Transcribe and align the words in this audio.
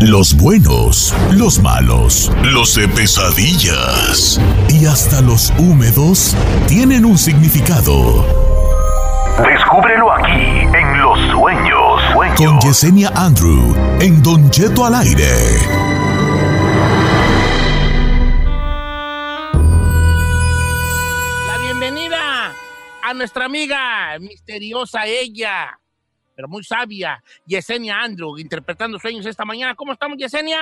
Los 0.00 0.34
buenos, 0.34 1.14
los 1.30 1.60
malos, 1.60 2.32
los 2.42 2.74
de 2.74 2.88
pesadillas 2.88 4.40
y 4.70 4.86
hasta 4.86 5.20
los 5.20 5.52
húmedos 5.58 6.34
tienen 6.66 7.04
un 7.04 7.18
significado. 7.18 8.24
Descúbrelo 9.46 10.10
aquí 10.10 10.60
en 10.74 10.98
Los 11.02 11.18
Sueños. 11.30 12.00
Con 12.38 12.58
Yesenia 12.60 13.12
Andrew 13.14 13.76
en 14.00 14.22
Don 14.22 14.48
Cheto 14.48 14.86
al 14.86 14.94
aire. 14.94 15.34
La 21.46 21.58
bienvenida 21.60 22.54
a 23.02 23.12
nuestra 23.12 23.44
amiga 23.44 24.18
misteriosa 24.18 25.04
ella 25.04 25.79
pero 26.40 26.48
muy 26.48 26.64
sabia, 26.64 27.22
Yesenia 27.44 28.00
Andrew, 28.00 28.38
interpretando 28.38 28.98
sueños 28.98 29.26
esta 29.26 29.44
mañana. 29.44 29.74
¿Cómo 29.74 29.92
estamos, 29.92 30.16
Yesenia? 30.16 30.58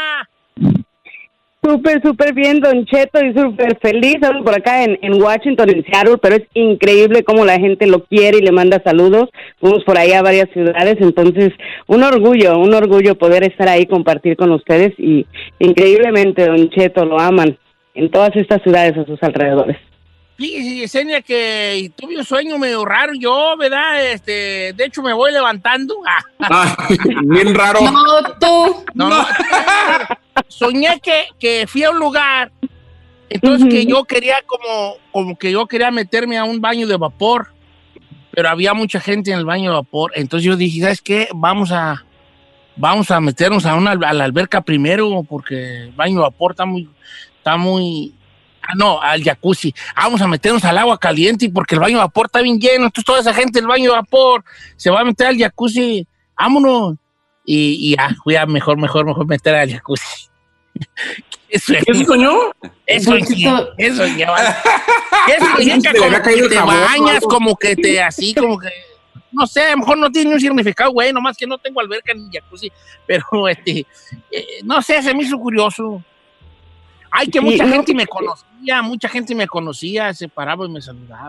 Súper, 1.63 2.03
súper 2.03 2.35
bien, 2.35 2.59
Don 2.59 2.85
Cheto, 2.85 3.25
y 3.25 3.33
súper 3.33 3.79
feliz. 3.81 4.17
Estamos 4.17 4.45
por 4.45 4.59
acá 4.59 4.83
en, 4.83 4.99
en, 5.03 5.23
Washington, 5.23 5.71
en 5.71 5.85
Seattle, 5.85 6.19
pero 6.21 6.35
es 6.35 6.43
increíble 6.55 7.23
cómo 7.23 7.45
la 7.45 7.61
gente 7.61 7.87
lo 7.87 8.03
quiere 8.07 8.39
y 8.39 8.43
le 8.43 8.51
manda 8.51 8.83
saludos. 8.83 9.29
Fuimos 9.61 9.85
por 9.85 9.97
ahí 9.97 10.11
a 10.11 10.23
varias 10.23 10.51
ciudades, 10.51 10.97
entonces 10.99 11.53
un 11.87 12.03
orgullo, 12.03 12.59
un 12.59 12.75
orgullo 12.75 13.17
poder 13.17 13.45
estar 13.45 13.69
ahí, 13.69 13.87
compartir 13.87 14.37
con 14.37 14.51
ustedes 14.51 14.99
y 14.99 15.27
increíblemente, 15.61 16.45
Don 16.45 16.71
Cheto, 16.71 17.05
lo 17.05 17.21
aman 17.21 17.57
en 17.95 18.11
todas 18.11 18.35
estas 18.35 18.63
ciudades 18.63 18.99
a 18.99 19.05
sus 19.05 19.23
alrededores. 19.23 19.77
Fíjese, 20.39 20.77
Yesenia, 20.77 21.21
que 21.21 21.91
tuve 21.97 22.17
un 22.17 22.25
sueño 22.25 22.59
medio 22.59 22.85
raro 22.85 23.13
yo, 23.13 23.57
¿verdad? 23.59 24.13
Este, 24.13 24.73
de 24.73 24.85
hecho, 24.85 25.03
me 25.03 25.13
voy 25.13 25.33
levantando. 25.33 25.97
bien 27.25 27.53
raro. 27.57 27.81
No, 27.81 28.23
tú. 28.39 28.85
No, 28.95 29.09
no. 29.09 29.27
Soñé 30.47 31.01
que, 31.03 31.25
que 31.41 31.67
fui 31.67 31.83
a 31.83 31.91
un 31.91 31.99
lugar, 31.99 32.53
entonces 33.29 33.69
que 33.69 33.85
yo 33.85 34.05
quería 34.05 34.37
como, 34.47 34.95
como 35.11 35.37
que 35.37 35.51
yo 35.51 35.67
quería 35.67 35.91
meterme 35.91 36.39
a 36.39 36.45
un 36.45 36.61
baño 36.61 36.87
de 36.87 36.97
vapor, 36.97 37.49
pero 38.31 38.49
había 38.49 38.75
mucha 38.75 39.01
gente 39.01 39.33
en 39.33 39.39
el 39.39 39.45
baño 39.45 39.71
de 39.71 39.77
vapor. 39.77 40.13
Entonces 40.15 40.45
yo 40.45 40.57
dije, 40.57 40.83
¿sabes 40.83 41.03
qué? 41.03 41.29
Vamos 41.35 41.73
a, 41.73 42.05
vamos 42.77 43.11
a 43.11 43.21
meternos 43.21 43.67
a, 43.67 43.75
una, 43.75 43.91
a 43.91 44.13
la 44.13 44.23
alberca 44.23 44.61
primero, 44.61 45.25
porque 45.29 45.83
el 45.83 45.93
baño 45.93 46.15
de 46.15 46.23
vapor 46.23 46.53
está 46.53 46.65
muy, 46.65 46.89
está 47.39 47.57
muy, 47.57 48.15
Ah, 48.69 48.75
no, 48.77 49.01
al 49.01 49.25
jacuzzi. 49.25 49.75
Vamos 49.97 50.21
a 50.21 50.29
meternos 50.29 50.63
al 50.63 50.77
agua 50.77 50.99
caliente 50.99 51.49
porque 51.49 51.75
el 51.75 51.81
baño 51.81 51.97
de 51.97 52.03
vapor 52.03 52.27
está 52.27 52.43
bien 52.43 52.61
lleno. 52.61 52.85
Entonces 52.85 53.05
toda 53.05 53.21
esa 53.21 53.33
gente 53.33 53.61
del 53.61 53.67
baño 53.67 53.91
de 53.91 53.97
vapor 53.97 54.45
se 54.77 54.91
va 54.91 55.01
a 55.01 55.05
meter 55.05 55.29
al 55.29 55.39
jacuzzi. 55.39 56.07
Vámonos. 56.39 56.97
Y, 57.47 57.93
y 57.93 57.97
ya, 57.97 58.15
fui 58.23 58.37
a 58.37 58.45
mejor, 58.45 58.77
mejor, 58.77 59.07
mejor 59.07 59.27
meter 59.27 59.55
al 59.55 59.73
jacuzzi. 59.73 60.29
Eso 61.49 61.73
es. 61.73 61.83
¿Eso 61.87 62.05
soñó? 62.05 62.53
Eso 62.87 63.15
es. 63.15 63.31
Eso 63.31 64.05
es. 64.05 64.19
Eso 64.19 64.25
como 65.99 66.23
que 66.23 66.49
te 66.49 66.59
bañas, 66.59 67.21
como 67.23 67.57
que 67.57 67.75
te 67.75 68.03
así, 68.03 68.35
como 68.39 68.59
que 68.59 68.69
no 69.33 69.47
sé, 69.47 69.63
a 69.63 69.71
lo 69.73 69.79
mejor 69.79 69.99
no 69.99 70.11
tiene 70.11 70.33
un 70.33 70.41
significado, 70.41 70.91
güey, 70.91 71.13
nomás 71.13 71.37
que 71.37 71.47
no 71.47 71.59
tengo 71.59 71.81
alberca 71.81 72.13
ni 72.15 72.31
jacuzzi, 72.33 72.73
pero 73.07 73.49
este, 73.49 73.87
eh, 74.31 74.47
no 74.65 74.81
sé, 74.83 75.03
se 75.03 75.15
me 75.15 75.23
hizo 75.23 75.39
curioso. 75.39 76.03
Ay, 77.11 77.29
que 77.29 77.41
mucha 77.41 77.67
gente 77.69 77.95
me 77.95 78.07
conocía, 78.07 78.83
mucha 78.83 79.09
gente 79.09 79.35
me 79.35 79.47
conocía, 79.47 80.13
se 80.15 80.29
paraba 80.29 80.67
y 80.67 80.69
me 80.69 80.81
saludaba. 80.81 81.29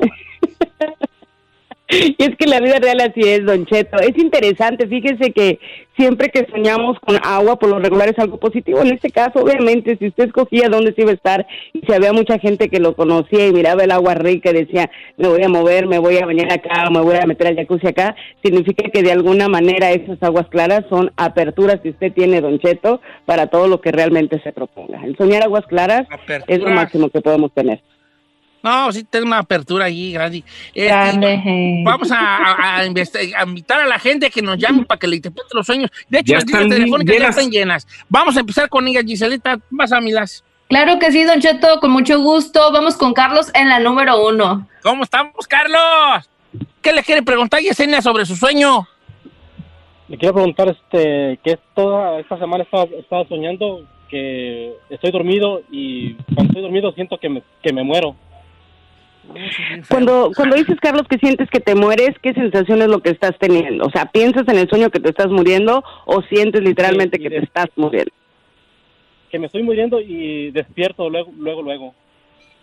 Y 1.90 2.16
es 2.20 2.36
que 2.38 2.46
la 2.46 2.60
vida 2.60 2.78
real 2.80 3.02
así 3.02 3.22
es, 3.22 3.44
Don 3.46 3.66
Cheto. 3.66 3.98
Es 3.98 4.16
interesante, 4.16 4.88
fíjese 4.88 5.32
que 5.32 5.60
siempre 5.98 6.30
que 6.30 6.46
soñamos 6.52 7.00
con 7.00 7.18
agua, 7.24 7.58
por 7.58 7.70
lo 7.70 7.80
regular 7.80 8.08
es 8.08 8.20
algo 8.20 8.38
positivo. 8.38 8.82
En 8.82 8.94
este 8.94 9.10
caso, 9.10 9.40
obviamente, 9.40 9.98
si 9.98 10.08
usted 10.08 10.26
escogía 10.26 10.70
dónde 10.70 10.94
se 10.94 11.02
iba 11.02 11.12
a 11.12 11.16
estar 11.16 11.48
y 11.74 11.82
si 11.82 11.92
había 11.92 12.14
mucha 12.14 12.38
gente 12.38 12.70
que 12.70 12.80
lo 12.80 12.96
conocía 12.96 13.48
y 13.48 13.54
miraba 13.54 13.84
el 13.84 13.92
agua 13.92 14.14
rica 14.14 14.52
y 14.52 14.66
decía, 14.66 14.92
me 15.18 15.28
voy 15.28 15.42
a 15.42 15.50
mover, 15.50 15.88
me 15.88 15.98
voy 15.98 16.18
a 16.18 16.28
bañar 16.28 16.54
acá, 16.54 16.90
me 16.92 17.02
voy 17.02 17.16
a 17.16 17.26
meter 17.26 17.48
al 17.48 17.56
jacuzzi 17.56 17.88
acá, 17.88 18.16
significa 18.44 18.88
que 18.92 19.02
de 19.02 19.12
alguna 19.12 19.48
manera 19.48 19.92
esas 19.92 20.22
aguas 20.22 20.48
claras 20.50 20.86
son 20.90 21.12
aperturas 21.18 21.82
que 21.82 21.90
usted 21.90 22.14
tiene, 22.14 22.40
Don 22.40 22.60
Cheto, 22.60 23.02
para 23.26 23.48
todo 23.48 23.68
lo 23.68 23.82
que 23.82 23.92
realmente 23.92 24.40
se 24.44 24.54
proponga. 24.54 25.04
El 25.04 25.18
soñar 25.18 25.42
aguas 25.42 25.66
claras 25.66 26.08
es 26.48 26.60
lo 26.60 26.70
máximo 26.70 27.10
que 27.10 27.22
podemos 27.22 27.52
tener. 27.52 27.82
No, 28.62 28.92
sí 28.92 29.04
tengo 29.04 29.26
una 29.26 29.40
apertura 29.40 29.86
ahí 29.86 30.12
grande. 30.12 30.44
Este, 30.74 31.84
vamos 31.84 32.12
a, 32.12 32.78
a, 32.78 32.86
invitar 32.86 33.82
a 33.82 33.86
la 33.88 34.00
gente 34.00 34.30
que 34.30 34.42
nos 34.42 34.58
llame 34.58 34.86
para 34.86 35.00
que 35.00 35.08
le 35.08 35.18
interprete 35.18 35.50
los 35.54 35.66
sueños. 35.66 35.90
De 36.10 36.20
hecho, 36.20 36.34
las 36.34 36.46
líneas 36.46 36.70
telefónicas 36.70 37.18
ya 37.18 37.28
están 37.30 37.52
llenas. 37.52 37.88
Vamos 38.10 38.36
a 38.38 38.42
empezar 38.42 38.70
con 38.70 38.88
ella, 38.88 39.02
Giselita. 39.02 39.60
Vas 39.70 39.92
a 39.92 40.02
milas. 40.02 40.44
Claro 40.68 41.00
que 41.00 41.12
sí, 41.12 41.24
Don 41.24 41.40
Cheto, 41.40 41.80
con 41.80 41.92
mucho 41.92 42.20
gusto. 42.20 42.72
Vamos 42.72 42.96
con 42.96 43.14
Carlos 43.14 43.50
en 43.56 43.70
la 43.70 43.80
número 43.80 44.28
uno. 44.28 44.68
¿Cómo 44.84 45.04
estamos, 45.04 45.48
Carlos? 45.48 46.30
¿Qué 46.82 46.94
le 46.94 47.02
quiere 47.02 47.24
preguntar 47.24 47.62
Yesenia 47.62 48.02
sobre 48.02 48.26
su 48.26 48.36
sueño? 48.36 48.88
Le 50.08 50.18
quiero 50.18 50.34
preguntar 50.36 50.70
este, 50.70 51.40
que 51.44 51.58
toda 51.76 52.20
esta 52.20 52.38
semana 52.38 52.64
estaba, 52.64 52.84
estaba 52.84 53.28
soñando 53.28 53.86
que 54.10 54.74
estoy 54.90 55.12
dormido 55.12 55.62
y 55.72 56.16
cuando 56.34 56.46
estoy 56.46 56.62
dormido 56.64 56.92
siento 56.94 57.18
que 57.20 57.30
me, 57.30 57.44
que 57.62 57.74
me 57.74 57.84
muero. 57.84 58.16
Cuando, 59.90 60.32
cuando 60.36 60.56
dices, 60.56 60.78
Carlos, 60.82 61.08
que 61.10 61.18
sientes 61.18 61.50
que 61.50 61.60
te 61.60 61.76
mueres, 61.76 62.12
¿qué 62.22 62.34
sensación 62.34 62.82
es 62.82 62.88
lo 62.88 63.00
que 63.00 63.12
estás 63.12 63.38
teniendo? 63.40 63.86
O 63.86 63.92
sea, 63.92 64.06
¿piensas 64.06 64.48
en 64.48 64.58
el 64.58 64.70
sueño 64.70 64.90
que 64.90 65.00
te 65.00 65.10
estás 65.10 65.28
muriendo 65.28 65.84
o 66.06 66.22
sientes 66.24 66.62
literalmente 66.62 67.20
que 67.20 67.30
te 67.30 67.38
estás 67.38 67.68
muriendo? 67.76 68.12
Que 69.30 69.40
me 69.40 69.46
estoy 69.46 69.64
muriendo 69.64 70.02
y 70.02 70.52
despierto 70.52 71.10
luego, 71.10 71.32
luego, 71.38 71.62
luego. 71.62 71.94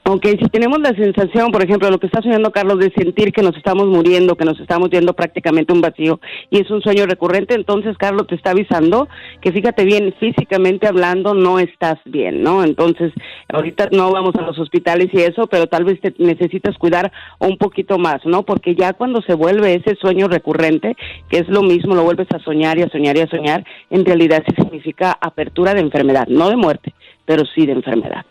Ok, 0.09 0.25
si 0.39 0.49
tenemos 0.51 0.79
la 0.79 0.95
sensación, 0.95 1.51
por 1.51 1.65
ejemplo, 1.65 1.91
lo 1.91 1.99
que 1.99 2.07
está 2.07 2.23
soñando 2.23 2.53
Carlos, 2.53 2.79
de 2.79 2.93
sentir 2.97 3.33
que 3.33 3.43
nos 3.43 3.57
estamos 3.57 3.89
muriendo, 3.89 4.37
que 4.37 4.45
nos 4.45 4.61
estamos 4.61 4.89
yendo 4.89 5.15
prácticamente 5.15 5.73
un 5.73 5.81
vacío 5.81 6.21
y 6.49 6.61
es 6.61 6.71
un 6.71 6.81
sueño 6.81 7.07
recurrente, 7.07 7.57
entonces 7.57 7.99
Carlos 7.99 8.29
te 8.29 8.37
está 8.37 8.51
avisando 8.51 9.09
que 9.41 9.51
fíjate 9.51 9.85
bien, 9.85 10.15
físicamente 10.21 10.87
hablando 10.87 11.35
no 11.35 11.59
estás 11.59 11.97
bien, 12.05 12.41
¿no? 12.45 12.63
Entonces, 12.63 13.13
ahorita 13.53 13.89
no 13.91 14.13
vamos 14.13 14.37
a 14.37 14.43
los 14.43 14.57
hospitales 14.61 15.09
y 15.13 15.23
eso, 15.23 15.49
pero 15.49 15.67
tal 15.67 15.83
vez 15.83 16.01
te 16.01 16.15
necesitas 16.19 16.79
cuidar 16.79 17.11
un 17.41 17.59
poquito 17.59 17.99
más, 17.99 18.25
¿no? 18.25 18.45
Porque 18.45 18.77
ya 18.77 18.93
cuando 18.93 19.23
se 19.23 19.35
vuelve 19.35 19.75
ese 19.75 19.97
sueño 19.97 20.29
recurrente, 20.29 20.97
que 21.29 21.39
es 21.39 21.49
lo 21.49 21.63
mismo, 21.63 21.97
lo 21.97 22.05
vuelves 22.05 22.29
a 22.33 22.39
soñar 22.45 22.79
y 22.79 22.83
a 22.83 22.91
soñar 22.91 23.17
y 23.17 23.23
a 23.23 23.29
soñar, 23.29 23.65
en 23.91 24.05
realidad 24.05 24.45
sí 24.47 24.55
significa 24.55 25.19
apertura 25.21 25.75
de 25.75 25.81
enfermedad, 25.81 26.29
no 26.29 26.49
de 26.49 26.57
muerte, 26.57 26.95
pero 27.25 27.43
sí 27.45 27.67
de 27.67 27.73
enfermedad. 27.73 28.25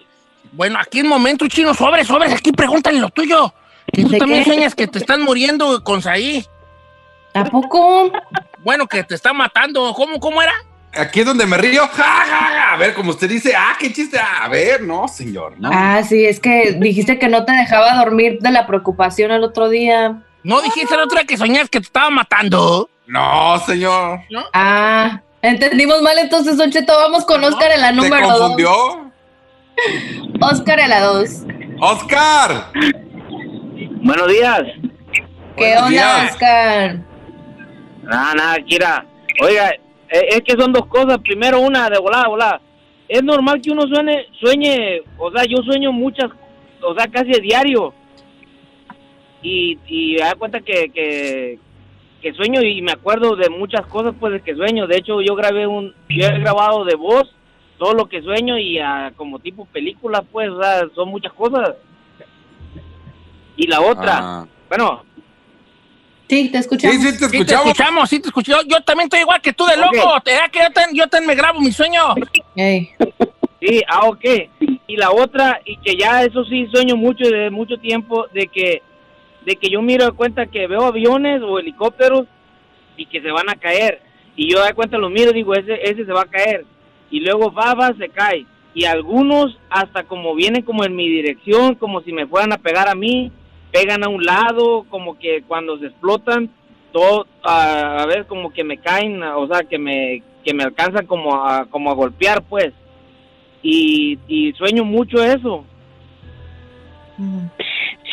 Bueno, 0.56 0.80
aquí 0.80 1.00
en 1.00 1.08
momento, 1.08 1.48
chino, 1.48 1.74
sobres, 1.74 2.08
sobres, 2.08 2.34
aquí 2.34 2.52
pregúntale 2.52 3.00
lo 3.00 3.10
tuyo. 3.10 3.54
Que 3.92 4.04
tú 4.04 4.18
también 4.18 4.44
sueñas 4.44 4.74
que 4.74 4.88
te 4.88 5.00
están 5.00 5.22
muriendo 5.22 5.84
con 5.84 6.02
Saí. 6.02 6.46
¿Tampoco? 7.34 8.12
Bueno, 8.64 8.88
que 8.88 9.04
te 9.04 9.16
está 9.16 9.34
matando. 9.34 9.94
¿Cómo, 9.94 10.20
cómo 10.20 10.42
era? 10.42 10.54
Aquí 10.94 11.20
es 11.20 11.26
donde 11.26 11.46
me 11.46 11.58
río. 11.58 11.84
A 11.84 12.78
ver, 12.78 12.94
como 12.94 13.10
usted 13.12 13.28
dice, 13.28 13.54
ah, 13.56 13.76
qué 13.78 13.92
chiste. 13.92 14.18
A 14.18 14.48
ver, 14.48 14.82
no, 14.82 15.08
señor. 15.10 15.56
No. 15.60 15.70
Ah, 15.72 16.02
sí, 16.04 16.26
es 16.26 16.40
que 16.40 16.78
dijiste 16.80 17.20
que 17.20 17.28
no 17.28 17.44
te 17.44 17.52
dejaba 17.52 17.94
dormir 17.96 18.40
de 18.40 18.52
la 18.52 18.66
preocupación 18.66 19.32
el 19.32 19.44
otro 19.44 19.68
día. 19.68 20.22
¿No 20.44 20.62
dijiste 20.62 20.94
el 20.94 21.02
otro 21.02 21.18
día 21.18 21.28
que 21.28 21.38
soñas 21.38 21.70
que 21.70 21.80
te 21.80 21.88
estaba 21.88 22.10
matando? 22.10 22.90
No, 23.08 23.60
señor. 23.66 24.22
¿No? 24.30 24.46
Ah, 24.54 25.20
entendimos 25.42 26.02
mal 26.02 26.18
entonces, 26.18 26.56
Don 26.56 26.72
Cheto. 26.72 26.96
Vamos 26.96 27.26
con 27.26 27.44
Oscar 27.44 27.74
en 27.74 27.82
la 27.82 27.92
número 27.92 28.28
2. 28.28 28.34
¿Te 28.34 28.40
confundió? 28.40 29.05
Oscar 30.41 30.80
a 30.80 30.88
la 30.88 31.02
2. 31.02 31.46
¡Oscar! 31.81 32.72
Buenos 34.02 34.28
días. 34.28 34.62
¿Qué 35.58 35.74
Buenos 35.74 35.84
onda, 35.84 35.90
días. 35.90 36.31
Oscar? 36.31 37.00
Nada, 38.03 38.34
nada, 38.35 38.58
Kira. 38.66 39.06
Oiga, 39.41 39.72
es 40.09 40.41
que 40.41 40.53
son 40.59 40.72
dos 40.72 40.85
cosas. 40.88 41.18
Primero, 41.19 41.59
una 41.59 41.90
de 41.90 42.00
volada, 42.00 42.28
volada. 42.28 42.61
Es 43.08 43.23
normal 43.23 43.61
que 43.61 43.72
uno 43.72 43.84
sueñe, 43.84 44.26
sueñe, 44.40 45.02
o 45.17 45.32
sea, 45.32 45.44
yo 45.46 45.58
sueño 45.58 45.91
muchas, 45.91 46.32
o 46.82 46.96
sea, 46.96 47.08
casi 47.08 47.35
a 47.35 47.40
diario. 47.40 47.94
Y, 49.41 49.78
y 49.88 50.14
me 50.14 50.22
da 50.26 50.35
cuenta 50.35 50.59
que, 50.61 50.90
que, 50.90 51.59
que 52.22 52.34
sueño 52.34 52.61
y 52.61 52.82
me 52.82 52.94
acuerdo 52.94 53.35
de 53.35 53.50
muchas 53.50 53.85
cosas, 53.88 54.14
pues, 54.20 54.34
de 54.34 54.41
que 54.41 54.55
sueño. 54.55 54.88
De 54.88 54.97
hecho, 54.97 55.22
yo 55.22 55.35
grabé 55.35 55.67
un, 55.67 55.94
yo 56.09 56.28
he 56.28 56.40
grabado 56.40 56.84
de 56.84 56.96
voz 56.96 57.35
todo 57.78 57.94
lo 57.94 58.08
que 58.08 58.22
sueño 58.22 58.58
y 58.58 58.80
a, 58.80 59.12
como 59.16 59.40
tipo 59.40 59.66
película, 59.66 60.22
pues, 60.22 60.50
o 60.50 60.62
sea, 60.62 60.84
son 60.96 61.10
muchas 61.10 61.34
cosas. 61.34 61.76
Y 63.58 63.68
la 63.68 63.82
otra, 63.82 64.18
Ah. 64.22 64.48
bueno, 64.70 65.04
Sí, 66.28 66.50
te 66.50 66.58
escuchamos. 66.58 66.96
Sí, 66.98 67.02
sí, 67.04 67.20
te 67.20 67.26
Sí, 67.26 67.46
te 67.46 67.54
escuchamos. 67.54 68.10
sí 68.10 68.20
te 68.20 68.30
escuchamos. 68.30 68.64
Yo, 68.66 68.70
yo 68.78 68.84
también 68.84 69.06
estoy 69.06 69.20
igual 69.20 69.40
que 69.42 69.54
tú 69.54 69.64
de 69.68 69.78
loco. 69.78 70.16
Ok. 70.16 70.24
Te 70.24 70.32
da 70.32 70.50
que 70.50 70.58
yo, 70.60 70.72
ten- 70.74 70.96
yo 70.96 71.08
ten- 71.08 71.24
me 71.28 71.36
grabo 71.36 71.62
mi 71.62 71.72
sueño. 71.72 72.02
Ey. 72.56 72.90
sí, 73.62 73.82
ah, 73.88 74.08
ok. 74.08 74.26
Y 74.88 74.98
la 74.98 75.12
otra, 75.12 75.62
y 75.66 75.78
que 75.78 75.96
ya 75.96 76.24
eso 76.24 76.44
sí 76.46 76.68
sueño 76.74 76.96
mucho 76.96 77.26
de 77.30 77.52
mucho 77.52 77.78
tiempo, 77.78 78.26
de 78.34 78.48
que, 78.48 78.82
de 79.46 79.56
que 79.56 79.70
yo 79.70 79.84
miro 79.84 80.06
de 80.06 80.14
cuenta 80.14 80.48
que 80.48 80.66
veo 80.66 80.86
aviones 80.86 81.44
o 81.44 81.60
helicópteros 81.60 82.26
y 82.98 83.06
que 83.06 83.22
se 83.22 83.30
van 83.30 83.48
a 83.50 83.56
caer. 83.56 84.02
Y 84.36 84.52
yo 84.52 84.64
de 84.64 84.74
cuenta 84.74 84.98
los 84.98 85.12
miro 85.12 85.30
y 85.30 85.36
digo, 85.36 85.54
ese, 85.54 85.76
ese 85.84 86.06
se 86.06 86.12
va 86.12 86.22
a 86.24 86.26
caer. 86.26 86.66
Y 87.09 87.19
luego 87.19 87.52
baba, 87.52 87.93
se 87.97 88.09
cae. 88.09 88.46
Y 88.73 88.85
algunos 88.85 89.57
hasta 89.69 90.03
como 90.03 90.35
vienen 90.35 90.63
como 90.63 90.84
en 90.84 90.96
mi 90.96 91.07
dirección, 91.07 91.75
como 91.75 92.02
si 92.02 92.11
me 92.11 92.28
fueran 92.28 92.53
a 92.53 92.57
pegar 92.57 92.90
a 92.90 92.96
mí, 92.96 93.31
pegan 93.72 94.03
a 94.03 94.09
un 94.09 94.23
lado, 94.23 94.85
como 94.90 95.17
que 95.17 95.43
cuando 95.47 95.78
se 95.79 95.87
explotan, 95.87 96.49
todo, 96.91 97.28
a, 97.43 98.05
ver, 98.07 98.25
como 98.25 98.52
que 98.52 98.63
me 98.63 98.78
caen, 98.78 99.22
o 99.22 99.47
sea, 99.47 99.63
que 99.63 99.78
me, 99.78 100.23
que 100.43 100.53
me 100.53 100.63
alcanzan 100.63 101.05
como 101.05 101.35
a, 101.35 101.66
como 101.66 101.91
a 101.91 101.93
golpear, 101.93 102.43
pues. 102.43 102.72
Y, 103.61 104.19
y 104.28 104.53
sueño 104.53 104.85
mucho 104.85 105.23
eso. 105.23 105.66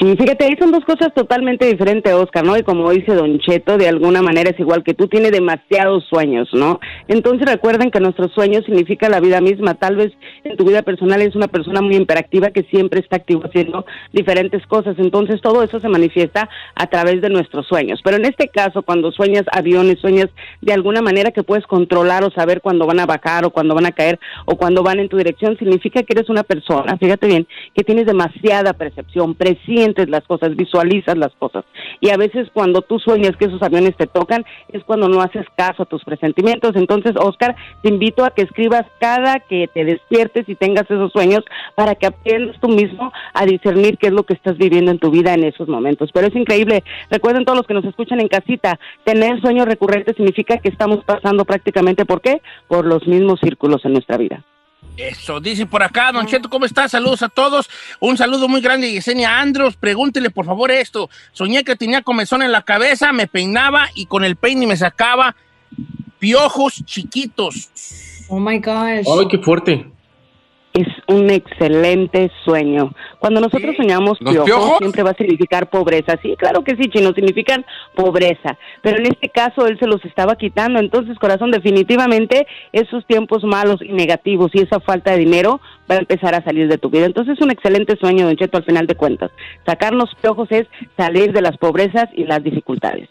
Sí, 0.02 0.16
fíjate, 0.16 0.46
ahí 0.46 0.56
son 0.58 0.72
dos 0.72 0.84
cosas 0.84 1.14
totalmente 1.14 1.64
diferentes, 1.64 2.12
Oscar, 2.12 2.44
¿no? 2.44 2.56
Y 2.56 2.64
como 2.64 2.90
dice 2.90 3.14
Don 3.14 3.38
Cheto, 3.38 3.78
de 3.78 3.87
alguna 3.87 4.20
manera 4.20 4.50
es 4.50 4.58
igual 4.58 4.82
que 4.82 4.94
tú, 4.94 5.06
tiene 5.06 5.31
demasiados 5.31 6.04
sueños, 6.10 6.49
¿no? 6.52 6.81
Entonces 7.06 7.46
recuerden 7.46 7.93
que 7.93 8.00
nuestros 8.00 8.32
sueños 8.32 8.64
significa 8.64 9.08
la 9.08 9.20
vida 9.20 9.40
misma. 9.40 9.75
Tal 9.75 9.94
vez 9.94 10.10
en 10.43 10.56
tu 10.56 10.64
vida 10.64 10.82
personal 10.82 11.22
es 11.22 11.37
una 11.37 11.46
persona 11.46 11.82
muy 11.82 11.94
imperactiva 11.94 12.50
que 12.50 12.64
siempre 12.64 12.99
está 12.99 13.14
activo 13.14 13.43
haciendo 13.44 13.87
diferentes 14.12 14.66
cosas. 14.66 14.96
Entonces 14.99 15.40
todo 15.40 15.62
eso 15.62 15.78
se 15.78 15.88
manifiesta 15.88 16.49
a 16.75 16.87
través 16.88 17.22
de 17.22 17.28
nuestros 17.28 17.69
sueños. 17.69 18.00
Pero 18.02 18.16
en 18.16 18.25
este 18.25 18.49
caso, 18.49 18.82
cuando 18.82 19.12
sueñas 19.12 19.44
aviones, 19.52 20.00
sueñas 20.00 20.31
de 20.62 20.72
alguna 20.72 21.00
manera 21.00 21.31
que 21.31 21.44
puedes 21.44 21.64
controlar 21.69 22.25
o 22.25 22.32
saber 22.32 22.60
cuándo 22.60 22.88
van 22.88 22.99
a 22.99 23.06
bajar 23.06 23.44
o 23.44 23.50
cuándo 23.50 23.76
van 23.76 23.87
a 23.87 23.93
caer 23.93 24.19
o 24.46 24.56
cuándo 24.56 24.82
van 24.82 24.99
en 24.99 25.08
tu 25.08 25.16
dirección, 25.16 25.56
significa 25.58 26.02
que 26.02 26.12
eres 26.12 26.28
una 26.28 26.43
persona, 26.43 26.99
fíjate 26.99 27.28
bien, 27.28 27.46
que 27.72 27.84
tienes 27.84 28.06
demasiada 28.06 28.72
percepción, 28.72 29.37
las 30.08 30.24
cosas, 30.24 30.56
visualizas 30.56 31.16
las 31.16 31.32
cosas. 31.34 31.64
Y 32.00 32.10
a 32.10 32.16
veces 32.16 32.48
cuando 32.52 32.82
tú 32.82 32.98
sueñas 32.98 33.36
que 33.36 33.46
esos 33.46 33.62
aviones 33.62 33.96
te 33.96 34.06
tocan, 34.06 34.44
es 34.72 34.82
cuando 34.84 35.08
no 35.08 35.20
haces 35.20 35.46
caso 35.56 35.82
a 35.82 35.86
tus 35.86 36.04
presentimientos. 36.04 36.72
Entonces, 36.74 37.12
Oscar, 37.16 37.54
te 37.82 37.88
invito 37.88 38.24
a 38.24 38.30
que 38.30 38.42
escribas 38.42 38.84
cada 38.98 39.40
que 39.40 39.68
te 39.72 39.84
despiertes 39.84 40.48
y 40.48 40.54
tengas 40.54 40.84
esos 40.90 41.12
sueños 41.12 41.44
para 41.74 41.94
que 41.94 42.06
aprendas 42.06 42.58
tú 42.60 42.68
mismo 42.68 43.12
a 43.34 43.46
discernir 43.46 43.98
qué 43.98 44.08
es 44.08 44.12
lo 44.12 44.24
que 44.24 44.34
estás 44.34 44.56
viviendo 44.58 44.90
en 44.90 44.98
tu 44.98 45.10
vida 45.10 45.34
en 45.34 45.44
esos 45.44 45.68
momentos. 45.68 46.10
Pero 46.12 46.26
es 46.26 46.36
increíble. 46.36 46.82
Recuerden 47.10 47.44
todos 47.44 47.58
los 47.58 47.66
que 47.66 47.74
nos 47.74 47.84
escuchan 47.84 48.20
en 48.20 48.28
casita, 48.28 48.78
tener 49.04 49.40
sueños 49.40 49.66
recurrentes 49.66 50.16
significa 50.16 50.58
que 50.58 50.68
estamos 50.68 51.04
pasando 51.04 51.44
prácticamente, 51.44 52.04
¿por 52.04 52.20
qué? 52.20 52.40
Por 52.68 52.86
los 52.86 53.06
mismos 53.06 53.40
círculos 53.40 53.84
en 53.84 53.92
nuestra 53.92 54.16
vida. 54.16 54.44
Eso, 54.96 55.40
dice 55.40 55.64
por 55.64 55.82
acá, 55.82 56.12
Don 56.12 56.26
Cheto, 56.26 56.50
¿cómo 56.50 56.67
estás? 56.67 56.90
Saludos 56.90 57.23
a 57.23 57.29
todos. 57.29 57.70
Un 57.99 58.19
saludo 58.19 58.46
muy 58.46 58.61
grande 58.61 58.88
a 58.88 58.90
Yesenia 58.90 59.40
Andros. 59.40 59.76
Pregúntele, 59.76 60.31
por 60.31 60.44
favor, 60.44 60.70
esto. 60.70 61.08
Soñé 61.32 61.64
que 61.64 61.76
tenía 61.76 62.02
comezón 62.02 62.43
en 62.43 62.52
la 62.52 62.62
cabeza, 62.62 63.12
me 63.12 63.26
peinaba 63.26 63.88
y 63.94 64.06
con 64.06 64.23
el 64.23 64.37
peine 64.37 64.67
me 64.67 64.76
sacaba 64.76 65.34
piojos 66.19 66.84
chiquitos. 66.84 67.70
Oh 68.29 68.38
my 68.38 68.58
gosh. 68.58 69.06
Ay, 69.06 69.29
qué 69.31 69.38
fuerte. 69.38 69.90
Es 70.72 70.88
un 71.06 71.28
excelente 71.30 72.30
sueño. 72.44 72.94
Cuando 73.19 73.40
nosotros 73.40 73.76
soñamos 73.76 74.19
¿Los 74.20 74.44
piojos, 74.44 74.78
siempre 74.78 75.02
va 75.02 75.10
a 75.10 75.14
significar 75.14 75.69
pobreza. 75.69 76.19
Sí, 76.22 76.34
claro 76.38 76.64
que 76.64 76.76
sí, 76.76 76.88
chino, 76.88 77.12
significan 77.12 77.64
pobreza. 77.94 78.56
Pero 78.80 78.98
en 78.98 79.06
este 79.06 79.28
caso 79.28 79.66
él 79.66 79.78
se 79.78 79.86
los 79.86 80.02
estaba 80.04 80.36
quitando. 80.36 80.80
Entonces, 80.80 81.19
corazón, 81.19 81.50
definitivamente 81.50 82.46
esos 82.72 83.06
tiempos 83.06 83.44
malos 83.44 83.82
y 83.82 83.92
negativos 83.92 84.50
y 84.54 84.62
esa 84.62 84.80
falta 84.80 85.12
de 85.12 85.19
dinero 85.19 85.60
va 85.90 85.96
a 85.96 85.98
empezar 85.98 86.34
a 86.34 86.42
salir 86.42 86.69
de 86.69 86.78
tu 86.78 86.88
vida. 86.88 87.04
Entonces, 87.04 87.36
es 87.36 87.44
un 87.44 87.50
excelente 87.50 87.96
sueño, 87.96 88.25
Don 88.25 88.36
Cheto, 88.36 88.56
al 88.56 88.64
final 88.64 88.86
de 88.86 88.94
cuentas. 88.94 89.30
Sacar 89.66 89.92
los 89.92 90.14
piojos 90.20 90.48
es 90.50 90.66
salir 90.96 91.32
de 91.32 91.42
las 91.42 91.58
pobrezas 91.58 92.08
y 92.14 92.25
las 92.25 92.42
dificultades. 92.42 93.08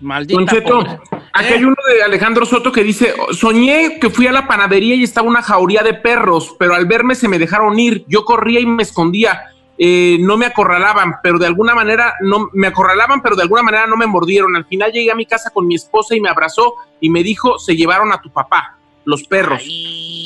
Maldita 0.00 0.38
Don 0.38 0.48
Cheto, 0.48 0.80
pobreza. 0.80 1.26
aquí 1.32 1.52
¿Eh? 1.52 1.56
hay 1.56 1.64
uno 1.64 1.76
de 1.88 2.02
Alejandro 2.02 2.46
Soto 2.46 2.72
que 2.72 2.82
dice, 2.82 3.14
soñé 3.32 3.98
que 4.00 4.10
fui 4.10 4.26
a 4.26 4.32
la 4.32 4.46
panadería 4.46 4.94
y 4.94 5.02
estaba 5.02 5.28
una 5.28 5.42
jauría 5.42 5.82
de 5.82 5.94
perros, 5.94 6.54
pero 6.58 6.74
al 6.74 6.86
verme 6.86 7.14
se 7.14 7.28
me 7.28 7.38
dejaron 7.38 7.78
ir. 7.78 8.04
Yo 8.08 8.24
corría 8.24 8.60
y 8.60 8.66
me 8.66 8.82
escondía. 8.82 9.44
Eh, 9.78 10.16
no 10.20 10.38
me 10.38 10.46
acorralaban, 10.46 11.16
pero 11.22 11.38
de 11.38 11.46
alguna 11.46 11.74
manera 11.74 12.14
no 12.22 12.48
me 12.54 12.68
acorralaban, 12.68 13.20
pero 13.20 13.36
de 13.36 13.42
alguna 13.42 13.62
manera 13.62 13.86
no 13.86 13.96
me 13.96 14.06
mordieron. 14.06 14.56
Al 14.56 14.64
final 14.64 14.90
llegué 14.92 15.10
a 15.10 15.14
mi 15.14 15.26
casa 15.26 15.50
con 15.50 15.66
mi 15.66 15.74
esposa 15.74 16.16
y 16.16 16.20
me 16.20 16.30
abrazó 16.30 16.74
y 17.00 17.10
me 17.10 17.22
dijo, 17.22 17.58
se 17.58 17.76
llevaron 17.76 18.12
a 18.12 18.20
tu 18.20 18.30
papá, 18.30 18.78
los 19.04 19.24
perros. 19.24 19.60
Ay, 19.62 20.25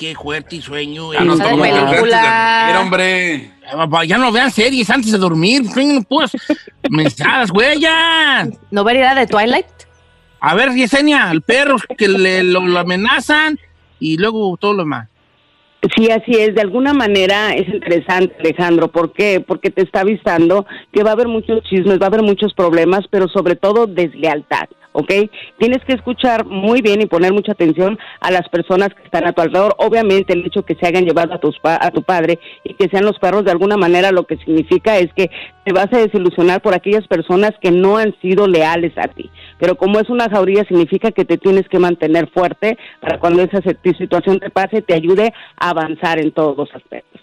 qué 0.00 0.14
fuerte 0.14 0.60
sueño. 0.62 1.12
Ya 1.12 1.20
Esa 1.20 1.44
de 1.44 1.56
película. 1.60 2.72
dormir, 2.72 2.76
hombre. 2.80 3.50
Ya 4.08 4.16
no 4.16 4.32
vean 4.32 4.50
series 4.50 4.88
antes 4.88 5.12
de 5.12 5.18
dormir. 5.18 5.62
Pues, 6.08 6.32
mensadas, 6.88 7.50
güey, 7.50 7.78
ya. 7.78 8.48
¿No 8.70 8.82
vería 8.82 9.14
de 9.14 9.26
Twilight? 9.26 9.66
A 10.40 10.54
ver, 10.54 10.70
Yesenia, 10.72 11.30
el 11.30 11.42
perro 11.42 11.76
que 11.98 12.08
le, 12.08 12.42
lo, 12.42 12.60
lo 12.60 12.78
amenazan 12.78 13.58
y 14.00 14.16
luego 14.16 14.56
todo 14.56 14.72
lo 14.72 14.82
demás. 14.84 15.06
Sí, 15.94 16.10
así 16.10 16.32
es. 16.32 16.54
De 16.54 16.62
alguna 16.62 16.94
manera 16.94 17.52
es 17.54 17.68
interesante, 17.68 18.34
Alejandro. 18.40 18.88
¿Por 18.88 19.12
qué? 19.12 19.44
Porque 19.46 19.70
te 19.70 19.82
está 19.82 20.00
avisando 20.00 20.66
que 20.92 21.02
va 21.02 21.10
a 21.10 21.12
haber 21.12 21.28
muchos 21.28 21.62
chismes, 21.64 22.00
va 22.00 22.04
a 22.04 22.08
haber 22.08 22.22
muchos 22.22 22.54
problemas, 22.54 23.02
pero 23.10 23.28
sobre 23.28 23.54
todo 23.54 23.86
deslealtad. 23.86 24.68
¿Ok? 24.92 25.12
Tienes 25.58 25.84
que 25.84 25.92
escuchar 25.92 26.44
muy 26.46 26.82
bien 26.82 27.00
y 27.00 27.06
poner 27.06 27.32
mucha 27.32 27.52
atención 27.52 27.96
a 28.20 28.32
las 28.32 28.48
personas 28.48 28.88
que 28.92 29.04
están 29.04 29.24
a 29.24 29.32
tu 29.32 29.40
alrededor. 29.40 29.76
Obviamente, 29.78 30.32
el 30.32 30.44
hecho 30.44 30.64
que 30.64 30.74
se 30.74 30.84
hayan 30.86 31.04
llevado 31.04 31.32
a, 31.32 31.38
tus 31.38 31.56
pa- 31.60 31.78
a 31.80 31.92
tu 31.92 32.02
padre 32.02 32.40
y 32.64 32.74
que 32.74 32.88
sean 32.88 33.04
los 33.04 33.16
perros, 33.20 33.44
de 33.44 33.52
alguna 33.52 33.76
manera, 33.76 34.10
lo 34.10 34.24
que 34.24 34.36
significa 34.38 34.98
es 34.98 35.12
que 35.14 35.30
te 35.64 35.72
vas 35.72 35.92
a 35.92 35.98
desilusionar 35.98 36.60
por 36.60 36.74
aquellas 36.74 37.06
personas 37.06 37.52
que 37.62 37.70
no 37.70 37.98
han 37.98 38.14
sido 38.20 38.48
leales 38.48 38.92
a 38.98 39.06
ti. 39.06 39.30
Pero 39.60 39.76
como 39.76 40.00
es 40.00 40.10
una 40.10 40.28
jauría, 40.28 40.64
significa 40.64 41.12
que 41.12 41.24
te 41.24 41.38
tienes 41.38 41.68
que 41.68 41.78
mantener 41.78 42.28
fuerte 42.30 42.76
para 43.00 43.20
cuando 43.20 43.42
esa 43.42 43.60
situación 43.96 44.40
te 44.40 44.50
pase, 44.50 44.82
te 44.82 44.94
ayude 44.94 45.32
a 45.56 45.70
avanzar 45.70 46.18
en 46.18 46.32
todos 46.32 46.56
los 46.56 46.74
aspectos. 46.74 47.20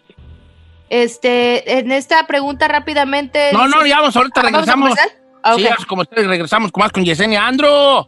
Este, 0.89 1.79
en 1.79 1.91
esta 1.91 2.25
pregunta 2.27 2.67
rápidamente. 2.69 3.49
No, 3.51 3.67
no, 3.67 3.85
ya 3.85 3.99
vamos, 3.99 4.15
ahorita 4.15 4.39
Ah, 4.39 4.43
¿vamos 4.43 4.55
a 4.55 4.59
regresamos. 4.61 4.89
comercial? 4.91 5.26
Ah, 5.49 5.53
Sí, 5.55 5.63
ok. 5.63 5.69
ya, 5.69 5.85
como 5.87 6.01
ustedes 6.01 6.27
regresamos 6.27 6.73
con 6.73 6.81
más 6.81 6.91
con 6.91 7.05
Yesenia 7.05 7.47
Andro. 7.47 8.05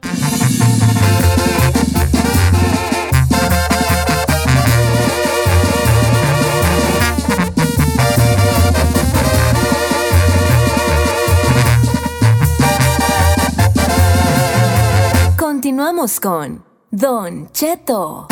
Continuamos 15.37 16.19
con 16.19 16.63
Don 16.91 17.49
Cheto. 17.51 18.27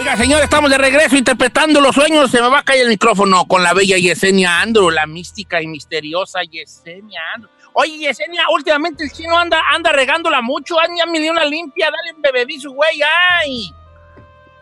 Oiga, 0.00 0.16
señor, 0.16 0.42
estamos 0.42 0.70
de 0.70 0.78
regreso 0.78 1.14
interpretando 1.14 1.78
los 1.78 1.94
sueños. 1.94 2.30
Se 2.30 2.40
me 2.40 2.48
va 2.48 2.60
a 2.60 2.62
caer 2.62 2.84
el 2.84 2.88
micrófono 2.88 3.44
con 3.44 3.62
la 3.62 3.74
bella 3.74 3.98
Yesenia 3.98 4.62
Andro, 4.62 4.90
la 4.90 5.06
mística 5.06 5.60
y 5.60 5.66
misteriosa 5.66 6.40
Yesenia 6.42 7.20
Andro. 7.34 7.50
Oye, 7.74 7.98
Yesenia, 7.98 8.44
últimamente 8.50 9.04
el 9.04 9.12
chino 9.12 9.38
anda, 9.38 9.60
anda 9.70 9.92
regándola 9.92 10.40
mucho. 10.40 10.76
Dio 11.12 11.30
una 11.30 11.44
limpia, 11.44 11.90
dale 11.90 12.16
un 12.16 12.22
bebedizo, 12.22 12.70
güey. 12.70 12.98
¡Ay! 13.42 13.70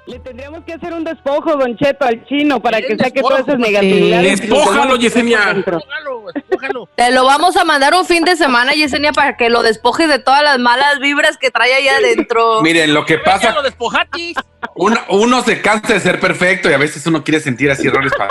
Le 0.09 0.19
tendríamos 0.21 0.65
que 0.65 0.73
hacer 0.73 0.95
un 0.95 1.05
despojo, 1.05 1.55
Don 1.57 1.77
Cheto, 1.77 2.07
al 2.07 2.25
chino 2.25 2.61
para 2.61 2.81
que 2.81 2.97
saque 2.97 3.21
todas 3.21 3.41
esas 3.41 3.59
negatividades. 3.59 4.41
Despójalo, 4.41 4.97
Yesenia. 4.97 5.51
Espójalo, 5.51 6.25
espójalo. 6.35 6.89
Te 6.95 7.11
lo 7.11 7.27
vamos 7.27 7.57
a 7.59 7.65
mandar 7.65 7.95
un 7.95 8.07
fin 8.07 8.25
de 8.25 8.35
semana, 8.37 8.73
Yesenia, 8.73 9.13
para 9.13 9.37
que 9.37 9.51
lo 9.51 9.63
despoje 9.63 10.07
de 10.07 10.19
todas 10.19 10.43
las 10.43 10.59
malas 10.59 10.99
vibras 10.99 11.37
que 11.37 11.51
trae 11.51 11.75
ahí 11.75 11.89
adentro. 11.89 12.61
Miren, 12.63 12.95
lo 12.95 13.05
que 13.05 13.19
pasa, 13.19 13.55
uno, 14.75 14.97
uno 15.11 15.43
se 15.43 15.61
cansa 15.61 15.93
de 15.93 16.01
ser 16.01 16.19
perfecto 16.21 16.71
y 16.71 16.73
a 16.73 16.79
veces 16.79 17.07
uno 17.07 17.23
quiere 17.23 17.41
sentir 17.41 17.71
así 17.71 17.87
errores 17.87 18.13
para 18.17 18.31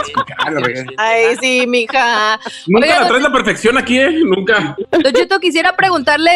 regué. 0.60 0.86
Ay, 0.98 1.36
sí, 1.40 1.66
mija. 1.68 2.40
Nunca 2.66 2.86
Oiga, 2.88 3.02
la 3.02 3.08
traes 3.08 3.24
la 3.24 3.32
perfección 3.32 3.78
aquí, 3.78 4.00
¿eh? 4.00 4.10
Nunca. 4.24 4.76
Don 4.92 5.14
Cheto, 5.14 5.40
quisiera 5.40 5.76
preguntarle 5.76 6.32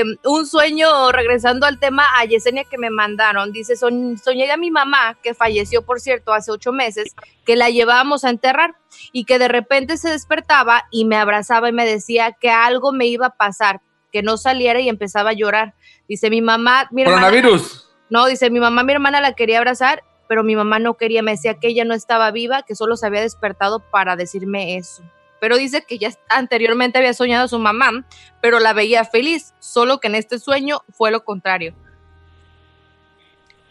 eh, 0.00 0.04
un 0.24 0.44
sueño, 0.46 1.12
regresando 1.12 1.66
al 1.66 1.78
tema 1.78 2.04
a 2.18 2.24
Yesenia 2.24 2.64
que 2.64 2.78
me 2.78 2.90
mandaron. 2.90 3.52
Dice, 3.52 3.74
"Soñ- 3.74 4.18
soñé 4.18 4.50
a 4.50 4.56
mi 4.56 4.70
mamá, 4.72 5.16
que 5.22 5.34
falleció, 5.34 5.84
por 5.84 6.00
cierto, 6.00 6.32
hace 6.32 6.50
ocho 6.50 6.72
meses, 6.72 7.14
que 7.46 7.54
la 7.54 7.70
llevábamos 7.70 8.24
a 8.24 8.30
enterrar 8.30 8.74
y 9.12 9.24
que 9.24 9.38
de 9.38 9.46
repente 9.48 9.96
se 9.96 10.10
despertaba 10.10 10.84
y 10.90 11.04
me 11.04 11.16
abrazaba 11.16 11.68
y 11.68 11.72
me 11.72 11.86
decía 11.86 12.32
que 12.32 12.50
algo 12.50 12.90
me 12.92 13.06
iba 13.06 13.26
a 13.26 13.36
pasar, 13.36 13.80
que 14.10 14.22
no 14.22 14.36
saliera 14.36 14.80
y 14.80 14.88
empezaba 14.88 15.30
a 15.30 15.34
llorar. 15.34 15.74
Dice, 16.08 16.28
mi 16.30 16.42
mamá, 16.42 16.88
mi 16.90 17.02
hermana- 17.02 17.28
Coronavirus. 17.28 17.88
no, 18.10 18.26
dice, 18.26 18.50
mi 18.50 18.58
mamá, 18.58 18.82
mi 18.82 18.92
hermana 18.92 19.20
la 19.20 19.34
quería 19.34 19.58
abrazar, 19.58 20.02
pero 20.28 20.42
mi 20.42 20.56
mamá 20.56 20.78
no 20.78 20.94
quería, 20.94 21.22
me 21.22 21.32
decía 21.32 21.54
que 21.60 21.68
ella 21.68 21.84
no 21.84 21.94
estaba 21.94 22.30
viva, 22.30 22.62
que 22.62 22.74
solo 22.74 22.96
se 22.96 23.06
había 23.06 23.20
despertado 23.20 23.80
para 23.90 24.16
decirme 24.16 24.76
eso. 24.76 25.02
Pero 25.40 25.56
dice 25.56 25.84
que 25.86 25.98
ya 25.98 26.10
anteriormente 26.28 26.98
había 26.98 27.14
soñado 27.14 27.44
a 27.44 27.48
su 27.48 27.58
mamá, 27.58 28.06
pero 28.40 28.60
la 28.60 28.72
veía 28.72 29.04
feliz, 29.04 29.54
solo 29.58 29.98
que 29.98 30.06
en 30.08 30.14
este 30.14 30.38
sueño 30.38 30.82
fue 30.92 31.10
lo 31.10 31.24
contrario. 31.24 31.74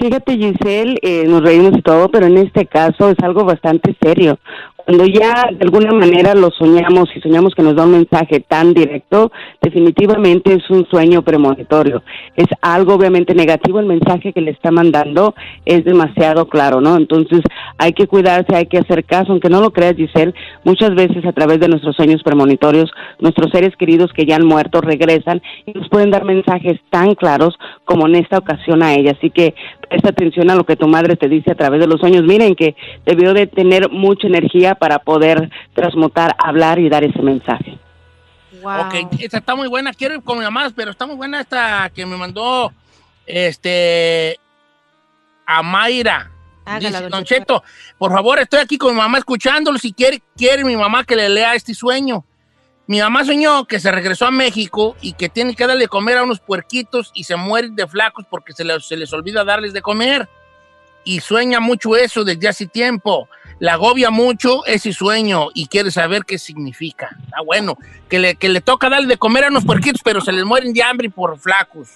Fíjate, 0.01 0.35
Giselle, 0.35 0.97
eh, 1.03 1.25
nos 1.27 1.43
reímos 1.43 1.77
y 1.77 1.83
todo, 1.83 2.09
pero 2.09 2.25
en 2.25 2.35
este 2.39 2.65
caso 2.65 3.11
es 3.11 3.19
algo 3.21 3.45
bastante 3.45 3.95
serio. 4.01 4.39
Cuando 4.83 5.05
ya 5.05 5.49
de 5.51 5.63
alguna 5.63 5.91
manera 5.91 6.33
lo 6.33 6.49
soñamos 6.49 7.07
y 7.15 7.21
soñamos 7.21 7.53
que 7.53 7.61
nos 7.61 7.75
da 7.75 7.83
un 7.83 7.91
mensaje 7.91 8.39
tan 8.39 8.73
directo, 8.73 9.31
definitivamente 9.61 10.55
es 10.55 10.67
un 10.71 10.87
sueño 10.87 11.21
premonitorio. 11.21 12.01
Es 12.35 12.47
algo 12.63 12.95
obviamente 12.95 13.35
negativo, 13.35 13.79
el 13.79 13.85
mensaje 13.85 14.33
que 14.33 14.41
le 14.41 14.51
está 14.51 14.71
mandando 14.71 15.35
es 15.65 15.85
demasiado 15.85 16.47
claro, 16.47 16.81
¿no? 16.81 16.97
Entonces 16.97 17.41
hay 17.77 17.93
que 17.93 18.07
cuidarse, 18.07 18.55
hay 18.55 18.65
que 18.65 18.79
hacer 18.79 19.05
caso, 19.05 19.33
aunque 19.33 19.49
no 19.49 19.61
lo 19.61 19.71
creas, 19.71 19.95
Giselle, 19.95 20.33
muchas 20.63 20.95
veces 20.95 21.23
a 21.25 21.33
través 21.33 21.59
de 21.59 21.67
nuestros 21.67 21.95
sueños 21.95 22.23
premonitorios, 22.23 22.89
nuestros 23.19 23.51
seres 23.51 23.75
queridos 23.77 24.11
que 24.13 24.25
ya 24.25 24.37
han 24.37 24.47
muerto 24.47 24.81
regresan 24.81 25.43
y 25.67 25.73
nos 25.73 25.89
pueden 25.89 26.09
dar 26.09 26.25
mensajes 26.25 26.79
tan 26.89 27.13
claros 27.13 27.55
como 27.85 28.07
en 28.07 28.15
esta 28.15 28.39
ocasión 28.39 28.81
a 28.81 28.95
ella. 28.95 29.11
Así 29.15 29.29
que 29.29 29.53
presta 29.91 30.09
atención 30.09 30.49
a 30.49 30.55
lo 30.55 30.65
que 30.65 30.77
tu 30.77 30.87
madre 30.87 31.17
te 31.17 31.27
dice 31.27 31.51
a 31.51 31.55
través 31.55 31.81
de 31.81 31.87
los 31.87 31.99
sueños. 31.99 32.23
Miren 32.23 32.55
que 32.55 32.77
debió 33.05 33.33
de 33.33 33.45
tener 33.45 33.89
mucha 33.89 34.25
energía 34.25 34.73
para 34.73 34.99
poder 34.99 35.51
transmutar, 35.73 36.33
hablar 36.39 36.79
y 36.79 36.87
dar 36.87 37.03
ese 37.03 37.21
mensaje. 37.21 37.77
Ok, 38.63 39.19
esta 39.19 39.39
está 39.39 39.53
muy 39.53 39.67
buena. 39.67 39.91
Quiero 39.91 40.15
ir 40.15 40.23
con 40.23 40.37
mi 40.37 40.45
mamá, 40.45 40.71
pero 40.73 40.91
está 40.91 41.05
muy 41.05 41.15
buena 41.17 41.41
esta 41.41 41.91
que 41.93 42.05
me 42.05 42.15
mandó 42.15 42.71
este 43.25 44.39
a 45.45 45.61
Mayra. 45.61 46.31
Hágala, 46.63 46.99
Dice, 46.99 47.09
Don 47.09 47.25
Cheto, 47.25 47.63
por 47.97 48.13
favor, 48.13 48.39
estoy 48.39 48.61
aquí 48.61 48.77
con 48.77 48.93
mi 48.93 48.97
mamá 49.01 49.17
escuchándolo. 49.17 49.77
Si 49.77 49.91
quiere, 49.91 50.21
quiere 50.37 50.63
mi 50.63 50.77
mamá 50.77 51.03
que 51.03 51.17
le 51.17 51.27
lea 51.27 51.53
este 51.53 51.73
sueño. 51.73 52.23
Mi 52.91 52.99
mamá 52.99 53.23
soñó 53.23 53.63
que 53.63 53.79
se 53.79 53.89
regresó 53.89 54.25
a 54.25 54.31
México 54.31 54.97
y 54.99 55.13
que 55.13 55.29
tiene 55.29 55.55
que 55.55 55.65
darle 55.65 55.83
de 55.83 55.87
comer 55.87 56.17
a 56.17 56.23
unos 56.23 56.41
puerquitos 56.41 57.11
y 57.13 57.23
se 57.23 57.37
mueren 57.37 57.73
de 57.73 57.87
flacos 57.87 58.25
porque 58.29 58.51
se 58.51 58.65
les, 58.65 59.13
olvida 59.13 59.45
darles 59.45 59.71
de 59.71 59.81
comer. 59.81 60.27
Y 61.05 61.21
sueña 61.21 61.61
mucho 61.61 61.95
eso 61.95 62.25
desde 62.25 62.49
hace 62.49 62.67
tiempo. 62.67 63.29
La 63.59 63.75
agobia 63.75 64.09
mucho 64.09 64.65
ese 64.65 64.91
sueño 64.91 65.51
y 65.53 65.67
quiere 65.67 65.89
saber 65.89 66.25
qué 66.25 66.37
significa. 66.37 67.15
Está 67.23 67.39
bueno. 67.45 67.77
Que 68.09 68.19
le, 68.19 68.35
que 68.35 68.59
toca 68.59 68.89
darle 68.89 69.07
de 69.07 69.17
comer 69.17 69.45
a 69.45 69.47
unos 69.47 69.63
puerquitos, 69.63 70.01
pero 70.03 70.19
se 70.19 70.33
les 70.33 70.43
mueren 70.43 70.73
de 70.73 70.83
hambre 70.83 71.09
por 71.09 71.39
flacos. 71.39 71.87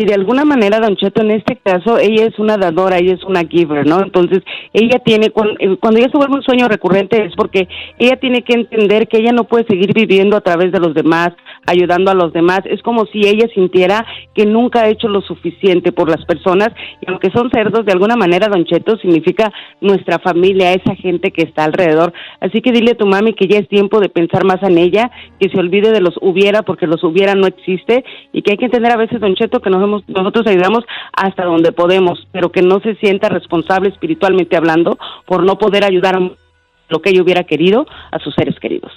Sí, 0.00 0.06
de 0.06 0.14
alguna 0.14 0.46
manera, 0.46 0.80
Don 0.80 0.96
Cheto, 0.96 1.20
en 1.20 1.32
este 1.32 1.56
caso, 1.56 1.98
ella 1.98 2.24
es 2.24 2.38
una 2.38 2.56
dadora, 2.56 2.96
ella 2.96 3.12
es 3.12 3.22
una 3.22 3.44
giver, 3.44 3.86
¿no? 3.86 4.00
Entonces, 4.02 4.40
ella 4.72 4.98
tiene, 5.04 5.28
cuando, 5.28 5.58
cuando 5.78 5.98
ella 5.98 6.08
se 6.10 6.16
vuelve 6.16 6.36
un 6.36 6.42
sueño 6.42 6.68
recurrente 6.68 7.22
es 7.22 7.34
porque 7.36 7.68
ella 7.98 8.16
tiene 8.16 8.40
que 8.40 8.54
entender 8.54 9.08
que 9.08 9.18
ella 9.18 9.32
no 9.32 9.44
puede 9.44 9.66
seguir 9.66 9.92
viviendo 9.92 10.38
a 10.38 10.40
través 10.40 10.72
de 10.72 10.80
los 10.80 10.94
demás, 10.94 11.32
ayudando 11.66 12.10
a 12.10 12.14
los 12.14 12.32
demás. 12.32 12.60
Es 12.64 12.80
como 12.80 13.04
si 13.06 13.28
ella 13.28 13.46
sintiera 13.52 14.06
que 14.34 14.46
nunca 14.46 14.80
ha 14.80 14.88
hecho 14.88 15.06
lo 15.06 15.20
suficiente 15.20 15.92
por 15.92 16.08
las 16.08 16.24
personas, 16.24 16.70
y 17.02 17.10
aunque 17.10 17.30
son 17.30 17.50
cerdos, 17.50 17.84
de 17.84 17.92
alguna 17.92 18.16
manera, 18.16 18.48
Don 18.48 18.64
Cheto, 18.64 18.96
significa 18.96 19.52
nuestra 19.82 20.18
familia, 20.18 20.72
esa 20.72 20.94
gente 20.94 21.30
que 21.30 21.42
está 21.42 21.64
alrededor. 21.64 22.14
Así 22.40 22.62
que 22.62 22.72
dile 22.72 22.92
a 22.92 22.96
tu 22.96 23.06
mami 23.06 23.34
que 23.34 23.48
ya 23.48 23.58
es 23.58 23.68
tiempo 23.68 24.00
de 24.00 24.08
pensar 24.08 24.44
más 24.44 24.62
en 24.62 24.78
ella, 24.78 25.10
que 25.38 25.50
se 25.50 25.58
olvide 25.58 25.92
de 25.92 26.00
los 26.00 26.14
hubiera, 26.22 26.62
porque 26.62 26.86
los 26.86 27.04
hubiera 27.04 27.34
no 27.34 27.46
existe, 27.46 28.02
y 28.32 28.40
que 28.40 28.52
hay 28.52 28.56
que 28.56 28.64
entender 28.64 28.92
a 28.92 28.96
veces, 28.96 29.20
Don 29.20 29.34
Cheto, 29.34 29.60
que 29.60 29.68
nos 29.68 29.82
hemos, 29.82 29.89
nosotros 30.06 30.46
ayudamos 30.46 30.84
hasta 31.12 31.44
donde 31.44 31.72
podemos, 31.72 32.26
pero 32.32 32.50
que 32.50 32.62
no 32.62 32.80
se 32.80 32.94
sienta 32.96 33.28
responsable 33.28 33.88
espiritualmente 33.88 34.56
hablando 34.56 34.98
por 35.26 35.44
no 35.44 35.58
poder 35.58 35.84
ayudar 35.84 36.16
a 36.16 36.30
lo 36.88 37.02
que 37.02 37.10
ella 37.10 37.22
hubiera 37.22 37.44
querido 37.44 37.86
a 38.10 38.18
sus 38.18 38.34
seres 38.34 38.58
queridos. 38.60 38.92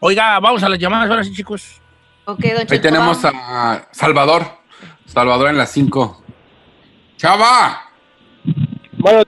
Oiga, 0.00 0.38
vamos 0.40 0.62
a 0.62 0.68
las 0.68 0.78
llamadas 0.78 1.10
ahora 1.10 1.24
sí, 1.24 1.32
chicos. 1.32 1.80
Ok, 2.26 2.40
don 2.40 2.66
Ahí 2.70 2.80
tenemos 2.80 3.24
a 3.24 3.88
Salvador. 3.90 4.42
Salvador 5.06 5.50
en 5.50 5.58
las 5.58 5.70
5. 5.72 6.22
¡Chava! 7.16 7.82
Bueno, 8.98 9.22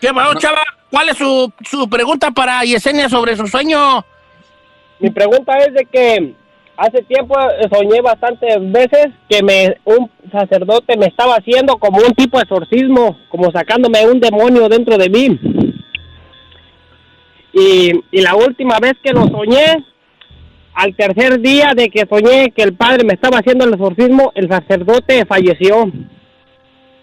¿Qué 0.00 0.12
pasó, 0.12 0.34
chava? 0.34 0.62
¿Cuál 0.90 1.08
es 1.10 1.18
su, 1.18 1.52
su 1.64 1.88
pregunta 1.88 2.30
para 2.30 2.62
Yesenia 2.62 3.08
sobre 3.08 3.36
su 3.36 3.46
sueño? 3.46 4.04
mi 5.00 5.10
pregunta 5.10 5.56
es 5.58 5.74
de 5.74 5.84
que 5.84 6.34
hace 6.78 7.02
tiempo 7.02 7.34
eh, 7.38 7.68
soñé 7.70 8.00
bastantes 8.00 8.56
veces 8.72 9.08
que 9.28 9.42
me 9.42 9.76
un 9.84 10.08
sacerdote 10.30 10.96
me 10.96 11.06
estaba 11.06 11.34
haciendo 11.34 11.76
como 11.76 11.98
un 11.98 12.14
tipo 12.14 12.38
de 12.38 12.44
exorcismo, 12.44 13.18
como 13.28 13.50
sacándome 13.50 14.06
un 14.06 14.20
demonio 14.20 14.68
dentro 14.68 14.96
de 14.96 15.10
mí. 15.10 15.38
Y, 17.52 17.92
y 18.12 18.20
la 18.20 18.36
última 18.36 18.78
vez 18.78 18.92
que 19.02 19.12
lo 19.12 19.26
soñé, 19.26 19.84
al 20.74 20.94
tercer 20.94 21.40
día 21.40 21.72
de 21.74 21.90
que 21.90 22.06
soñé 22.08 22.52
que 22.52 22.62
el 22.62 22.74
padre 22.74 23.04
me 23.04 23.14
estaba 23.14 23.38
haciendo 23.38 23.64
el 23.64 23.74
exorcismo, 23.74 24.30
el 24.36 24.48
sacerdote 24.48 25.26
falleció. 25.26 25.90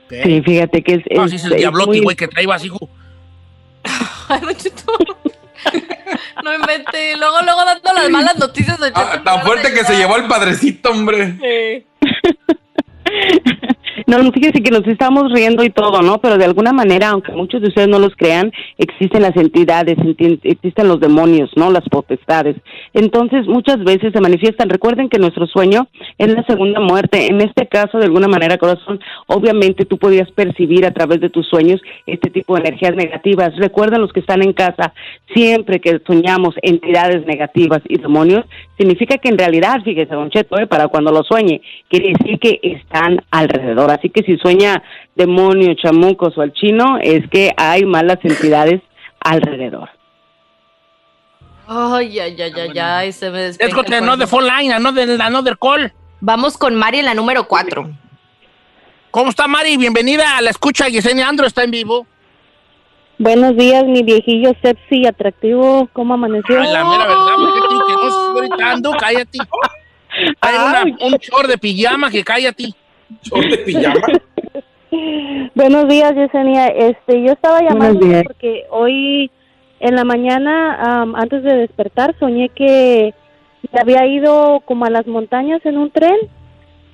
Sí, 0.10 0.42
fíjate 0.42 0.82
que 0.84 0.94
es... 0.94 1.02
No, 1.14 1.28
sí, 1.28 1.36
es 1.36 1.46
el 1.46 1.54
es 1.54 1.58
diablote, 1.60 1.88
muy- 1.88 2.00
güey, 2.02 2.16
que 2.16 2.28
trae 2.30 2.46
vasijo. 2.48 2.88
No 6.44 6.54
invente. 6.54 7.16
Luego, 7.18 7.42
luego 7.42 7.66
dando 7.66 7.94
las 7.94 8.10
malas 8.10 8.38
noticias. 8.38 8.78
Ah, 8.94 9.22
tan 9.24 9.42
fuerte 9.44 9.74
que 9.74 9.84
se 9.84 9.96
llevó 9.96 10.18
el 10.18 10.28
padrecito, 10.28 10.92
hombre. 10.92 11.36
Sí. 11.42 11.86
No, 14.08 14.20
fíjese 14.32 14.62
que 14.62 14.70
nos 14.70 14.86
estamos 14.86 15.32
riendo 15.34 15.64
y 15.64 15.72
todo, 15.72 16.04
¿no? 16.04 16.20
Pero 16.20 16.38
de 16.38 16.46
alguna 16.46 16.72
manera, 16.72 17.10
aunque 17.10 17.32
muchos 17.32 17.60
de 17.62 17.70
ustedes 17.70 17.88
no 17.88 17.98
los 17.98 18.16
crean, 18.16 18.52
existen 18.78 19.24
las 19.24 19.36
entidades, 19.36 19.98
enti- 19.98 20.40
existen 20.44 20.88
los 20.88 21.00
demonios, 21.00 21.50
¿no? 21.56 21.72
Las 21.72 21.90
potestades. 21.90 22.56
Entonces, 22.94 23.48
muchas 23.48 23.84
veces 23.84 24.14
se 24.14 24.22
manifiestan. 24.22 24.70
Recuerden 24.70 25.10
que 25.10 25.18
nuestro 25.18 25.48
sueño 25.48 25.88
es 26.20 26.32
la 26.32 26.44
segunda 26.44 26.80
muerte. 26.82 27.26
En 27.32 27.42
este 27.42 27.66
caso, 27.68 27.98
de 27.98 28.06
alguna 28.06 28.28
manera, 28.28 28.60
corazón, 28.60 29.00
obviamente 29.26 29.86
tú 29.86 29.98
podías 29.98 30.30
percibir 30.32 30.86
a 30.86 30.92
través 30.92 31.20
de 31.20 31.32
tus 31.32 31.48
sueños 31.48 31.82
este 32.06 32.30
tipo 32.30 32.54
de 32.54 32.62
energías 32.62 32.96
negativas. 32.96 33.56
Recuerden 33.58 34.02
los 34.02 34.14
que 34.14 34.20
están 34.20 34.44
en 34.44 34.54
casa, 34.54 34.94
siempre 35.34 35.80
que 35.80 36.00
soñamos 36.06 36.54
entidades 36.62 37.26
negativas 37.26 37.82
y 37.90 37.98
demonios, 37.98 38.46
significa 38.78 39.18
que 39.18 39.30
en 39.30 39.38
realidad, 39.40 39.82
fíjese, 39.84 40.14
Don 40.14 40.30
Cheto, 40.30 40.60
¿eh? 40.60 40.68
para 40.68 40.90
cuando 40.90 41.12
lo 41.12 41.24
sueñe, 41.24 41.62
quiere 41.90 42.14
decir 42.14 42.38
que 42.40 42.60
están 42.62 43.20
alrededor. 43.32 43.95
Así 43.96 44.10
que 44.10 44.24
si 44.24 44.38
sueña 44.38 44.82
demonio, 45.16 45.74
chamucos 45.76 46.38
o 46.38 46.42
al 46.42 46.54
chino, 46.54 46.98
es 47.02 47.28
que 47.30 47.52
hay 47.58 47.86
malas 47.86 48.20
entidades 48.24 48.82
alrededor. 49.20 49.90
Ay, 51.68 52.20
ay, 52.20 52.40
ay, 52.42 52.54
ay, 52.56 52.80
ay, 52.80 53.12
se 53.12 53.32
me 53.32 53.40
despeja 53.40 53.68
Let's 53.68 53.76
go 53.76 53.84
to 53.84 53.96
another 53.96 54.28
phone 54.28 54.46
line, 54.46 54.72
another, 54.72 55.20
another 55.20 55.58
call. 55.58 55.92
Vamos 56.22 56.58
con 56.58 56.76
Mari 56.76 57.00
en 57.00 57.06
la 57.06 57.14
número 57.14 57.48
4. 57.48 57.90
¿Cómo 59.12 59.30
está, 59.30 59.48
Mari? 59.48 59.78
Bienvenida 59.78 60.38
a 60.38 60.42
la 60.42 60.50
escucha. 60.52 60.88
Yesenia 60.90 61.28
Andro 61.28 61.48
está 61.48 61.64
en 61.64 61.72
vivo. 61.72 62.06
Buenos 63.18 63.56
días, 63.56 63.86
mi 63.86 64.04
viejillo 64.04 64.54
sepsi 64.62 64.98
y 65.04 65.08
atractivo. 65.08 65.90
¿Cómo 65.94 66.14
amaneció? 66.16 66.60
Ay, 66.60 66.72
la 66.72 66.84
mera 66.84 67.08
verdad, 67.08 67.36
¿por 67.38 67.54
qué 67.54 67.62
te 67.62 67.68
que 67.68 67.94
no 67.94 68.34
gritando? 68.36 68.92
Cállate. 68.92 69.38
Una- 70.44 70.84
un 71.02 71.14
short 71.14 71.48
de 71.48 71.58
pijama 71.58 72.12
que 72.12 72.24
cállate. 72.24 72.74
¿Short 73.22 73.46
de 73.48 73.58
pijama? 73.60 74.02
Buenos 75.56 75.88
días, 75.88 76.16
Yesenia. 76.16 76.68
Este, 76.68 77.22
yo 77.22 77.34
estaba 77.34 77.62
llamando 77.62 78.06
porque 78.24 78.66
hoy 78.70 79.30
en 79.80 79.96
la 79.96 80.04
mañana, 80.04 81.04
antes 81.16 81.44
de 81.44 81.56
despertar, 81.58 82.16
soñé 82.20 82.50
que 82.50 83.14
me 83.72 83.80
había 83.80 84.06
ido 84.08 84.62
como 84.66 84.86
a 84.86 84.90
las 84.90 85.06
montañas 85.06 85.66
en 85.66 85.78
un 85.78 85.92
tren, 85.92 86.16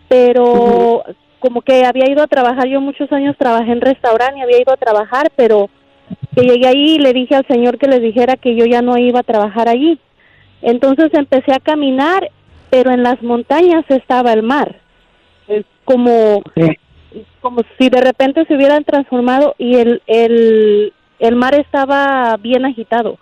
pero 0.09 1.03
como 1.39 1.61
que 1.61 1.85
había 1.85 2.09
ido 2.09 2.23
a 2.23 2.27
trabajar. 2.27 2.67
Yo 2.67 2.81
muchos 2.81 3.11
años 3.11 3.35
trabajé 3.37 3.71
en 3.71 3.81
restaurante 3.81 4.39
y 4.39 4.41
había 4.41 4.61
ido 4.61 4.73
a 4.73 4.77
trabajar, 4.77 5.31
pero 5.35 5.69
que 6.35 6.41
llegué 6.41 6.67
ahí 6.67 6.95
y 6.95 6.99
le 6.99 7.13
dije 7.13 7.35
al 7.35 7.47
señor 7.47 7.77
que 7.77 7.87
le 7.87 7.99
dijera 7.99 8.35
que 8.35 8.55
yo 8.55 8.65
ya 8.65 8.81
no 8.81 8.97
iba 8.97 9.19
a 9.19 9.23
trabajar 9.23 9.69
allí. 9.69 9.99
Entonces 10.61 11.09
empecé 11.13 11.53
a 11.53 11.59
caminar, 11.59 12.29
pero 12.69 12.91
en 12.91 13.03
las 13.03 13.21
montañas 13.23 13.85
estaba 13.89 14.33
el 14.33 14.43
mar. 14.43 14.80
Como 15.85 16.41
como 17.41 17.61
si 17.77 17.89
de 17.89 17.99
repente 17.99 18.45
se 18.45 18.55
hubieran 18.55 18.83
transformado 18.85 19.55
y 19.57 19.75
el, 19.75 20.01
el, 20.07 20.93
el 21.19 21.35
mar 21.35 21.55
estaba 21.59 22.37
bien 22.37 22.63
agitado. 22.65 23.17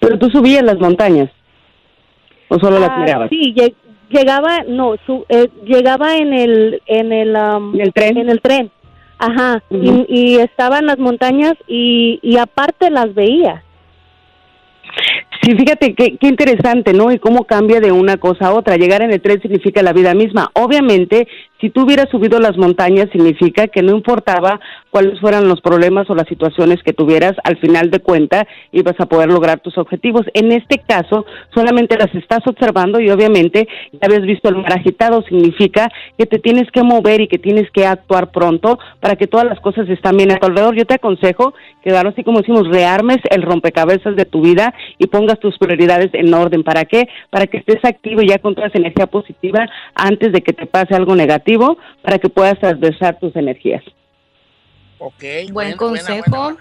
Pero 0.00 0.18
tú 0.18 0.28
subías 0.28 0.62
las 0.62 0.78
montañas. 0.78 1.30
¿O 2.48 2.58
solo 2.58 2.78
las 2.78 2.90
Ah, 2.90 2.98
mirabas? 3.00 3.30
Sí, 3.30 3.54
lle- 3.54 3.74
llegaba, 4.10 4.64
no, 4.68 4.96
su, 5.06 5.24
eh, 5.28 5.48
llegaba 5.64 6.16
en 6.18 6.32
el, 6.34 6.82
en 6.86 7.12
el, 7.12 7.34
am, 7.36 7.74
¿En 7.74 7.80
el 7.80 7.92
tren? 7.92 8.18
en 8.18 8.28
el 8.28 8.40
tren. 8.40 8.70
Ajá, 9.18 9.62
y, 9.70 10.04
y 10.08 10.36
estaba 10.36 10.78
en 10.78 10.86
las 10.86 10.98
montañas 10.98 11.54
y, 11.66 12.18
y 12.22 12.36
aparte 12.36 12.90
las 12.90 13.14
veía. 13.14 13.62
Sí, 15.42 15.54
fíjate 15.56 15.94
qué, 15.94 16.16
qué 16.18 16.26
interesante, 16.28 16.92
¿no? 16.92 17.10
Y 17.12 17.18
cómo 17.18 17.44
cambia 17.44 17.80
de 17.80 17.92
una 17.92 18.16
cosa 18.16 18.46
a 18.48 18.54
otra. 18.54 18.76
Llegar 18.76 19.02
en 19.02 19.12
el 19.12 19.20
tren 19.20 19.40
significa 19.40 19.82
la 19.82 19.92
vida 19.92 20.14
misma. 20.14 20.50
Obviamente, 20.54 21.26
Si 21.60 21.70
tú 21.70 21.82
hubieras 21.82 22.08
subido 22.08 22.38
las 22.38 22.56
montañas, 22.56 23.08
significa 23.10 23.66
que 23.66 23.82
no 23.82 23.96
importaba 23.96 24.60
cuáles 24.90 25.18
fueran 25.18 25.48
los 25.48 25.60
problemas 25.60 26.08
o 26.08 26.14
las 26.14 26.28
situaciones 26.28 26.80
que 26.84 26.92
tuvieras, 26.92 27.34
al 27.42 27.56
final 27.58 27.90
de 27.90 27.98
cuenta 27.98 28.46
ibas 28.70 28.94
a 29.00 29.06
poder 29.06 29.28
lograr 29.28 29.58
tus 29.58 29.76
objetivos. 29.76 30.22
En 30.34 30.52
este 30.52 30.78
caso, 30.78 31.26
solamente 31.52 31.98
las 31.98 32.14
estás 32.14 32.46
observando 32.46 33.00
y 33.00 33.10
obviamente 33.10 33.66
ya 33.92 33.98
habías 34.02 34.22
visto 34.22 34.48
el 34.48 34.56
mar 34.56 34.72
agitado, 34.72 35.22
significa 35.22 35.90
que 36.16 36.26
te 36.26 36.38
tienes 36.38 36.70
que 36.70 36.84
mover 36.84 37.22
y 37.22 37.26
que 37.28 37.38
tienes 37.38 37.68
que 37.72 37.86
actuar 37.86 38.30
pronto 38.30 38.78
para 39.00 39.16
que 39.16 39.26
todas 39.26 39.46
las 39.46 39.58
cosas 39.58 39.88
estén 39.88 40.16
bien 40.16 40.30
a 40.30 40.36
tu 40.36 40.46
alrededor. 40.46 40.76
Yo 40.76 40.84
te 40.84 40.94
aconsejo 40.94 41.54
que 41.82 41.90
así 41.90 42.22
como 42.22 42.38
decimos, 42.38 42.68
rearmes 42.68 43.18
el 43.30 43.42
rompecabezas 43.42 44.14
de 44.14 44.24
tu 44.24 44.42
vida 44.42 44.74
y 44.98 45.06
pongas 45.08 45.40
tus 45.40 45.58
prioridades 45.58 46.10
en 46.12 46.32
orden. 46.32 46.62
¿Para 46.62 46.84
qué? 46.84 47.08
Para 47.30 47.46
que 47.46 47.58
estés 47.58 47.84
activo 47.84 48.22
y 48.22 48.28
ya 48.28 48.38
con 48.38 48.54
toda 48.54 48.68
esa 48.68 48.78
energía 48.78 49.06
positiva 49.06 49.68
antes 49.94 50.32
de 50.32 50.42
que 50.42 50.52
te 50.52 50.66
pase 50.66 50.94
algo 50.94 51.16
negativo 51.16 51.47
para 52.02 52.18
que 52.18 52.28
puedas 52.28 52.58
transversar 52.58 53.18
tus 53.18 53.34
energías. 53.36 53.82
Ok. 54.98 55.24
Buen 55.52 55.76
consejo. 55.76 56.56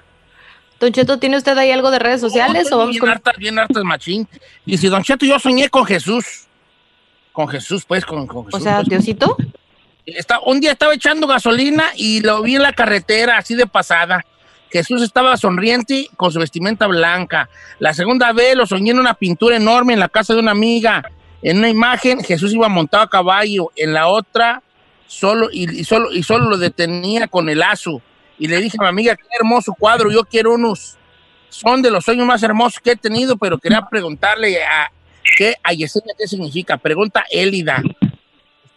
Don 0.80 0.92
Cheto, 0.92 1.18
¿tiene 1.18 1.38
usted 1.38 1.58
ahí 1.58 1.72
algo 1.72 1.90
de 1.90 2.00
redes 2.00 2.22
sociales? 2.22 2.72
o 2.72 2.78
vamos 2.78 2.92
bien 2.92 3.00
con... 3.00 3.10
hartas, 3.10 3.38
bien 3.38 3.58
hartas, 3.58 3.84
machín. 3.84 4.28
Dice, 4.64 4.90
Don 4.90 5.04
Cheto, 5.04 5.26
yo 5.26 5.40
soñé 5.40 5.70
con 5.70 5.86
Jesús. 5.86 6.48
Con 7.32 7.48
Jesús, 7.48 7.84
pues, 7.86 8.06
con, 8.06 8.28
con 8.28 8.46
Jesús. 8.46 8.60
O 8.60 8.64
sea, 8.64 8.78
pues. 8.78 8.90
Diosito. 8.90 9.36
Está, 10.06 10.40
un 10.40 10.60
día 10.60 10.72
estaba 10.72 10.94
echando 10.94 11.28
gasolina 11.28 11.86
y 11.96 12.22
lo 12.22 12.42
vi 12.42 12.56
en 12.56 12.62
la 12.62 12.74
carretera, 12.74 13.38
así 13.38 13.56
de 13.56 13.68
pasada. 13.68 14.24
Jesús 14.72 15.02
estaba 15.02 15.36
sonriente 15.38 16.08
con 16.16 16.32
su 16.32 16.40
vestimenta 16.40 16.88
blanca. 16.88 17.50
La 17.80 17.94
segunda 17.94 18.32
vez 18.32 18.56
lo 18.56 18.66
soñé 18.66 18.92
en 18.92 19.00
una 19.00 19.14
pintura 19.16 19.56
enorme 19.56 19.94
en 19.94 20.00
la 20.00 20.10
casa 20.10 20.34
de 20.34 20.40
una 20.40 20.52
amiga. 20.52 21.10
En 21.42 21.58
una 21.58 21.70
imagen, 21.70 22.24
Jesús 22.24 22.54
iba 22.54 22.68
montado 22.68 23.04
a 23.04 23.10
caballo. 23.10 23.72
En 23.76 23.94
la 23.94 24.08
otra, 24.08 24.62
solo 25.08 25.50
y, 25.52 25.80
y 25.80 25.84
solo 25.84 26.14
y 26.14 26.24
solo 26.24 26.50
lo 26.50 26.58
detenía 26.58 27.28
con 27.28 27.50
el 27.50 27.60
lazo. 27.60 28.02
Y 28.40 28.48
le 28.48 28.62
dije 28.62 28.78
a 28.80 28.84
mi 28.84 28.90
amiga, 28.90 29.16
qué 29.16 29.24
hermoso 29.40 29.74
cuadro, 29.78 30.12
yo 30.12 30.24
quiero 30.24 30.54
unos. 30.54 30.98
Son 31.50 31.82
de 31.82 31.90
los 31.90 32.06
sueños 32.06 32.28
más 32.28 32.44
hermosos 32.44 32.80
que 32.80 32.92
he 32.92 32.96
tenido, 32.96 33.38
pero 33.38 33.58
quería 33.58 33.88
preguntarle 33.90 34.64
a, 34.64 34.92
¿qué, 35.38 35.56
a 35.64 35.74
Yesenia 35.74 36.14
qué 36.18 36.28
significa. 36.28 36.78
Pregunta 36.78 37.26
Élida. 37.32 37.82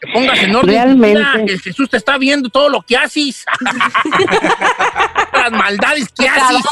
Que 0.00 0.10
pongas 0.12 0.38
en 0.38 0.56
orden. 0.56 0.70
Realmente. 0.70 1.18
vida, 1.18 1.44
que 1.46 1.58
Jesús 1.58 1.90
te 1.90 1.98
está 1.98 2.16
viendo 2.16 2.48
todo 2.48 2.70
lo 2.70 2.80
que 2.80 2.96
haces. 2.96 3.44
Las 5.32 5.52
maldades 5.52 6.08
que 6.10 6.26
haces. 6.26 6.64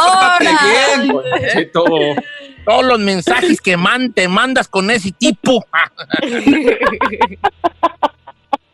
Cheto. 1.53 1.85
Todos 2.65 2.85
los 2.85 2.99
mensajes 2.99 3.61
que 3.61 3.77
man, 3.77 4.13
te 4.13 4.29
mandas 4.29 4.69
con 4.69 4.91
ese 4.91 5.13
tipo. 5.13 5.65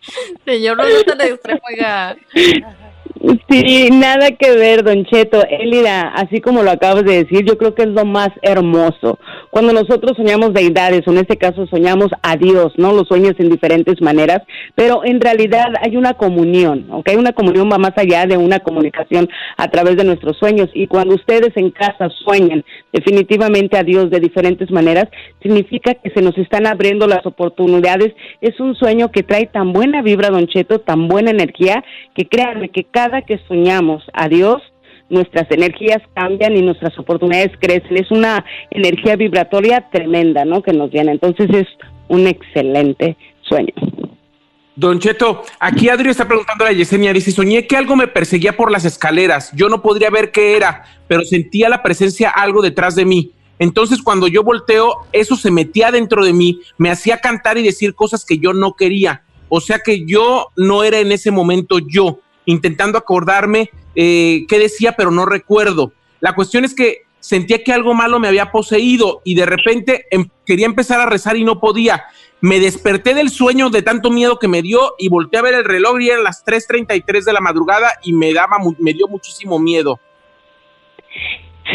Señor, 0.44 0.76
no 0.76 0.84
es 0.84 1.04
tan 1.04 1.20
extremo, 1.20 1.60
oiga. 1.68 2.16
Sí, 3.48 3.88
nada 3.90 4.32
que 4.32 4.50
ver, 4.50 4.82
Don 4.82 5.04
Cheto. 5.06 5.42
Elida, 5.48 6.08
así 6.08 6.40
como 6.40 6.62
lo 6.62 6.70
acabas 6.70 7.04
de 7.04 7.24
decir, 7.24 7.44
yo 7.44 7.56
creo 7.56 7.74
que 7.74 7.82
es 7.82 7.88
lo 7.88 8.04
más 8.04 8.28
hermoso. 8.42 9.18
Cuando 9.50 9.72
nosotros 9.72 10.12
soñamos 10.16 10.52
deidades, 10.52 11.06
o 11.06 11.12
en 11.12 11.18
este 11.18 11.36
caso 11.36 11.66
soñamos 11.66 12.08
a 12.22 12.36
Dios, 12.36 12.72
¿no? 12.76 12.92
Los 12.92 13.08
sueños 13.08 13.34
en 13.38 13.48
diferentes 13.48 14.02
maneras, 14.02 14.42
pero 14.74 15.04
en 15.04 15.20
realidad 15.20 15.68
hay 15.80 15.96
una 15.96 16.14
comunión, 16.14 16.86
¿ok? 16.90 17.10
Una 17.16 17.32
comunión 17.32 17.70
va 17.72 17.78
más 17.78 17.92
allá 17.96 18.26
de 18.26 18.36
una 18.36 18.60
comunicación 18.60 19.28
a 19.56 19.68
través 19.68 19.96
de 19.96 20.04
nuestros 20.04 20.36
sueños. 20.36 20.68
Y 20.74 20.86
cuando 20.86 21.14
ustedes 21.14 21.56
en 21.56 21.70
casa 21.70 22.10
sueñan 22.24 22.64
definitivamente 22.92 23.78
a 23.78 23.84
Dios 23.84 24.10
de 24.10 24.20
diferentes 24.20 24.70
maneras, 24.70 25.06
significa 25.42 25.94
que 25.94 26.10
se 26.10 26.20
nos 26.20 26.36
están 26.36 26.66
abriendo 26.66 27.06
las 27.06 27.24
oportunidades. 27.24 28.12
Es 28.40 28.58
un 28.60 28.74
sueño 28.74 29.10
que 29.10 29.22
trae 29.22 29.46
tan 29.46 29.72
buena 29.72 30.02
vibra, 30.02 30.30
Don 30.30 30.46
Cheto, 30.46 30.80
tan 30.80 31.08
buena 31.08 31.30
energía, 31.30 31.84
que 32.14 32.26
créanme 32.26 32.68
que 32.68 32.84
cada 32.84 33.13
que 33.22 33.38
soñamos 33.48 34.04
a 34.12 34.28
Dios, 34.28 34.62
nuestras 35.08 35.50
energías 35.50 36.02
cambian 36.14 36.56
y 36.56 36.62
nuestras 36.62 36.98
oportunidades 36.98 37.52
crecen. 37.58 37.96
Es 37.96 38.10
una 38.10 38.44
energía 38.70 39.16
vibratoria 39.16 39.88
tremenda, 39.90 40.44
¿no? 40.44 40.62
Que 40.62 40.72
nos 40.72 40.90
viene. 40.90 41.12
Entonces 41.12 41.48
es 41.50 41.66
un 42.08 42.26
excelente 42.26 43.16
sueño. 43.42 43.72
Don 44.76 44.98
Cheto, 44.98 45.42
aquí 45.60 45.88
Adri 45.88 46.10
está 46.10 46.26
preguntando 46.26 46.64
a 46.64 46.72
Yesenia, 46.72 47.12
dice, 47.12 47.30
soñé 47.30 47.64
que 47.68 47.76
algo 47.76 47.94
me 47.94 48.08
perseguía 48.08 48.56
por 48.56 48.72
las 48.72 48.84
escaleras, 48.84 49.52
yo 49.54 49.68
no 49.68 49.82
podría 49.82 50.10
ver 50.10 50.32
qué 50.32 50.56
era, 50.56 50.82
pero 51.06 51.22
sentía 51.22 51.68
la 51.68 51.80
presencia 51.80 52.28
algo 52.28 52.60
detrás 52.60 52.96
de 52.96 53.04
mí. 53.04 53.30
Entonces 53.60 54.02
cuando 54.02 54.26
yo 54.26 54.42
volteo, 54.42 54.96
eso 55.12 55.36
se 55.36 55.52
metía 55.52 55.92
dentro 55.92 56.24
de 56.24 56.32
mí, 56.32 56.60
me 56.76 56.90
hacía 56.90 57.18
cantar 57.18 57.56
y 57.56 57.62
decir 57.62 57.94
cosas 57.94 58.24
que 58.24 58.38
yo 58.38 58.52
no 58.52 58.74
quería. 58.74 59.22
O 59.48 59.60
sea 59.60 59.78
que 59.78 60.04
yo 60.06 60.48
no 60.56 60.82
era 60.82 60.98
en 60.98 61.12
ese 61.12 61.30
momento 61.30 61.78
yo, 61.78 62.18
intentando 62.46 62.98
acordarme 62.98 63.70
eh, 63.94 64.44
qué 64.48 64.58
decía, 64.58 64.94
pero 64.96 65.10
no 65.10 65.26
recuerdo. 65.26 65.92
La 66.20 66.34
cuestión 66.34 66.64
es 66.64 66.74
que 66.74 67.02
sentía 67.20 67.64
que 67.64 67.72
algo 67.72 67.94
malo 67.94 68.20
me 68.20 68.28
había 68.28 68.50
poseído 68.50 69.22
y 69.24 69.34
de 69.34 69.46
repente 69.46 70.06
em- 70.10 70.28
quería 70.44 70.66
empezar 70.66 71.00
a 71.00 71.06
rezar 71.06 71.36
y 71.36 71.44
no 71.44 71.60
podía. 71.60 72.04
Me 72.40 72.60
desperté 72.60 73.14
del 73.14 73.30
sueño 73.30 73.70
de 73.70 73.82
tanto 73.82 74.10
miedo 74.10 74.38
que 74.38 74.48
me 74.48 74.60
dio 74.60 74.94
y 74.98 75.08
volteé 75.08 75.40
a 75.40 75.42
ver 75.42 75.54
el 75.54 75.64
reloj 75.64 76.00
y 76.00 76.10
eran 76.10 76.24
las 76.24 76.44
3.33 76.44 77.24
de 77.24 77.32
la 77.32 77.40
madrugada 77.40 77.92
y 78.02 78.12
me, 78.12 78.34
daba, 78.34 78.58
me 78.78 78.92
dio 78.92 79.08
muchísimo 79.08 79.58
miedo. 79.58 79.98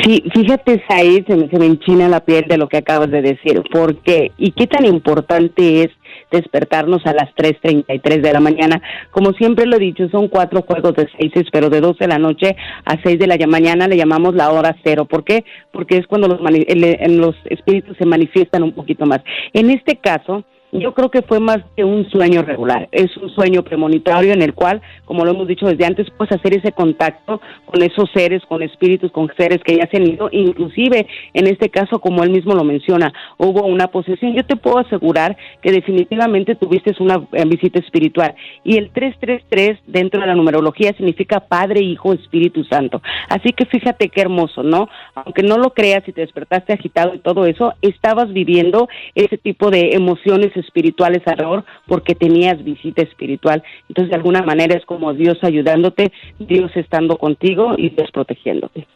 Sí, 0.03 0.23
fíjate, 0.33 0.83
Said, 0.87 1.25
se 1.25 1.35
me, 1.35 1.49
se 1.49 1.57
me 1.57 1.65
enchina 1.65 2.07
la 2.07 2.23
piel 2.23 2.45
de 2.47 2.57
lo 2.57 2.69
que 2.69 2.77
acabas 2.77 3.09
de 3.09 3.23
decir. 3.23 3.63
¿Por 3.71 3.97
qué? 4.03 4.31
¿Y 4.37 4.51
qué 4.51 4.67
tan 4.67 4.85
importante 4.85 5.83
es 5.83 5.89
despertarnos 6.31 7.05
a 7.05 7.13
las 7.13 7.33
3.33 7.35 8.21
de 8.21 8.33
la 8.33 8.39
mañana? 8.39 8.81
Como 9.11 9.33
siempre 9.33 9.65
lo 9.65 9.77
he 9.77 9.79
dicho, 9.79 10.07
son 10.09 10.27
cuatro 10.27 10.61
juegos 10.63 10.95
de 10.95 11.07
seis, 11.17 11.47
pero 11.51 11.69
de 11.69 11.81
12 11.81 11.97
de 11.99 12.07
la 12.07 12.19
noche 12.19 12.55
a 12.85 13.01
6 13.01 13.19
de 13.19 13.27
la 13.27 13.37
mañana 13.47 13.87
le 13.87 13.97
llamamos 13.97 14.35
la 14.35 14.51
hora 14.51 14.75
cero. 14.83 15.05
¿Por 15.05 15.23
qué? 15.23 15.43
Porque 15.71 15.97
es 15.97 16.07
cuando 16.07 16.27
los, 16.27 16.39
los 16.39 17.35
espíritus 17.45 17.97
se 17.97 18.05
manifiestan 18.05 18.63
un 18.63 18.73
poquito 18.73 19.05
más. 19.05 19.21
En 19.53 19.69
este 19.69 19.97
caso, 19.97 20.43
yo 20.71 20.93
creo 20.93 21.09
que 21.09 21.21
fue 21.21 21.39
más 21.39 21.59
que 21.75 21.83
un 21.83 22.09
sueño 22.09 22.43
regular, 22.43 22.87
es 22.91 23.15
un 23.17 23.29
sueño 23.29 23.63
premonitorio 23.63 24.33
en 24.33 24.41
el 24.41 24.53
cual, 24.53 24.81
como 25.05 25.25
lo 25.25 25.31
hemos 25.31 25.47
dicho 25.47 25.65
desde 25.65 25.85
antes, 25.85 26.07
puedes 26.11 26.35
hacer 26.35 26.57
ese 26.57 26.71
contacto 26.71 27.41
con 27.65 27.81
esos 27.81 28.09
seres, 28.13 28.43
con 28.47 28.61
espíritus, 28.61 29.11
con 29.11 29.31
seres 29.35 29.59
que 29.63 29.77
ya 29.77 29.87
se 29.89 29.97
han 29.97 30.07
ido, 30.07 30.29
inclusive 30.31 31.07
en 31.33 31.47
este 31.47 31.69
caso, 31.69 31.99
como 31.99 32.23
él 32.23 32.29
mismo 32.29 32.53
lo 32.53 32.63
menciona, 32.63 33.13
hubo 33.37 33.65
una 33.65 33.87
posesión. 33.87 34.33
Yo 34.33 34.45
te 34.45 34.55
puedo 34.55 34.79
asegurar 34.79 35.37
que 35.61 35.71
definitivamente 35.71 36.55
tuviste 36.55 36.93
una 36.99 37.21
eh, 37.33 37.45
visita 37.45 37.79
espiritual 37.79 38.35
y 38.63 38.77
el 38.77 38.89
333 38.91 39.79
dentro 39.87 40.19
de 40.21 40.27
la 40.27 40.35
numerología 40.35 40.93
significa 40.93 41.39
Padre, 41.39 41.81
Hijo, 41.81 42.13
Espíritu 42.13 42.63
Santo. 42.63 43.01
Así 43.29 43.51
que 43.53 43.65
fíjate 43.65 44.09
qué 44.09 44.21
hermoso, 44.21 44.63
¿no? 44.63 44.89
Aunque 45.15 45.43
no 45.43 45.57
lo 45.57 45.73
creas 45.73 46.07
y 46.07 46.13
te 46.13 46.21
despertaste 46.21 46.73
agitado 46.73 47.13
y 47.15 47.19
todo 47.19 47.45
eso, 47.45 47.73
estabas 47.81 48.31
viviendo 48.33 48.87
ese 49.15 49.37
tipo 49.37 49.69
de 49.69 49.91
emociones 49.93 50.55
espirituales 50.59 51.25
alrededor 51.25 51.65
porque 51.87 52.13
tenías 52.13 52.63
visita 52.63 53.01
espiritual. 53.01 53.63
Entonces, 53.87 54.11
de 54.11 54.17
alguna 54.17 54.43
manera 54.43 54.77
es 54.77 54.85
como 54.85 55.13
Dios 55.13 55.37
ayudándote, 55.41 56.11
Dios 56.37 56.71
estando 56.75 57.17
contigo 57.17 57.73
y 57.77 57.89
Dios 57.89 58.11
protegiéndote. 58.11 58.87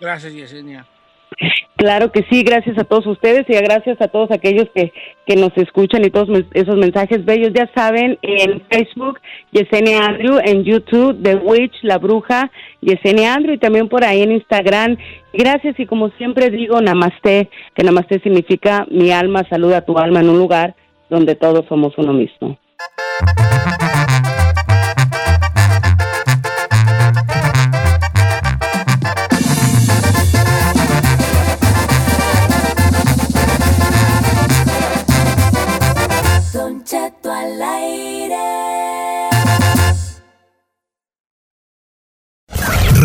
Gracias, 0.00 0.34
Yesenia. 0.34 0.86
Claro 1.76 2.10
que 2.10 2.24
sí, 2.30 2.42
gracias 2.42 2.78
a 2.78 2.84
todos 2.84 3.06
ustedes 3.06 3.44
y 3.48 3.52
gracias 3.52 4.00
a 4.00 4.08
todos 4.08 4.30
aquellos 4.30 4.66
que, 4.74 4.92
que 5.26 5.36
nos 5.36 5.54
escuchan 5.56 6.04
y 6.04 6.10
todos 6.10 6.28
esos 6.54 6.76
mensajes 6.76 7.24
bellos. 7.24 7.52
Ya 7.54 7.70
saben, 7.74 8.18
en 8.22 8.62
Facebook, 8.70 9.20
Yesenia 9.52 10.06
Andrew, 10.06 10.38
en 10.42 10.64
YouTube, 10.64 11.22
The 11.22 11.36
Witch, 11.36 11.74
La 11.82 11.98
Bruja, 11.98 12.50
Yesenia 12.80 13.34
Andrew 13.34 13.54
y 13.54 13.58
también 13.58 13.88
por 13.88 14.04
ahí 14.04 14.22
en 14.22 14.32
Instagram. 14.32 14.96
Gracias 15.34 15.78
y 15.78 15.84
como 15.84 16.08
siempre 16.16 16.48
digo, 16.48 16.80
Namaste, 16.80 17.50
que 17.74 17.84
Namaste 17.84 18.20
significa 18.20 18.86
mi 18.90 19.10
alma 19.10 19.44
saluda 19.50 19.78
a 19.78 19.84
tu 19.84 19.98
alma 19.98 20.20
en 20.20 20.30
un 20.30 20.38
lugar 20.38 20.74
donde 21.10 21.34
todos 21.34 21.66
somos 21.68 21.92
uno 21.98 22.14
mismo. 22.14 22.58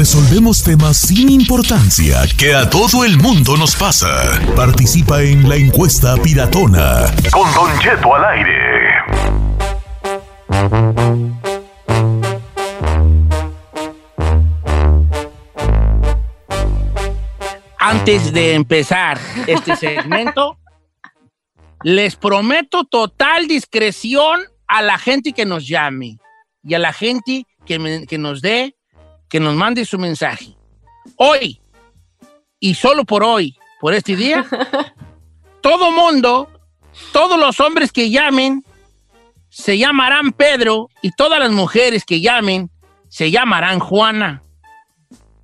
Resolvemos 0.01 0.63
temas 0.63 0.97
sin 0.97 1.29
importancia 1.29 2.23
que 2.35 2.55
a 2.55 2.67
todo 2.67 3.05
el 3.05 3.17
mundo 3.17 3.55
nos 3.55 3.75
pasa. 3.75 4.09
Participa 4.55 5.21
en 5.21 5.47
la 5.47 5.57
encuesta 5.57 6.17
piratona. 6.17 7.05
Con 7.31 7.53
Don 7.53 7.69
Cheto 7.79 8.15
al 8.15 8.25
aire. 8.25 10.01
Antes 17.79 18.31
de 18.31 18.53
empezar 18.53 19.19
este 19.47 19.75
segmento, 19.75 20.57
les 21.83 22.15
prometo 22.15 22.83
total 22.85 23.47
discreción 23.47 24.39
a 24.67 24.81
la 24.81 24.97
gente 24.97 25.33
que 25.33 25.45
nos 25.45 25.67
llame 25.67 26.17
y 26.63 26.73
a 26.75 26.79
la 26.79 26.93
gente 26.93 27.45
que, 27.65 27.79
me- 27.79 28.05
que 28.05 28.17
nos 28.17 28.41
dé, 28.41 28.75
que 29.31 29.39
nos 29.39 29.55
mande 29.55 29.85
su 29.85 29.97
mensaje. 29.97 30.57
Hoy, 31.15 31.61
y 32.59 32.75
solo 32.75 33.05
por 33.05 33.23
hoy, 33.23 33.57
por 33.79 33.93
este 33.93 34.17
día, 34.17 34.45
todo 35.61 35.89
mundo, 35.89 36.49
todos 37.13 37.39
los 37.39 37.59
hombres 37.61 37.93
que 37.93 38.09
llamen, 38.09 38.63
se 39.49 39.77
llamarán 39.77 40.33
Pedro 40.33 40.89
y 41.01 41.11
todas 41.11 41.39
las 41.39 41.51
mujeres 41.51 42.03
que 42.03 42.19
llamen, 42.19 42.69
se 43.07 43.31
llamarán 43.31 43.79
Juana. 43.79 44.43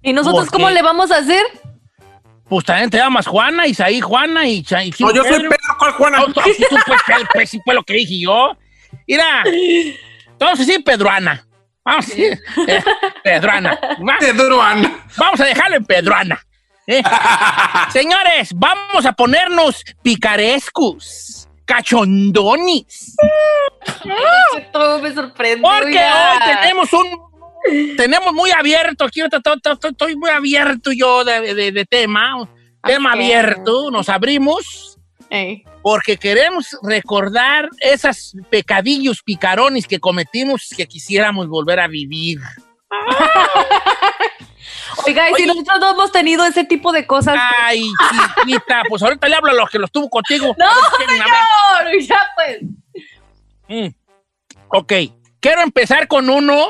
¿Y 0.01 0.11
nosotros 0.11 0.49
¿Por 0.49 0.51
cómo 0.51 0.69
le 0.69 0.81
vamos 0.81 1.09
a 1.09 1.19
hacer? 1.19 1.43
Pues 2.49 2.65
también 2.65 2.89
te 2.89 2.97
llamas 2.97 3.25
Juana, 3.25 3.67
Isaí 3.67 4.01
Juana 4.01 4.47
y, 4.47 4.63
Cha- 4.63 4.83
y 4.83 4.93
No, 4.99 5.13
yo 5.13 5.23
soy 5.23 5.39
Pedro, 5.39 5.57
¿cuál 5.79 5.91
Juana? 5.93 6.19
No, 6.19 6.27
no, 6.27 6.33
sí, 6.43 6.65
tú, 6.69 6.75
pues, 6.85 7.01
pues, 7.05 7.23
pues, 7.33 7.49
sí 7.49 7.61
fue 7.63 7.73
lo 7.73 7.83
que 7.83 7.93
dije 7.93 8.19
yo. 8.19 8.51
Mira, 9.07 9.43
entonces 10.31 10.65
sí, 10.65 10.79
Pedruana. 10.79 11.46
Vamos 11.87 12.05
a 12.05 12.09
decir, 12.09 12.39
eh, 12.67 12.83
Pedruana. 13.23 13.79
Va- 14.07 14.17
Pedruana. 14.19 15.05
Vamos 15.17 15.39
a 15.39 15.45
dejarlo 15.45 15.77
en 15.77 15.85
Pedruana. 15.85 16.45
¿eh? 16.85 17.01
Señores, 17.91 18.49
vamos 18.55 19.05
a 19.05 19.13
ponernos 19.13 19.83
picarescos, 20.03 21.47
cachondonis. 21.65 23.15
Todo 24.71 24.99
me 25.01 25.13
sorprende. 25.13 25.61
Porque 25.61 25.97
hoy 25.99 26.55
tenemos 26.61 26.91
un. 26.93 27.27
Tenemos 27.97 28.33
muy 28.33 28.51
abierto 28.51 29.03
aquí, 29.05 29.21
estoy 29.21 30.15
muy 30.15 30.29
abierto 30.29 30.91
yo 30.93 31.23
de, 31.25 31.53
de- 31.53 31.71
de 31.71 31.85
tema, 31.85 32.35
un 32.41 32.49
tema 32.83 33.11
abierto, 33.13 33.91
nos 33.91 34.07
abrimos 34.07 34.96
Ey. 35.29 35.63
porque 35.81 36.17
queremos 36.17 36.77
recordar 36.83 37.69
esos 37.79 38.33
pecadillos 38.49 39.21
picarones 39.21 39.87
que 39.87 39.99
cometimos 39.99 40.69
que 40.75 40.85
quisiéramos 40.85 41.47
volver 41.47 41.79
a 41.79 41.87
vivir. 41.87 42.39
Oiga, 45.05 45.29
y 45.31 45.35
si 45.35 45.45
nosotros 45.45 45.79
no 45.79 45.91
hemos 45.91 46.11
tenido 46.11 46.45
ese 46.45 46.63
tipo 46.63 46.91
de 46.91 47.05
cosas. 47.05 47.37
Ay, 47.61 47.89
chiquita, 48.39 48.83
pues 48.89 49.01
ahorita 49.03 49.27
le 49.27 49.35
hablo 49.35 49.51
a 49.51 49.53
los 49.53 49.69
que 49.69 49.79
los 49.79 49.91
tuvo 49.91 50.09
contigo. 50.09 50.55
No, 50.57 50.69
señor, 50.97 52.01
ya 52.01 52.19
pues. 52.35 52.59
Mm. 53.67 53.95
Ok, 54.69 54.93
quiero 55.39 55.61
empezar 55.61 56.07
con 56.07 56.29
uno, 56.29 56.67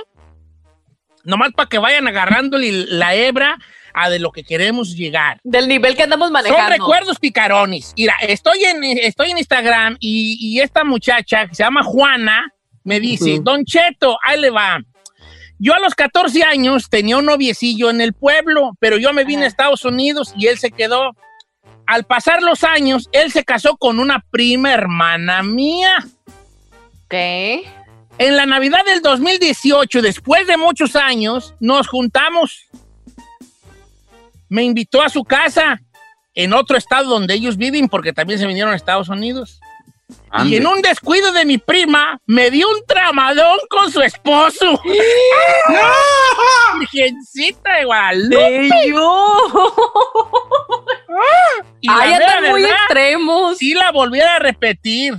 nomás 1.23 1.51
para 1.53 1.69
que 1.69 1.77
vayan 1.77 2.07
agarrando 2.07 2.57
la 2.59 3.15
hebra 3.15 3.57
a 3.97 4.09
de 4.09 4.19
lo 4.19 4.31
que 4.31 4.43
queremos 4.43 4.95
llegar. 4.95 5.39
Del 5.43 5.67
nivel 5.67 5.95
que 5.95 6.03
andamos 6.03 6.31
manejando. 6.31 6.61
Son 6.61 6.71
recuerdos 6.71 7.19
picarones. 7.19 7.93
Mira, 7.97 8.15
estoy 8.21 8.63
en, 8.63 8.83
estoy 8.83 9.31
en 9.31 9.37
Instagram 9.39 9.97
y, 9.99 10.37
y 10.39 10.59
esta 10.59 10.83
muchacha 10.83 11.47
que 11.47 11.55
se 11.55 11.63
llama 11.63 11.83
Juana 11.83 12.53
me 12.83 12.99
dice, 13.01 13.33
Ujú. 13.33 13.43
Don 13.43 13.65
Cheto, 13.65 14.17
ahí 14.23 14.39
le 14.39 14.49
va. 14.49 14.79
Yo 15.59 15.73
a 15.73 15.79
los 15.79 15.95
14 15.95 16.43
años 16.43 16.89
tenía 16.89 17.17
un 17.17 17.25
noviecillo 17.25 17.89
en 17.89 17.99
el 17.99 18.13
pueblo, 18.13 18.77
pero 18.79 18.97
yo 18.97 19.11
me 19.11 19.25
vine 19.25 19.43
a 19.43 19.47
Estados 19.47 19.83
Unidos 19.83 20.33
y 20.37 20.47
él 20.47 20.57
se 20.57 20.71
quedó. 20.71 21.11
Al 21.85 22.05
pasar 22.05 22.41
los 22.43 22.63
años, 22.63 23.09
él 23.11 23.31
se 23.31 23.43
casó 23.43 23.77
con 23.77 23.99
una 23.99 24.23
prima 24.29 24.73
hermana 24.73 25.41
mía. 25.41 25.97
Ok. 27.05 27.13
En 28.19 28.35
la 28.35 28.45
Navidad 28.45 28.85
del 28.85 29.01
2018, 29.01 30.01
después 30.01 30.47
de 30.47 30.57
muchos 30.57 30.95
años, 30.95 31.55
nos 31.59 31.87
juntamos. 31.87 32.67
Me 34.49 34.63
invitó 34.63 35.01
a 35.01 35.09
su 35.09 35.23
casa 35.23 35.81
en 36.33 36.53
otro 36.53 36.77
estado 36.77 37.09
donde 37.09 37.33
ellos 37.33 37.57
viven, 37.57 37.89
porque 37.89 38.13
también 38.13 38.39
se 38.39 38.47
vinieron 38.47 38.71
a 38.73 38.75
Estados 38.75 39.09
Unidos. 39.09 39.59
Ande. 40.29 40.53
Y 40.53 40.57
en 40.57 40.67
un 40.67 40.81
descuido 40.81 41.31
de 41.33 41.43
mi 41.45 41.57
prima, 41.57 42.21
me 42.25 42.49
dio 42.49 42.69
un 42.69 42.85
tramadón 42.85 43.57
con 43.69 43.91
su 43.91 44.01
esposo. 44.01 44.81
Virgencita 46.79 47.77
de 47.77 47.85
Guadalupe. 47.85 48.69
Y 51.81 51.87
la 51.87 51.99
Ay, 51.99 52.51
muy 52.51 52.63
extremos. 52.63 53.57
Si 53.57 53.73
la 53.73 53.91
volviera 53.91 54.35
a 54.35 54.39
repetir, 54.39 55.15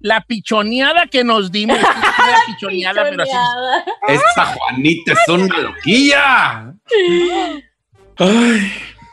la 0.00 0.22
pichoneada 0.22 1.06
que 1.06 1.24
nos 1.24 1.52
dimos. 1.52 1.78
la 1.82 2.38
pichoneada, 2.46 3.04
pero 3.10 3.22
así. 3.22 3.32
Esta 4.08 4.46
Juanita 4.46 5.12
es 5.12 5.28
una 5.28 5.58
loquilla. 5.58 6.74
Ay. 8.20 8.72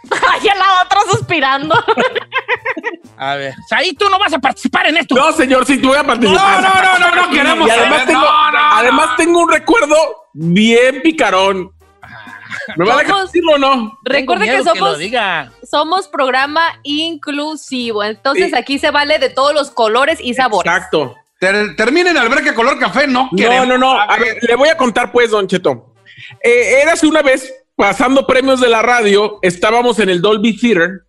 Ay, 0.09 0.47
a 0.49 0.55
la 0.55 0.83
otra 0.85 1.01
suspirando. 1.11 1.75
A 3.17 3.35
ver. 3.35 3.53
Ahí 3.71 3.93
tú 3.93 4.09
no 4.09 4.19
vas 4.19 4.31
a 4.33 4.39
participar 4.39 4.87
en 4.87 4.97
esto. 4.97 5.15
No, 5.15 5.31
señor, 5.33 5.65
sí, 5.65 5.79
tú 5.79 5.89
voy 5.89 5.97
a 5.97 6.01
No, 6.03 6.07
participar. 6.07 6.61
no, 6.61 6.69
no, 6.69 6.99
no, 7.15 7.15
no 7.27 7.29
queremos 7.33 7.67
Y 7.67 7.71
además, 7.71 7.89
saber. 8.01 8.07
tengo, 8.07 8.21
No, 8.21 8.51
no, 8.51 8.59
no. 8.69 8.75
además 8.75 9.09
tengo 9.17 9.39
un 9.41 9.51
recuerdo 9.51 9.95
bien 10.33 11.01
picarón. 11.01 11.71
¿Me 12.77 12.85
va 12.85 12.93
a 12.95 12.97
dejar 12.97 13.23
decirlo 13.25 13.53
o 13.53 13.57
no? 13.57 13.99
Recuerde 14.03 14.45
que 14.45 14.63
somos, 14.63 14.97
diga. 14.97 15.51
somos 15.69 16.07
programa 16.07 16.61
inclusivo. 16.83 18.03
Entonces 18.03 18.49
Sí. 18.51 18.55
aquí 18.55 18.79
se 18.79 18.91
vale 18.91 19.19
de 19.19 19.29
todos 19.29 19.53
los 19.53 19.71
colores 19.71 20.19
y 20.21 20.33
sabores. 20.33 20.71
Exacto. 20.71 21.15
Ter- 21.39 21.75
terminen 21.75 22.17
alberca 22.17 22.55
color 22.55 22.79
café, 22.79 23.05
no 23.07 23.29
No, 23.31 23.37
queremos. 23.37 23.67
no, 23.67 23.77
no. 23.77 23.99
A 23.99 24.17
ver, 24.17 24.37
le 24.41 24.55
voy 24.55 24.69
a 24.69 24.77
contar 24.77 25.11
pues, 25.11 25.31
Don 25.31 25.47
Cheto. 25.47 25.93
Eh, 26.41 26.79
érase 26.81 27.05
una 27.07 27.21
vez, 27.21 27.53
pasando 27.77 28.25
premios 28.25 28.59
de 28.59 28.69
la 28.69 28.81
radio, 28.81 29.37
estábamos 29.43 29.99
en 29.99 30.09
el 30.09 30.19
Dolby 30.19 30.57
Theater 30.57 31.03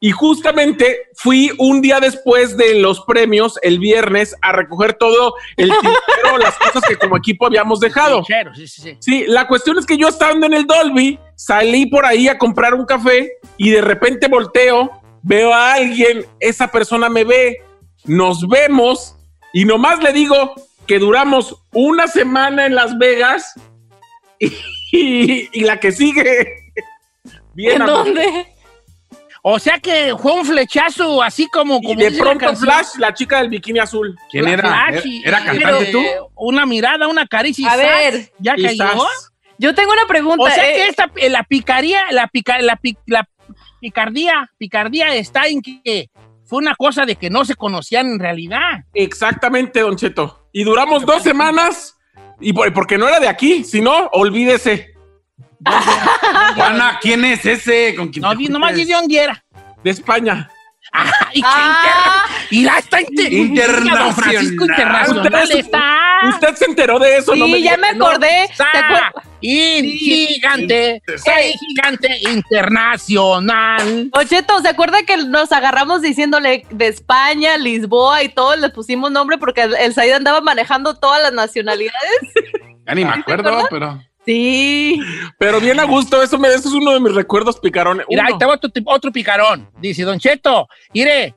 y 0.00 0.10
justamente 0.10 0.98
fui 1.14 1.52
un 1.58 1.80
día 1.80 2.00
después 2.00 2.56
de 2.56 2.74
los 2.80 3.00
premios, 3.02 3.58
el 3.62 3.78
viernes, 3.78 4.34
a 4.42 4.52
recoger 4.52 4.94
todo 4.94 5.34
el 5.56 5.70
tintero, 5.70 6.38
las 6.38 6.56
cosas 6.58 6.82
que 6.88 6.96
como 6.96 7.16
equipo 7.16 7.46
habíamos 7.46 7.78
dejado. 7.78 8.24
Sí, 8.24 8.66
sí, 8.66 8.82
sí. 8.82 8.96
Sí, 8.98 9.24
la 9.28 9.46
cuestión 9.46 9.78
es 9.78 9.86
que 9.86 9.96
yo 9.96 10.08
estando 10.08 10.46
en 10.46 10.54
el 10.54 10.66
Dolby, 10.66 11.20
salí 11.36 11.86
por 11.86 12.04
ahí 12.04 12.28
a 12.28 12.36
comprar 12.36 12.74
un 12.74 12.84
café 12.84 13.30
y 13.56 13.70
de 13.70 13.80
repente 13.80 14.26
volteo, 14.26 14.90
veo 15.22 15.54
a 15.54 15.74
alguien, 15.74 16.26
esa 16.40 16.68
persona 16.68 17.08
me 17.08 17.22
ve, 17.22 17.62
nos 18.04 18.46
vemos 18.48 19.16
y 19.52 19.64
nomás 19.64 20.02
le 20.02 20.12
digo 20.12 20.54
que 20.86 20.98
duramos 20.98 21.54
una 21.72 22.08
semana 22.08 22.66
en 22.66 22.74
Las 22.74 22.98
Vegas 22.98 23.54
y, 24.40 24.52
y- 24.92 25.48
y 25.52 25.60
la 25.62 25.78
que 25.80 25.92
sigue. 25.92 26.72
Bien, 27.54 27.76
¿En 27.76 27.82
amigo. 27.82 27.98
dónde? 27.98 28.46
O 29.42 29.58
sea 29.58 29.78
que 29.78 30.14
fue 30.20 30.32
un 30.32 30.44
flechazo 30.44 31.22
así 31.22 31.46
como, 31.48 31.78
Y 31.82 31.94
de 31.94 32.10
la 32.10 32.18
pronto. 32.22 32.56
Flash, 32.56 32.96
la 32.98 33.14
chica 33.14 33.38
del 33.40 33.48
bikini 33.50 33.78
azul. 33.78 34.16
¿Quién 34.30 34.48
era? 34.48 34.62
Flash 34.62 34.94
¿Era, 34.98 35.06
y- 35.06 35.22
era 35.24 35.44
cantante 35.44 35.64
pero, 35.86 35.90
tú? 35.92 36.00
eh, 36.00 36.16
Una 36.34 36.66
mirada, 36.66 37.06
una 37.08 37.26
caricia. 37.26 37.64
y 37.66 37.68
A 37.68 37.76
ver. 37.76 38.32
Ya 38.38 38.54
cayó. 38.56 39.06
Yo 39.58 39.74
tengo 39.74 39.92
una 39.92 40.06
pregunta. 40.06 40.42
O 40.44 40.50
sea 40.50 40.70
eh, 40.70 40.74
que 40.74 40.88
esta, 40.88 41.10
eh, 41.16 41.30
la 41.30 41.42
picaría, 41.44 42.00
la, 42.12 42.28
pica, 42.28 42.60
la, 42.60 42.76
pi- 42.76 42.96
la 43.06 43.28
picardía, 43.80 44.50
picardía 44.58 45.14
está 45.14 45.46
en 45.46 45.62
que 45.62 46.10
fue 46.44 46.58
una 46.58 46.74
cosa 46.76 47.04
de 47.04 47.16
que 47.16 47.28
no 47.30 47.44
se 47.44 47.54
conocían 47.54 48.06
en 48.06 48.18
realidad. 48.18 48.84
Exactamente, 48.94 49.80
Don 49.80 49.96
Cheto. 49.96 50.48
Y 50.52 50.64
duramos 50.64 51.04
dos 51.06 51.22
semanas 51.22 51.96
y 52.40 52.52
por- 52.52 52.72
porque 52.72 52.98
no 52.98 53.08
era 53.08 53.20
de 53.20 53.28
aquí, 53.28 53.64
si 53.64 53.80
no, 53.80 54.08
olvídese. 54.12 54.94
Juana, 56.56 56.98
¿quién 57.00 57.24
es 57.24 57.44
ese? 57.44 57.94
¿Con 57.96 58.08
quién 58.08 58.22
No, 58.22 58.30
te 58.30 58.36
di- 58.36 58.48
nomás 58.48 58.70
juntes? 58.70 58.86
di 58.86 58.92
de 58.92 58.98
dónde 58.98 59.18
era. 59.18 59.44
De 59.82 59.90
España. 59.90 60.50
Ah, 60.92 61.10
y, 61.34 61.42
Ah. 61.44 61.82
inter- 62.30 62.46
y 62.50 62.62
la 62.64 62.78
está 62.78 63.00
inter- 63.00 63.32
Internacional. 63.32 64.14
Francisco 64.14 64.64
Internacional 64.64 65.44
Usted- 65.44 65.58
está. 65.58 66.20
Usted 66.30 66.54
se 66.54 66.64
enteró 66.64 66.98
de 66.98 67.16
eso, 67.18 67.32
sí, 67.34 67.38
no 67.38 67.46
me 67.48 67.60
ya 67.60 67.76
me 67.76 67.92
no. 67.92 68.06
acordé. 68.06 68.46
¿Se 68.46 68.52
Está 68.52 68.70
acuerda? 68.72 69.12
In- 69.40 69.84
Sí. 69.98 70.26
gigante, 70.34 71.02
gigante 71.58 72.18
internacional. 72.30 74.10
Ocheto, 74.12 74.60
¿se 74.60 74.68
acuerda 74.68 75.02
que 75.04 75.16
nos 75.18 75.52
agarramos 75.52 76.02
diciéndole 76.02 76.64
de 76.70 76.86
España, 76.88 77.56
Lisboa 77.56 78.22
y 78.22 78.28
todo? 78.28 78.56
Le 78.56 78.68
pusimos 78.70 79.10
nombre 79.10 79.38
porque 79.38 79.62
el, 79.62 79.74
el 79.76 79.94
Said 79.94 80.12
andaba 80.12 80.40
manejando 80.40 80.94
todas 80.94 81.22
las 81.22 81.32
nacionalidades. 81.32 82.20
Ya 82.86 82.94
ni 82.94 83.04
me 83.04 83.10
acuerdo, 83.10 83.66
pero. 83.68 84.02
Sí. 84.24 84.98
Pero 85.38 85.60
bien 85.60 85.78
a 85.78 85.84
gusto, 85.84 86.22
eso, 86.22 86.38
me, 86.38 86.48
eso 86.48 86.68
es 86.68 86.74
uno 86.74 86.92
de 86.94 87.00
mis 87.00 87.14
recuerdos 87.14 87.60
picarones. 87.60 88.06
Mira, 88.08 88.24
ahí 88.24 88.32
va 88.40 88.54
otro, 88.54 88.70
otro 88.86 89.12
picarón. 89.12 89.70
Dice, 89.78 90.04
Don 90.04 90.18
Cheto, 90.18 90.66
mire, 90.94 91.34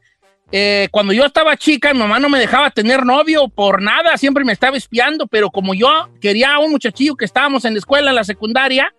eh, 0.52 0.88
cuando 0.92 1.14
yo 1.14 1.26
estaba 1.26 1.56
chica, 1.58 1.94
mi 1.94 2.00
mamá 2.00 2.20
no 2.20 2.30
me 2.30 2.40
dejaba 2.40 2.72
tener 2.72 3.06
novio 3.06 3.48
por 3.48 3.82
nada, 3.82 4.18
siempre 4.18 4.44
me 4.44 4.54
estaba 4.54 4.78
espiando, 4.78 5.28
pero 5.28 5.50
como 5.50 5.74
yo 5.74 6.10
quería 6.20 6.56
a 6.56 6.60
un 6.60 6.72
muchachillo 6.72 7.16
que 7.16 7.26
estábamos 7.26 7.66
en 7.66 7.74
la 7.74 7.80
escuela, 7.80 8.10
en 8.10 8.16
la 8.16 8.24
secundaria, 8.24 8.94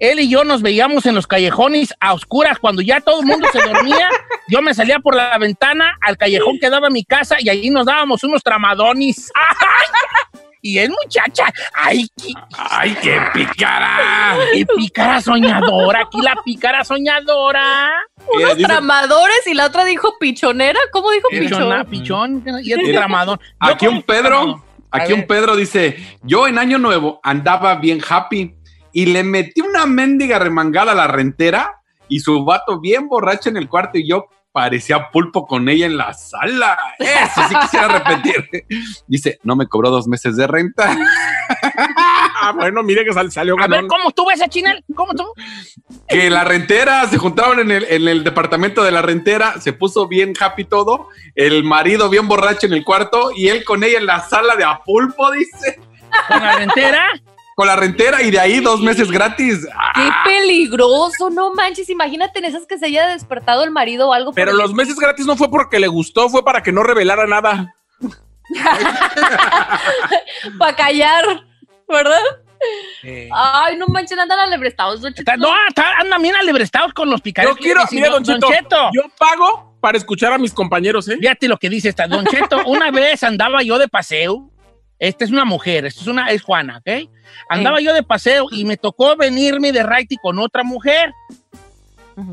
él 0.00 0.18
y 0.18 0.28
yo 0.30 0.44
nos 0.44 0.62
veíamos 0.62 1.04
en 1.04 1.14
los 1.14 1.26
callejones 1.26 1.94
a 2.00 2.14
oscuras. 2.14 2.58
Cuando 2.58 2.80
ya 2.80 3.00
todo 3.00 3.20
el 3.20 3.26
mundo 3.26 3.46
se 3.52 3.60
dormía, 3.60 4.08
yo 4.48 4.62
me 4.62 4.72
salía 4.72 4.98
por 4.98 5.14
la 5.14 5.36
ventana 5.36 5.96
al 6.00 6.16
callejón 6.16 6.58
que 6.58 6.70
daba 6.70 6.88
mi 6.88 7.04
casa 7.04 7.36
y 7.38 7.50
ahí 7.50 7.68
nos 7.68 7.84
dábamos 7.86 8.24
unos 8.24 8.42
tramadonis. 8.42 9.30
Y 10.62 10.78
es 10.78 10.90
muchacha, 10.90 11.46
ay, 11.74 12.06
qué, 12.16 12.32
¡Ay, 12.56 12.96
qué 13.02 13.18
picara! 13.32 14.36
qué 14.52 14.66
pícara 14.66 15.20
soñadora, 15.20 16.00
aquí 16.02 16.20
la 16.20 16.36
pícara 16.44 16.84
soñadora. 16.84 17.90
Unos 18.34 18.56
dice- 18.56 18.68
tramadores 18.68 19.46
y 19.46 19.54
la 19.54 19.66
otra 19.66 19.84
dijo 19.84 20.16
pichonera. 20.20 20.78
¿Cómo 20.92 21.10
dijo 21.12 21.28
Pichona, 21.30 21.84
pichón? 21.84 22.42
pichón, 22.42 22.60
y 22.62 22.72
el 22.72 22.92
tramadón. 22.92 23.38
Yo 23.38 23.72
Aquí 23.72 23.86
un 23.86 24.02
Pedro, 24.02 24.62
Aquí 24.90 25.12
A 25.12 25.16
un. 25.16 25.26
Pedro 25.26 25.56
dice, 25.56 25.96
yo 26.22 26.48
en 26.48 26.58
Año 26.58 26.78
Nuevo 26.78 27.20
andaba 27.22 27.76
bien 27.76 28.00
happy 28.06 28.54
y 28.92 29.06
le 29.06 29.22
metí 29.22 29.60
una 29.60 29.86
mendiga 29.86 30.38
remangada 30.40 30.92
a 30.92 30.96
la 30.96 31.06
rentera 31.06 31.80
y 32.08 32.20
su 32.20 32.44
vato 32.44 32.80
bien 32.80 33.06
borracho 33.08 33.48
en 33.48 33.56
el 33.56 33.68
cuarto 33.68 33.98
y 33.98 34.08
yo 34.08 34.26
parecía 34.52 35.10
pulpo 35.10 35.46
con 35.46 35.68
ella 35.68 35.86
en 35.86 35.96
la 35.96 36.12
sala. 36.14 36.78
Eso 36.98 37.42
sí 37.48 37.54
quisiera 37.60 37.88
repetir. 37.88 38.66
Dice, 39.06 39.38
no 39.42 39.54
me 39.56 39.66
cobró 39.68 39.90
dos 39.90 40.06
meses 40.08 40.36
de 40.36 40.46
renta. 40.46 40.96
Ah, 42.42 42.52
bueno, 42.52 42.82
mire 42.82 43.04
que 43.04 43.12
sal- 43.12 43.30
salió 43.30 43.54
A 43.60 43.66
ver. 43.66 43.86
¿cómo 43.86 44.08
estuvo 44.08 44.30
esa 44.30 44.48
chinel? 44.48 44.82
¿Cómo 44.94 45.12
estuvo? 45.12 45.34
Que 46.08 46.30
la 46.30 46.42
rentera, 46.44 47.06
se 47.06 47.18
juntaron 47.18 47.58
en 47.60 47.70
el, 47.70 47.84
en 47.84 48.08
el 48.08 48.24
departamento 48.24 48.82
de 48.82 48.90
la 48.92 49.02
rentera, 49.02 49.60
se 49.60 49.72
puso 49.74 50.08
bien 50.08 50.32
happy 50.40 50.64
todo, 50.64 51.08
el 51.34 51.64
marido 51.64 52.08
bien 52.08 52.28
borracho 52.28 52.66
en 52.66 52.72
el 52.72 52.84
cuarto 52.84 53.30
y 53.34 53.48
él 53.48 53.64
con 53.64 53.84
ella 53.84 53.98
en 53.98 54.06
la 54.06 54.20
sala 54.20 54.56
de 54.56 54.64
a 54.64 54.78
pulpo, 54.82 55.30
dice. 55.32 55.80
Con 56.28 56.40
la 56.42 56.56
rentera. 56.56 57.06
Con 57.60 57.66
la 57.66 57.76
rentera 57.76 58.22
y 58.22 58.30
de 58.30 58.40
ahí 58.40 58.60
dos 58.60 58.80
meses 58.80 59.10
gratis. 59.10 59.68
Ah, 59.74 59.92
Qué 59.94 60.08
peligroso, 60.24 61.28
no 61.28 61.52
manches. 61.52 61.90
Imagínate 61.90 62.38
en 62.38 62.46
esas 62.46 62.66
que 62.66 62.78
se 62.78 62.86
haya 62.86 63.08
despertado 63.08 63.62
el 63.64 63.70
marido 63.70 64.08
o 64.08 64.14
algo. 64.14 64.32
Pero 64.32 64.52
por 64.52 64.58
el 64.58 64.66
los 64.66 64.72
meses 64.72 64.96
gratis 64.96 65.26
no 65.26 65.36
fue 65.36 65.50
porque 65.50 65.78
le 65.78 65.86
gustó, 65.86 66.30
fue 66.30 66.42
para 66.42 66.62
que 66.62 66.72
no 66.72 66.82
revelara 66.82 67.26
nada. 67.26 67.74
Para 70.58 70.74
callar, 70.74 71.22
¿verdad? 71.86 72.22
Eh, 73.02 73.28
Ay, 73.30 73.76
no 73.76 73.88
manches, 73.88 74.18
andan 74.18 74.38
alebrestados. 74.38 75.02
Don 75.02 75.12
Cheto. 75.12 75.30
no, 75.36 75.50
andan 75.98 76.22
bien 76.22 76.36
alebrestados 76.36 76.94
con 76.94 77.10
los 77.10 77.20
picares. 77.20 77.50
Yo 77.50 77.56
quiero, 77.56 77.82
mira, 77.90 78.08
Don 78.08 78.24
Cheto, 78.24 78.48
Cheto. 78.48 78.88
yo 78.94 79.02
pago 79.18 79.76
para 79.82 79.98
escuchar 79.98 80.32
a 80.32 80.38
mis 80.38 80.54
compañeros, 80.54 81.08
¿eh? 81.08 81.18
Fíjate 81.20 81.46
lo 81.46 81.58
que 81.58 81.68
dice 81.68 81.90
esta. 81.90 82.06
Don 82.06 82.24
Cheto, 82.24 82.64
una 82.64 82.90
vez 82.90 83.22
andaba 83.22 83.62
yo 83.62 83.78
de 83.78 83.86
paseo. 83.86 84.49
Esta 85.00 85.24
es 85.24 85.30
una 85.30 85.46
mujer, 85.46 85.86
esta 85.86 86.02
es 86.02 86.06
una, 86.06 86.30
es 86.30 86.42
Juana, 86.42 86.78
¿ok? 86.78 87.08
Andaba 87.48 87.80
yo 87.80 87.94
de 87.94 88.02
paseo 88.02 88.46
y 88.52 88.66
me 88.66 88.76
tocó 88.76 89.16
venirme 89.16 89.72
de 89.72 89.82
raite 89.82 90.16
con 90.22 90.38
otra 90.38 90.62
mujer. 90.62 91.12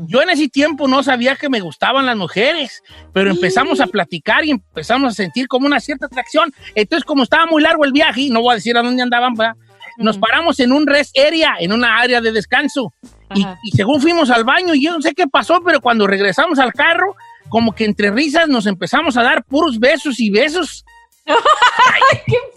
Yo 0.06 0.20
en 0.20 0.28
ese 0.28 0.48
tiempo 0.48 0.86
no 0.86 1.02
sabía 1.02 1.34
que 1.34 1.48
me 1.48 1.60
gustaban 1.60 2.04
las 2.04 2.16
mujeres, 2.16 2.82
pero 3.14 3.30
empezamos 3.30 3.80
a 3.80 3.86
platicar 3.86 4.44
y 4.44 4.50
empezamos 4.50 5.12
a 5.12 5.14
sentir 5.14 5.48
como 5.48 5.66
una 5.66 5.80
cierta 5.80 6.06
atracción. 6.06 6.52
Entonces, 6.74 7.06
como 7.06 7.22
estaba 7.22 7.46
muy 7.46 7.62
largo 7.62 7.86
el 7.86 7.92
viaje, 7.92 8.22
y 8.22 8.30
no 8.30 8.42
voy 8.42 8.52
a 8.52 8.56
decir 8.56 8.76
a 8.76 8.82
dónde 8.82 9.02
andaban, 9.02 9.32
¿verdad? 9.32 9.56
nos 9.96 10.18
paramos 10.18 10.60
en 10.60 10.72
un 10.72 10.86
rest 10.86 11.18
area, 11.18 11.54
en 11.58 11.72
una 11.72 11.98
área 11.98 12.20
de 12.20 12.30
descanso. 12.30 12.92
Y, 13.34 13.44
y 13.64 13.70
según 13.72 14.00
fuimos 14.00 14.30
al 14.30 14.44
baño, 14.44 14.74
yo 14.74 14.92
no 14.92 15.02
sé 15.02 15.12
qué 15.14 15.26
pasó, 15.26 15.60
pero 15.64 15.80
cuando 15.80 16.06
regresamos 16.06 16.58
al 16.58 16.72
carro, 16.72 17.16
como 17.48 17.74
que 17.74 17.84
entre 17.84 18.10
risas 18.10 18.48
nos 18.48 18.66
empezamos 18.66 19.16
a 19.16 19.22
dar 19.22 19.44
puros 19.44 19.78
besos 19.78 20.20
y 20.20 20.30
besos. 20.30 20.84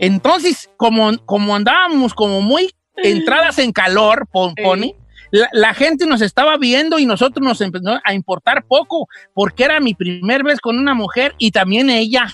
Entonces, 0.00 0.68
como, 0.76 1.16
como 1.26 1.54
andábamos 1.54 2.12
como 2.14 2.40
muy 2.40 2.74
entradas 2.96 3.58
en 3.58 3.72
calor, 3.72 4.26
pon- 4.32 4.54
Sí. 4.56 4.62
pone, 4.64 4.96
la, 5.30 5.48
la 5.52 5.74
gente 5.74 6.06
nos 6.06 6.20
estaba 6.22 6.56
viendo 6.56 6.98
y 6.98 7.06
nosotros 7.06 7.46
nos 7.46 7.60
empezó 7.60 8.00
a 8.04 8.14
importar 8.14 8.64
poco, 8.66 9.06
porque 9.32 9.62
era 9.64 9.78
mi 9.78 9.94
primer 9.94 10.42
vez 10.42 10.58
con 10.60 10.76
una 10.78 10.92
mujer 10.94 11.34
y 11.38 11.52
también 11.52 11.88
ella. 11.88 12.26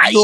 Ay, 0.00 0.14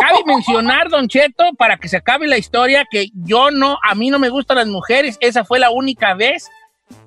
Cabe 0.00 0.22
mencionar, 0.26 0.88
Don 0.88 1.08
Cheto, 1.08 1.44
para 1.58 1.76
que 1.76 1.88
se 1.88 1.96
acabe 1.98 2.26
la 2.26 2.38
historia, 2.38 2.86
que 2.90 3.08
yo 3.14 3.50
no, 3.50 3.78
a 3.82 3.94
mí 3.94 4.10
no 4.10 4.18
me 4.18 4.28
gustan 4.28 4.56
las 4.58 4.66
mujeres. 4.68 5.16
Esa 5.20 5.44
fue 5.44 5.58
la 5.58 5.70
única 5.70 6.14
vez 6.14 6.48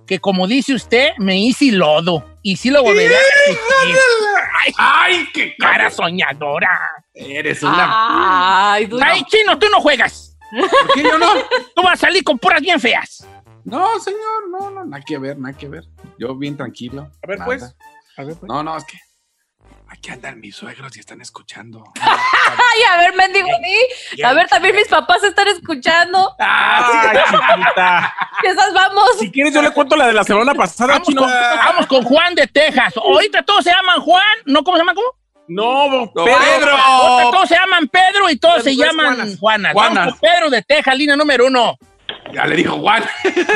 que, 0.05 0.19
como 0.19 0.47
dice 0.47 0.73
usted, 0.73 1.09
me 1.17 1.37
hice 1.39 1.71
lodo. 1.71 2.23
Y 2.41 2.55
sí 2.57 2.69
lo 2.69 2.83
volveré 2.83 3.15
a. 3.15 3.19
Ay, 4.61 4.73
¡Ay, 4.77 5.27
qué 5.33 5.55
cara 5.57 5.89
soñadora! 5.89 6.79
Eres 7.13 7.63
una... 7.63 8.73
Ay, 8.73 8.85
duro. 8.87 9.05
Ay, 9.05 9.23
chino, 9.23 9.57
tú 9.57 9.67
no 9.71 9.79
juegas. 9.81 10.37
¿Por 10.51 10.93
qué 10.93 11.03
yo 11.03 11.17
no? 11.17 11.27
Tú 11.75 11.83
vas 11.83 11.93
a 11.93 12.07
salir 12.07 12.23
con 12.23 12.39
puras 12.39 12.61
bien 12.61 12.79
feas. 12.79 13.25
No, 13.63 13.99
señor, 13.99 14.49
no, 14.49 14.71
no, 14.71 14.85
nada 14.85 15.03
que 15.05 15.17
ver, 15.17 15.37
nada 15.37 15.55
que 15.55 15.67
ver. 15.67 15.83
Yo 16.17 16.35
bien 16.35 16.57
tranquilo. 16.57 17.11
A 17.23 17.27
ver, 17.27 17.39
nada. 17.39 17.45
pues. 17.45 17.75
No, 18.43 18.63
no, 18.63 18.75
es 18.75 18.83
que 18.85 18.97
aquí 19.89 20.11
andan 20.11 20.39
mis 20.39 20.55
suegros 20.55 20.95
y 20.97 20.99
están 20.99 21.21
escuchando. 21.21 21.83
Ay, 22.01 22.81
a 22.91 22.97
ver, 22.97 23.13
mendigo, 23.15 23.47
di. 23.61 24.23
A 24.23 24.33
ver, 24.33 24.47
también 24.47 24.75
mis 24.75 24.87
papás 24.87 25.23
están 25.23 25.47
escuchando. 25.47 26.35
Ay, 26.39 27.17
chiquita. 27.31 28.13
Esas 28.43 28.73
vamos. 28.73 29.09
Si 29.19 29.31
quieres, 29.31 29.53
yo 29.53 29.61
le 29.61 29.71
cuento 29.71 29.95
la 29.95 30.07
de 30.07 30.13
la 30.13 30.23
semana 30.23 30.53
pasada, 30.53 30.93
Vamos 30.93 31.07
chino. 31.07 31.21
con, 31.21 31.31
vamos 31.31 31.87
con 31.87 32.03
Juan 32.03 32.35
de 32.35 32.47
Texas. 32.47 32.95
Ahorita 32.97 33.43
todos 33.43 33.63
se 33.63 33.71
llaman 33.71 33.99
Juan, 34.01 34.23
¿no? 34.45 34.63
¿Cómo 34.63 34.77
se 34.77 34.81
llaman? 34.81 34.95
¿Cómo? 34.95 35.07
No, 35.47 35.87
No, 35.89 36.13
Pedro. 36.13 36.75
Ahorita 36.77 37.31
todos 37.31 37.49
se 37.49 37.55
llaman 37.55 37.87
Pedro 37.87 38.29
y 38.29 38.37
todos 38.37 38.57
Pedro 38.63 38.69
se 38.69 38.75
llaman 38.75 39.15
Juanas. 39.15 39.39
Juanas. 39.39 39.73
Juanas. 39.73 39.95
Vamos 39.95 40.19
con 40.19 40.29
Pedro 40.29 40.49
de 40.51 40.61
Texas, 40.61 40.95
línea 40.95 41.15
número 41.15 41.47
uno. 41.47 41.75
Ya 42.31 42.45
le 42.45 42.55
dijo 42.55 42.77
Juan. 42.77 43.03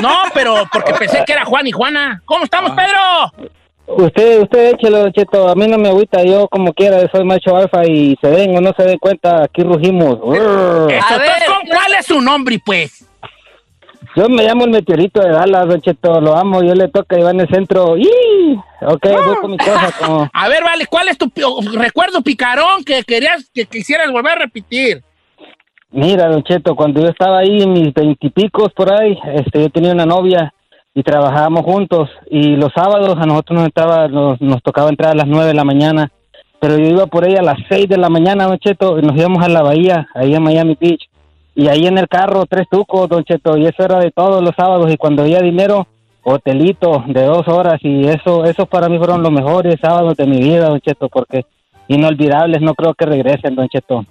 No, 0.02 0.24
pero 0.34 0.68
porque 0.72 0.94
pensé 0.96 1.24
que 1.26 1.34
era 1.34 1.46
Juan 1.46 1.68
y 1.68 1.72
Juana. 1.72 2.22
¿Cómo 2.26 2.44
estamos, 2.46 2.72
Ah. 2.72 2.76
Pedro? 2.76 3.50
Usted, 3.86 4.42
usted 4.42 4.74
échelo, 4.76 5.10
Cheto. 5.12 5.50
A 5.50 5.56
mí 5.56 5.68
no 5.68 5.78
me 5.78 5.90
agüita. 5.90 6.24
Yo, 6.24 6.48
como 6.48 6.74
quiera, 6.74 7.00
soy 7.12 7.24
macho 7.26 7.56
alfa 7.56 7.86
y 7.86 8.16
se 8.22 8.30
den 8.30 8.56
o 8.58 8.62
no 8.62 8.72
se 8.78 8.84
den 8.84 8.98
cuenta, 8.98 9.44
aquí 9.44 9.62
rugimos. 9.62 10.20
Urr. 10.22 10.92
Eso, 10.92 11.06
A 11.14 11.18
ver, 11.18 11.32
¿con- 11.48 11.68
¿cuál 11.68 11.94
es 12.00 12.06
su 12.06 12.22
nombre, 12.22 12.60
pues? 12.66 13.06
Yo 14.16 14.30
me 14.30 14.44
llamo 14.44 14.66
el 14.66 14.70
meteorito 14.72 15.22
de 15.22 15.30
Dallas, 15.30 15.68
Don 15.68 15.82
Cheto. 15.82 16.22
Lo 16.22 16.36
amo. 16.36 16.64
Yo 16.64 16.74
le 16.76 16.88
toca 16.88 17.18
y 17.20 17.24
va 17.24 17.32
en 17.32 17.42
el 17.42 17.48
centro. 17.50 17.98
¡Y! 17.98 18.08
Ok, 18.82 19.06
voy 19.26 19.36
con 19.42 19.52
mi 19.52 19.58
cosa. 19.58 19.92
Como... 20.00 20.30
A 20.34 20.48
ver, 20.50 20.64
vale, 20.64 20.86
¿cuál 20.88 21.10
es 21.10 21.18
tu 21.18 21.30
pi- 21.30 21.42
recuerdo 21.76 22.22
picarón 22.22 22.84
que 22.86 23.04
querías 23.04 23.50
que 23.54 23.66
quisieras 23.66 24.12
volver 24.12 24.34
a 24.34 24.36
repetir? 24.44 25.02
Mira, 25.92 26.28
Don 26.30 26.44
Cheto, 26.44 26.76
cuando 26.76 27.02
yo 27.02 27.08
estaba 27.10 27.40
ahí 27.40 27.62
en 27.62 27.74
mis 27.74 27.94
veintipicos 27.94 28.72
por 28.74 28.92
ahí, 28.92 29.18
este, 29.36 29.62
yo 29.62 29.70
tenía 29.70 29.92
una 29.92 30.06
novia 30.06 30.54
y 30.94 31.04
trabajábamos 31.04 31.64
juntos. 31.64 32.10
Y 32.30 32.56
los 32.56 32.72
sábados 32.74 33.18
a 33.20 33.26
nosotros 33.26 33.60
nos, 33.60 33.68
estaba, 33.68 34.08
nos, 34.08 34.40
nos 34.42 34.62
tocaba 34.62 34.90
entrar 34.90 35.12
a 35.12 35.16
las 35.16 35.28
nueve 35.28 35.48
de 35.48 35.54
la 35.54 35.64
mañana. 35.64 36.12
Pero 36.60 36.78
yo 36.78 36.86
iba 36.86 37.08
por 37.08 37.26
ahí 37.26 37.36
a 37.36 37.42
las 37.42 37.58
seis 37.68 37.90
de 37.90 37.98
la 37.98 38.10
mañana, 38.10 38.46
Don 38.46 38.58
Cheto, 38.58 38.98
y 38.98 39.02
nos 39.02 39.18
íbamos 39.18 39.44
a 39.44 39.50
la 39.50 39.62
bahía, 39.62 40.08
ahí 40.14 40.34
en 40.34 40.44
Miami 40.44 40.78
Beach. 40.80 41.10
Y 41.56 41.68
ahí 41.68 41.86
en 41.86 41.98
el 41.98 42.08
carro, 42.08 42.46
tres 42.46 42.68
tucos, 42.70 43.10
Don 43.10 43.24
Cheto, 43.24 43.58
y 43.58 43.66
eso 43.66 43.84
era 43.84 44.00
de 44.00 44.12
todos 44.12 44.42
los 44.42 44.56
sábados. 44.56 44.92
Y 44.92 44.98
cuando 44.98 45.24
había 45.24 45.42
dinero, 45.42 45.88
hotelito 46.24 47.04
de 47.08 47.24
dos 47.24 47.48
horas. 47.48 47.80
Y 47.82 48.08
eso, 48.08 48.46
esos 48.46 48.68
para 48.68 48.90
mí 48.90 48.98
fueron 48.98 49.22
los 49.22 49.32
mejores 49.32 49.76
sábados 49.82 50.16
de 50.16 50.26
mi 50.26 50.40
vida, 50.40 50.70
Don 50.70 50.80
Cheto, 50.80 51.10
porque 51.10 51.46
inolvidables, 51.88 52.62
no 52.62 52.74
creo 52.76 52.94
que 52.94 53.06
regresen, 53.06 53.56
Don 53.56 53.68
Cheto. 53.68 54.06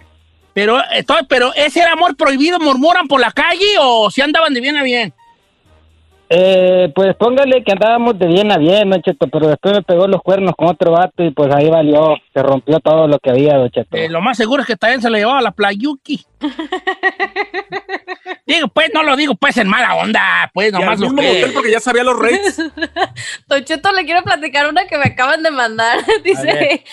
Pero, 0.53 0.79
eh, 0.79 1.05
pero 1.29 1.55
ese 1.55 1.81
era 1.81 1.93
amor 1.93 2.17
prohibido, 2.17 2.59
murmuran 2.61 3.09
por 3.09 3.21
la 3.21 3.31
calle 3.31 3.79
o 3.81 4.11
si 4.11 4.21
andaban 4.21 4.53
de 4.53 4.61
bien 4.61 4.77
a 4.77 4.83
bien. 4.83 5.15
Eh, 6.35 6.91
pues 6.95 7.15
póngale 7.17 7.63
que 7.63 7.73
andábamos 7.73 8.19
de 8.19 8.27
bien 8.27 8.51
a 8.51 8.57
bien, 8.57 8.89
Don 8.89 9.03
Cheto, 9.03 9.27
pero 9.27 9.49
después 9.49 9.75
me 9.75 9.83
pegó 9.83 10.07
los 10.07 10.23
cuernos 10.23 10.55
con 10.57 10.69
otro 10.69 10.93
vato 10.93 11.23
y 11.23 11.31
pues 11.31 11.55
ahí 11.55 11.69
valió, 11.69 12.17
se 12.33 12.43
rompió 12.43 12.81
todo 12.81 13.07
lo 13.07 13.19
que 13.19 13.29
había, 13.29 13.59
Don 13.59 13.69
Cheto. 13.69 13.99
Eh, 13.99 14.09
lo 14.09 14.23
más 14.23 14.39
seguro 14.39 14.63
es 14.63 14.67
que 14.67 14.77
también 14.77 15.03
se 15.03 15.11
le 15.11 15.19
llevaba 15.19 15.41
a 15.41 15.43
la 15.43 15.51
playuki. 15.51 16.25
digo, 18.47 18.69
pues, 18.69 18.91
no 18.95 19.03
lo 19.03 19.17
digo 19.17 19.35
pues 19.35 19.57
en 19.57 19.69
mala 19.69 19.95
onda, 19.95 20.51
pues 20.53 20.73
nomás 20.73 20.99
lo 20.99 21.09
que... 21.09 21.15
motel 21.15 21.53
porque 21.53 21.71
ya 21.71 21.81
sabía 21.81 22.05
los 22.05 22.19
rates. 22.19 22.63
Don 23.47 23.65
Cheto, 23.65 23.93
le 23.93 24.05
quiero 24.05 24.23
platicar 24.23 24.69
una 24.69 24.87
que 24.87 24.97
me 24.97 25.05
acaban 25.05 25.43
de 25.43 25.51
mandar. 25.51 25.99
dice, 26.25 26.85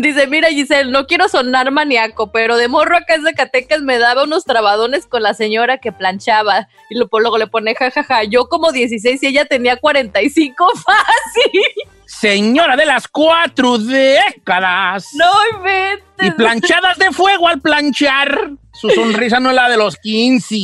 dice, 0.00 0.26
mira 0.26 0.48
Giselle, 0.48 0.90
no 0.90 1.06
quiero 1.06 1.28
sonar 1.28 1.70
maníaco, 1.70 2.32
pero 2.32 2.56
de 2.56 2.68
morro 2.68 2.96
acá 2.96 3.14
en 3.14 3.22
Zacatecas 3.24 3.82
me 3.82 3.98
daba 3.98 4.24
unos 4.24 4.44
trabadones 4.44 5.06
con 5.06 5.22
la 5.22 5.34
señora 5.34 5.78
que 5.78 5.92
planchaba. 5.92 6.68
Y 6.90 6.96
lo- 6.98 7.08
luego 7.12 7.38
le 7.38 7.46
pone 7.46 7.74
jajaja, 7.74 8.24
yo 8.24 8.48
como 8.48 8.72
16 8.72 9.22
y 9.22 9.26
ella 9.26 9.44
tenía 9.44 9.76
45 9.76 10.66
fácil. 10.84 11.62
Señora 12.06 12.76
de 12.76 12.86
las 12.86 13.08
cuatro 13.08 13.76
décadas. 13.78 15.08
No 15.14 15.30
inventes. 15.56 16.04
Y 16.22 16.30
planchadas 16.32 16.96
de 16.98 17.10
fuego 17.12 17.48
al 17.48 17.60
planchar. 17.60 18.50
Su 18.72 18.88
sonrisa 18.90 19.40
no 19.40 19.50
es 19.50 19.56
la 19.56 19.68
de 19.68 19.76
los 19.76 19.96
15. 19.96 20.56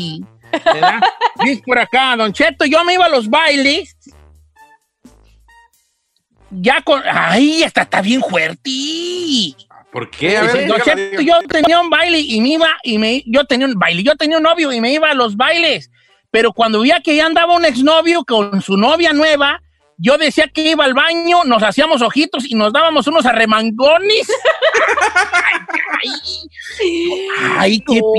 ¿verdad? 0.65 1.01
Dice 1.45 1.63
por 1.65 1.79
acá, 1.79 2.17
Don 2.17 2.33
Cheto, 2.33 2.65
yo 2.65 2.83
me 2.85 2.95
iba 2.95 3.07
a 3.07 3.09
los 3.09 3.29
bailes. 3.29 3.97
Ya 6.51 6.83
con. 6.83 7.03
¡Ay! 7.09 7.63
Esta 7.63 7.83
está 7.83 8.01
bien 8.03 8.21
fuerte. 8.23 8.71
¿Por 9.93 10.09
qué? 10.11 10.37
A 10.37 10.43
ver, 10.45 10.69
Don 10.69 10.81
Cheto, 10.83 11.21
yo 11.23 11.39
tenía 11.49 11.81
un 11.81 11.91
baile 11.91 12.19
y 12.21 12.41
me 12.41 12.51
iba, 12.51 12.69
y 12.85 12.99
me, 12.99 13.23
yo 13.27 13.45
tenía 13.45 13.67
un 13.67 13.75
baile, 13.75 14.03
yo 14.03 14.15
tenía 14.17 14.37
un 14.37 14.43
novio 14.45 14.73
y 14.73 14.81
me 14.81 14.93
iba 14.93 15.11
a 15.11 15.15
los 15.15 15.37
bailes. 15.37 15.91
Pero 16.31 16.53
cuando 16.53 16.81
veía 16.81 17.01
que 17.01 17.17
ya 17.17 17.27
andaba 17.27 17.57
un 17.57 17.65
exnovio 17.65 18.25
con 18.25 18.63
su 18.63 18.77
novia 18.77 19.13
nueva, 19.13 19.61
yo 19.97 20.17
decía 20.17 20.47
que 20.49 20.63
iba 20.71 20.85
al 20.85 20.95
baño, 20.95 21.45
nos 21.45 21.63
hacíamos 21.63 22.03
ojitos 22.03 22.49
y 22.49 22.55
nos 22.55 22.73
dábamos 22.73 23.07
unos 23.09 23.27
arremangones. 23.27 24.29
ay, 26.03 26.11
ay, 26.81 27.29
ay, 27.59 27.81
qué 27.81 28.01
No. 28.01 28.13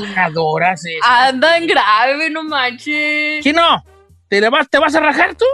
picadas 0.00 0.84
esas. 0.86 1.02
Andan 1.28 1.66
grave, 1.66 2.30
no 2.30 2.42
manches. 2.44 3.42
¿Qué 3.44 3.52
no? 3.52 3.84
¿Te, 4.28 4.40
le 4.40 4.48
vas, 4.48 4.68
¿Te 4.70 4.78
vas 4.78 4.94
a 4.94 5.00
rajar 5.00 5.34
tú? 5.36 5.44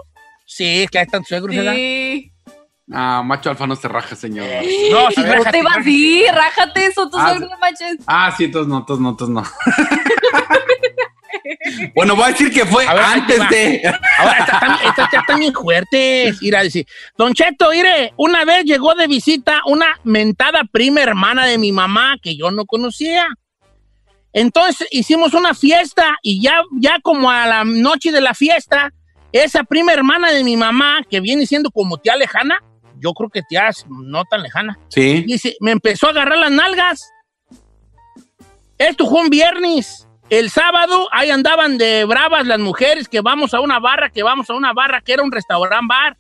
Sí, 0.47 0.83
es 0.85 0.91
que 0.91 0.99
ahí 0.99 1.05
están 1.05 1.25
suegros, 1.25 1.55
¿verdad? 1.55 1.75
Sí. 2.91 2.97
Ah, 2.97 3.23
macho 3.25 3.51
alfa 3.51 3.67
no 3.67 3.77
se 3.77 3.89
raja, 3.89 4.17
señor. 4.17 4.47
No, 4.91 5.11
sí, 5.11 5.21
No 5.21 5.27
rájate, 5.33 5.51
te 5.53 5.59
iba 5.59 5.71
rájate. 5.71 5.81
así, 5.81 6.25
rájate 6.33 6.87
eso, 6.87 7.09
tú 7.09 7.17
Ah, 7.19 7.35
solo 7.35 7.49
no 7.49 7.59
manches. 7.59 7.97
Ah, 8.07 8.35
sí, 8.37 8.45
entonces 8.45 8.69
no, 8.69 8.79
entonces 8.79 9.03
no, 9.03 9.11
entonces 9.11 9.35
no. 9.35 9.45
bueno, 11.95 12.15
voy 12.17 12.25
a 12.25 12.29
decir 12.29 12.53
que 12.53 12.65
fue 12.67 12.87
ver, 12.87 12.99
antes 12.99 13.49
de. 13.49 13.83
Ahora, 14.19 14.39
estas 14.39 14.55
están, 14.55 14.79
estas 14.89 15.09
ya 15.13 15.19
están 15.21 15.39
bien 15.41 15.53
fuertes. 15.55 16.43
Ir 16.43 16.57
a 16.57 16.63
decir, 16.63 16.87
Don 17.17 17.33
Cheto, 17.35 17.71
mire, 17.71 18.13
una 18.17 18.45
vez 18.45 18.65
llegó 18.65 18.95
de 18.95 19.07
visita 19.07 19.61
una 19.67 19.87
mentada 20.05 20.63
prima 20.71 21.01
hermana 21.01 21.47
de 21.47 21.59
mi 21.59 21.73
mamá 21.73 22.17
que 22.23 22.37
yo 22.37 22.51
no 22.51 22.65
conocía. 22.67 23.27
Entonces 24.33 24.87
hicimos 24.91 25.35
una 25.35 25.55
fiesta 25.55 26.17
y 26.23 26.41
ya, 26.41 26.63
ya 26.81 26.99
como 27.03 27.31
a 27.31 27.47
la 27.47 27.65
noche 27.65 28.13
de 28.13 28.21
la 28.21 28.35
fiesta, 28.35 28.93
esa 29.33 29.65
prima 29.65 29.93
hermana 29.93 30.31
de 30.33 30.45
mi 30.45 30.57
mamá, 30.57 31.01
que 31.09 31.21
viene 31.21 31.47
siendo 31.47 31.71
como 31.71 31.99
tía 31.99 32.17
lejana, 32.17 32.59
yo 33.01 33.13
creo 33.13 33.29
que 33.31 33.43
tía 33.43 33.69
es 33.69 33.85
no 33.89 34.25
tan 34.25 34.43
lejana, 34.43 34.79
Sí. 34.89 35.23
dice, 35.27 35.57
me 35.61 35.71
empezó 35.73 36.07
a 36.07 36.11
agarrar 36.11 36.39
las 36.39 36.51
nalgas. 36.51 37.11
Esto 38.79 39.07
fue 39.09 39.21
un 39.23 39.31
viernes. 39.31 40.07
El 40.31 40.49
sábado, 40.51 41.09
ahí 41.13 41.31
andaban 41.31 41.77
de 41.77 42.05
bravas 42.05 42.47
las 42.47 42.59
mujeres 42.61 43.09
que 43.09 43.21
vamos 43.21 43.53
a 43.53 43.61
una 43.61 43.81
barra, 43.81 44.11
que 44.11 44.23
vamos 44.23 44.49
a 44.49 44.55
una 44.55 44.73
barra, 44.73 45.01
que 45.01 45.13
era 45.13 45.23
un 45.23 45.33
restaurant 45.33 45.89
bar. 45.89 46.17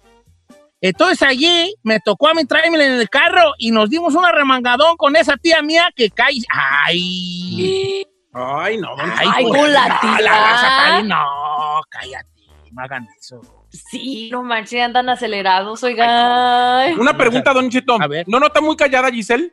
Entonces 0.83 1.23
allí 1.23 1.75
me 1.83 2.01
tocó 2.01 2.29
a 2.29 2.35
mí 2.35 2.45
traerme 2.45 2.85
en 2.85 2.93
el 2.95 3.09
carro 3.09 3.53
y 3.59 3.71
nos 3.71 3.89
dimos 3.91 4.15
una 4.15 4.33
remangadón 4.33 4.97
con 4.97 5.15
esa 5.15 5.37
tía 5.37 5.63
mía 5.63 5.89
que 5.95 6.11
cae. 6.11 6.39
¡Ay! 6.51 8.03
Ay, 8.33 8.79
no. 8.79 8.89
¡Ay, 8.99 9.29
Ay, 9.35 9.45
pues, 9.47 9.73
la 9.73 9.89
no, 9.89 10.01
tía. 10.01 10.29
raza 10.29 10.69
cae- 10.79 11.03
No, 11.05 11.81
cállate, 11.91 12.29
no 12.73 12.83
hagan 12.83 13.07
eso. 13.19 13.41
Sí, 13.71 14.29
no 14.31 14.43
manches, 14.43 14.83
andan 14.83 15.09
acelerados, 15.09 15.83
oigan. 15.83 16.99
Una 16.99 17.17
pregunta, 17.17 17.53
Don 17.53 17.71
Cheto. 17.71 18.01
A 18.01 18.07
ver. 18.07 18.27
¿No 18.29 18.41
nota 18.41 18.61
muy 18.61 18.77
callada, 18.77 19.11
Giselle? 19.11 19.53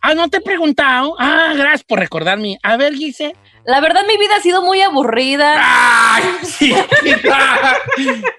Ah, 0.00 0.14
no 0.14 0.28
te 0.28 0.38
he 0.38 0.40
preguntado. 0.40 1.14
Ah, 1.18 1.52
gracias 1.54 1.84
por 1.84 1.98
recordarme. 1.98 2.58
A 2.62 2.76
ver, 2.76 2.94
Gise. 2.94 3.34
La 3.64 3.80
verdad, 3.80 4.00
mi 4.08 4.16
vida 4.16 4.36
ha 4.38 4.40
sido 4.40 4.62
muy 4.62 4.80
aburrida. 4.80 5.56
¡Ay! 5.58 6.24
sí. 6.42 6.74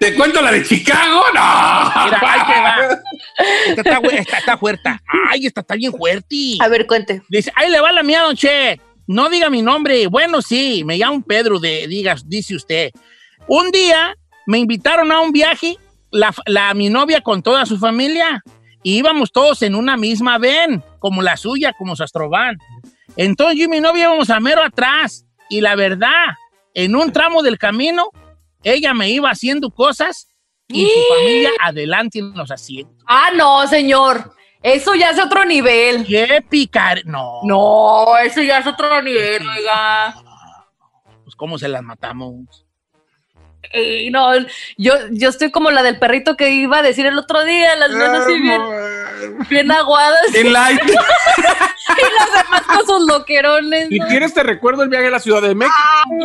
¿Te 0.00 0.14
cuento 0.14 0.42
la 0.42 0.50
de 0.50 0.64
Chicago? 0.64 1.22
¡No! 1.32 2.04
Mira, 2.04 2.20
ahí 2.20 2.40
te 2.52 2.60
va. 2.60 3.00
Esta 3.68 3.80
está, 3.82 4.16
esta 4.16 4.38
está 4.38 4.58
fuerte. 4.58 4.90
Ay, 5.30 5.46
esta 5.46 5.60
está 5.60 5.76
bien 5.76 5.92
fuerte. 5.92 6.56
A 6.58 6.68
ver, 6.68 6.86
cuente. 6.86 7.22
Dice, 7.28 7.52
ahí 7.54 7.70
le 7.70 7.80
va 7.80 7.92
la 7.92 8.02
mía, 8.02 8.22
don 8.22 8.34
Che. 8.34 8.80
No 9.06 9.28
diga 9.28 9.50
mi 9.50 9.62
nombre. 9.62 10.08
Bueno, 10.08 10.42
sí, 10.42 10.82
me 10.84 10.96
llamo 10.96 11.22
Pedro, 11.22 11.60
de, 11.60 11.86
digas, 11.86 12.28
dice 12.28 12.56
usted. 12.56 12.90
Un 13.52 13.72
día 13.72 14.14
me 14.46 14.58
invitaron 14.58 15.10
a 15.10 15.20
un 15.20 15.32
viaje, 15.32 15.76
la, 16.12 16.32
la- 16.46 16.72
mi 16.72 16.88
novia 16.88 17.20
con 17.20 17.42
toda 17.42 17.66
su 17.66 17.78
familia, 17.78 18.44
y 18.84 18.96
íbamos 18.96 19.32
todos 19.32 19.62
en 19.62 19.74
una 19.74 19.96
misma 19.96 20.38
ven, 20.38 20.84
como 21.00 21.20
la 21.20 21.36
suya, 21.36 21.72
como 21.76 21.96
su 21.96 22.04
astrovan. 22.04 22.56
Entonces 23.16 23.58
yo 23.58 23.64
y 23.64 23.68
mi 23.68 23.80
novia 23.80 24.04
íbamos 24.04 24.30
a 24.30 24.38
mero 24.38 24.62
atrás, 24.62 25.26
y 25.48 25.60
la 25.62 25.74
verdad, 25.74 26.26
en 26.74 26.94
un 26.94 27.10
tramo 27.12 27.42
del 27.42 27.58
camino, 27.58 28.10
ella 28.62 28.94
me 28.94 29.10
iba 29.10 29.28
haciendo 29.30 29.70
cosas 29.70 30.28
y 30.68 30.86
su 30.86 31.14
familia 31.16 31.50
adelante 31.60 32.20
en 32.20 32.32
los 32.32 32.52
asientos. 32.52 32.94
Ah, 33.08 33.30
no, 33.34 33.66
señor. 33.66 34.32
Eso 34.62 34.94
ya 34.94 35.10
es 35.10 35.18
otro 35.18 35.44
nivel. 35.44 36.06
¡Qué 36.06 36.44
picar! 36.48 37.02
No. 37.04 37.40
No, 37.42 38.16
eso 38.18 38.42
ya 38.42 38.58
es 38.58 38.66
otro 38.68 39.02
nivel, 39.02 39.42
oiga. 39.48 40.14
Pues, 41.24 41.34
¿cómo 41.34 41.58
se 41.58 41.66
las 41.66 41.82
matamos? 41.82 42.64
Ey, 43.72 44.10
no, 44.10 44.32
yo, 44.78 44.94
yo 45.10 45.28
estoy 45.28 45.50
como 45.50 45.70
la 45.70 45.82
del 45.82 45.98
perrito 45.98 46.36
que 46.36 46.50
iba 46.50 46.78
a 46.78 46.82
decir 46.82 47.06
el 47.06 47.18
otro 47.18 47.44
día, 47.44 47.76
las 47.76 47.90
manos 47.90 48.26
así 48.26 48.40
bien, 48.40 48.60
bien 49.48 49.70
aguadas 49.70 50.34
En 50.34 50.52
light. 50.52 50.80
y 50.88 52.18
las 52.18 52.44
demás 52.44 52.62
con 52.62 52.86
sus 52.86 53.06
loquerones. 53.06 53.88
Si 53.88 53.98
¿no? 53.98 54.08
quieres, 54.08 54.34
te 54.34 54.42
recuerdo 54.42 54.82
el 54.82 54.88
viaje 54.88 55.06
a 55.06 55.10
la 55.10 55.20
Ciudad 55.20 55.42
de 55.42 55.54
México. 55.54 55.76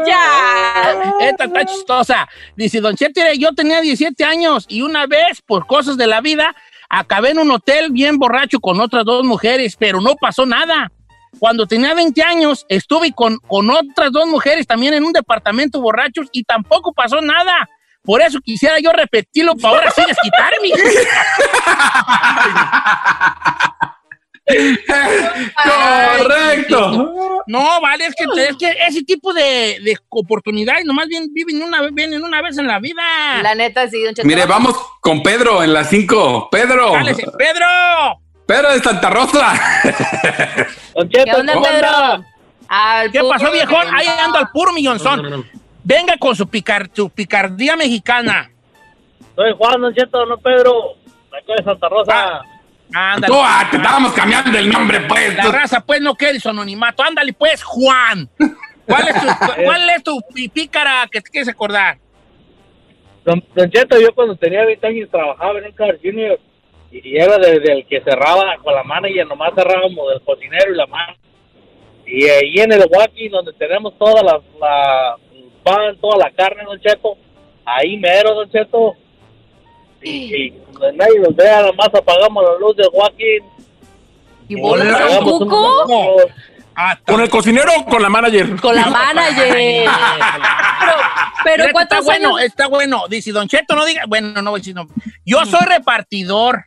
Ya. 0.08 1.14
Esta 1.22 1.46
está 1.46 1.66
chistosa. 1.66 2.28
Dice, 2.56 2.82
Don 2.82 2.96
Chete, 2.96 3.38
yo 3.38 3.54
tenía 3.54 3.82
17 3.82 4.24
años 4.24 4.66
y 4.68 4.82
una 4.82 5.06
vez, 5.06 5.42
por 5.46 5.68
cosas 5.68 5.98
de 5.98 6.08
la 6.08 6.22
vida, 6.22 6.56
acabé 6.90 7.32
en 7.32 7.40
un 7.40 7.52
hotel 7.52 7.92
bien 7.92 8.18
borracho 8.18 8.60
con 8.60 8.80
otras 8.80 9.06
dos 9.06 9.24
mujeres, 9.24 9.76
pero 9.78 10.02
no 10.02 10.16
pasó 10.16 10.46
nada. 10.46 10.92
Cuando 11.40 11.66
tenía 11.66 11.94
20 11.94 12.22
años, 12.24 12.66
estuve 12.70 13.12
con, 13.14 13.38
con 13.40 13.70
otras 13.70 14.12
dos 14.12 14.26
mujeres 14.28 14.66
también 14.68 14.94
en 14.94 15.04
un 15.04 15.12
departamento 15.14 15.82
borrachos 15.82 16.28
y 16.32 16.44
tampoco 16.44 16.94
pasó 16.94 17.22
nada. 17.22 17.68
Por 18.04 18.22
eso 18.22 18.40
quisiera 18.40 18.80
yo 18.80 18.92
repetirlo 18.92 19.56
para 19.56 19.78
ahora 19.78 19.92
sí 19.92 20.02
desquitarme. 20.08 20.70
Correcto. 26.18 27.14
No, 27.48 27.82
vale, 27.82 28.08
es 28.08 28.16
que, 28.16 28.26
es 28.44 28.58
que 28.58 28.76
ese 28.88 29.04
tipo 29.04 29.34
de, 29.34 29.80
de 29.84 29.98
oportunidades 30.10 30.86
nomás 30.86 31.08
bien, 31.08 31.28
viven 31.32 31.62
una, 31.62 31.82
vez- 31.82 31.94
vienen 31.94 32.24
una 32.24 32.42
vez 32.42 32.58
en 32.58 32.68
la 32.68 32.80
vida. 32.80 33.02
La 33.44 33.54
neta, 33.56 33.88
sí, 33.90 34.04
don. 34.04 34.14
Mire, 34.24 34.46
vamos 34.46 34.76
con 35.02 35.22
Pedro 35.22 35.64
en 35.64 35.74
las 35.74 35.90
5. 35.90 36.50
Pedro. 36.52 36.92
Cálese, 36.94 37.26
Pedro. 37.38 37.66
Pedro 38.46 38.72
de 38.72 38.80
Santa 38.80 39.10
Rosa. 39.10 39.54
Don 40.94 41.10
¿Qué 41.10 41.24
Cheto, 41.24 41.40
onda, 41.40 41.54
¿cómo 41.54 41.66
Pedro? 41.66 42.26
Al 42.68 43.12
¿Qué 43.12 43.22
pasó, 43.22 43.52
viejón? 43.52 43.88
Ahí 43.94 44.08
ando 44.24 44.38
al 44.38 44.50
puro 44.52 44.74
millonzón. 44.74 45.46
Venga 45.84 46.18
con 46.18 46.36
su, 46.36 46.48
picar, 46.48 46.90
su 46.94 47.10
picardía 47.10 47.76
mexicana. 47.76 48.52
Soy 49.36 49.54
Juan, 49.58 49.82
Don 49.82 49.94
Cheto, 49.94 50.26
no 50.26 50.38
Pedro. 50.38 50.96
Acá 51.28 51.54
de 51.58 51.64
Santa 51.64 51.90
Rosa. 51.90 52.42
Ándale. 52.94 53.28
Tú, 53.28 53.40
ah, 53.40 53.68
te 53.70 53.78
estábamos 53.78 54.14
cambiando 54.14 54.58
el 54.58 54.70
nombre, 54.70 55.02
pues. 55.02 55.36
La 55.36 55.52
raza, 55.52 55.82
pues, 55.82 56.02
no 56.02 56.16
quiere 56.16 56.40
su 56.40 56.50
anonimato. 56.50 57.04
Ándale, 57.04 57.34
pues, 57.34 57.64
Juan. 57.64 58.30
¿Cuál 58.86 59.08
es 59.08 59.16
tu, 59.20 59.28
cuál 59.64 59.90
es 59.90 60.04
tu 60.04 60.22
pícara 60.54 61.08
que 61.12 61.20
te 61.20 61.30
quieres 61.30 61.50
acordar? 61.50 61.98
Don, 63.26 63.44
Don 63.56 63.70
Cheto, 63.72 64.00
yo 64.00 64.14
cuando 64.14 64.36
tenía 64.36 64.64
20 64.64 64.88
años 64.88 65.10
trabajaba 65.10 65.58
en 65.58 65.66
un 65.66 65.72
Car 65.72 65.98
Junior 66.02 66.40
y, 66.92 67.18
era 67.18 67.38
desde 67.38 67.72
el 67.72 67.86
que 67.86 68.02
cerraba 68.02 68.58
con 68.64 68.74
la 68.74 68.84
mano 68.84 69.08
y 69.08 69.16
nomás 69.26 69.54
cerrábamos 69.56 70.10
del 70.10 70.22
cocinero 70.22 70.74
y 70.74 70.76
la 70.78 70.88
mano. 70.88 71.14
Y 72.06 72.26
ahí 72.26 72.56
en 72.58 72.72
el 72.72 72.86
Wacky, 72.90 73.30
donde 73.30 73.54
tenemos 73.54 73.98
toda 73.98 74.22
la, 74.22 74.40
la 74.60 75.16
pan, 75.64 75.98
toda 76.00 76.18
la 76.18 76.32
carne, 76.32 76.64
Don 76.64 76.80
Cheto, 76.80 77.18
ahí 77.66 77.98
mero, 77.98 78.36
Don 78.36 78.50
Cheto. 78.52 78.94
Y, 80.02 80.36
y 80.36 80.50
donde 80.72 80.94
nadie 80.94 81.20
nos 81.20 81.36
vea, 81.36 81.64
nomás 81.64 81.90
apagamos 81.94 82.44
la 82.44 82.60
luz 82.60 82.76
del 82.76 82.90
Wacky. 82.94 83.40
¿Y 84.50 84.56
vos? 84.56 84.80
Ah, 86.78 87.00
¿Con 87.06 87.22
el 87.22 87.30
cocinero 87.30 87.72
o 87.80 87.86
con 87.86 88.02
la 88.02 88.10
manager? 88.10 88.60
Con 88.60 88.76
la 88.76 88.88
manager. 88.88 89.56
Pero, 91.46 91.58
pero 91.58 91.64
Mira, 91.64 91.74
¿cuántos 91.74 92.00
está 92.00 92.12
bueno, 92.12 92.36
años? 92.36 92.44
está 92.44 92.68
bueno. 92.68 93.08
Dice 93.08 93.32
Don 93.32 93.48
Cheto, 93.48 93.76
no 93.76 93.86
diga. 93.86 94.04
Bueno, 94.08 94.42
no 94.42 94.52
voy 94.52 94.58
a 94.58 94.62
decir 94.62 94.76
no. 94.76 94.88
Yo 95.26 95.46
soy 95.46 95.66
repartidor. 95.66 96.66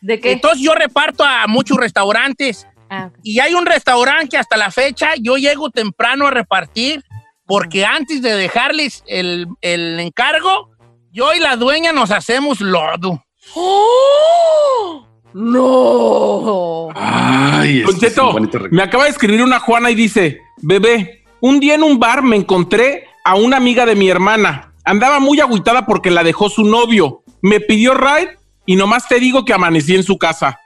¿De 0.00 0.20
qué? 0.20 0.32
Entonces 0.32 0.62
yo 0.62 0.74
reparto 0.74 1.24
a 1.24 1.46
muchos 1.46 1.76
restaurantes. 1.76 2.66
Ah. 2.88 3.10
Y 3.22 3.40
hay 3.40 3.54
un 3.54 3.66
restaurante 3.66 4.30
que 4.30 4.38
hasta 4.38 4.56
la 4.56 4.70
fecha 4.70 5.10
yo 5.20 5.36
llego 5.36 5.70
temprano 5.70 6.26
a 6.26 6.30
repartir 6.30 7.04
porque 7.46 7.84
antes 7.84 8.22
de 8.22 8.32
dejarles 8.34 9.02
el, 9.06 9.46
el 9.60 9.98
encargo, 10.00 10.70
yo 11.12 11.34
y 11.34 11.40
la 11.40 11.56
dueña 11.56 11.92
nos 11.92 12.10
hacemos 12.10 12.60
lodo. 12.60 13.24
¡Oh! 13.54 15.06
¡No! 15.32 16.88
Ay, 16.94 17.80
Don 17.82 17.98
Cheto, 17.98 18.36
me 18.70 18.82
acaba 18.82 19.04
de 19.04 19.10
escribir 19.10 19.42
una 19.42 19.60
Juana 19.60 19.90
y 19.90 19.94
dice, 19.94 20.40
bebé, 20.58 21.24
un 21.40 21.60
día 21.60 21.74
en 21.74 21.82
un 21.82 21.98
bar 21.98 22.22
me 22.22 22.36
encontré 22.36 23.06
a 23.24 23.34
una 23.34 23.56
amiga 23.56 23.86
de 23.86 23.94
mi 23.94 24.08
hermana. 24.08 24.72
Andaba 24.84 25.20
muy 25.20 25.40
agüitada 25.40 25.86
porque 25.86 26.10
la 26.10 26.24
dejó 26.24 26.48
su 26.48 26.64
novio. 26.64 27.22
Me 27.42 27.60
pidió 27.60 27.94
ride 27.94 28.38
y 28.66 28.76
nomás 28.76 29.08
te 29.08 29.18
digo 29.18 29.44
que 29.44 29.52
amanecí 29.52 29.94
en 29.94 30.02
su 30.02 30.16
casa. 30.18 30.58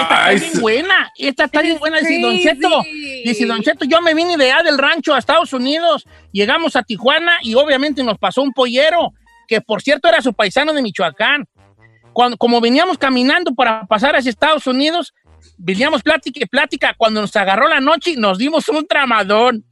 Esta 0.00 0.30
está 0.30 0.30
bien 0.30 0.60
buena. 0.60 1.12
Esta 1.16 1.44
está 1.44 1.62
bien 1.62 1.78
buena. 1.78 1.98
Dice 1.98 2.20
Don. 2.20 2.38
Cheto. 2.38 2.82
Dice 3.24 3.46
Don 3.46 3.62
Cheto, 3.62 3.84
yo 3.84 4.00
me 4.00 4.14
vine 4.14 4.36
de 4.36 4.50
allá 4.50 4.62
del 4.62 4.78
rancho 4.78 5.14
a 5.14 5.18
Estados 5.18 5.52
Unidos. 5.52 6.04
Llegamos 6.32 6.76
a 6.76 6.82
Tijuana 6.82 7.34
y 7.42 7.54
obviamente 7.54 8.02
nos 8.02 8.18
pasó 8.18 8.42
un 8.42 8.52
pollero, 8.52 9.12
que 9.46 9.60
por 9.60 9.82
cierto 9.82 10.08
era 10.08 10.22
su 10.22 10.32
paisano 10.32 10.72
de 10.72 10.82
Michoacán. 10.82 11.44
Cuando, 12.12 12.38
como 12.38 12.60
veníamos 12.60 12.96
caminando 12.96 13.54
para 13.54 13.84
pasar 13.86 14.16
hacia 14.16 14.30
Estados 14.30 14.66
Unidos, 14.66 15.12
veníamos 15.58 16.02
plática 16.02 16.40
y 16.42 16.46
plática. 16.46 16.94
Cuando 16.96 17.20
nos 17.20 17.36
agarró 17.36 17.68
la 17.68 17.80
noche, 17.80 18.14
nos 18.16 18.38
dimos 18.38 18.68
un 18.68 18.86
tramadón. 18.86 19.65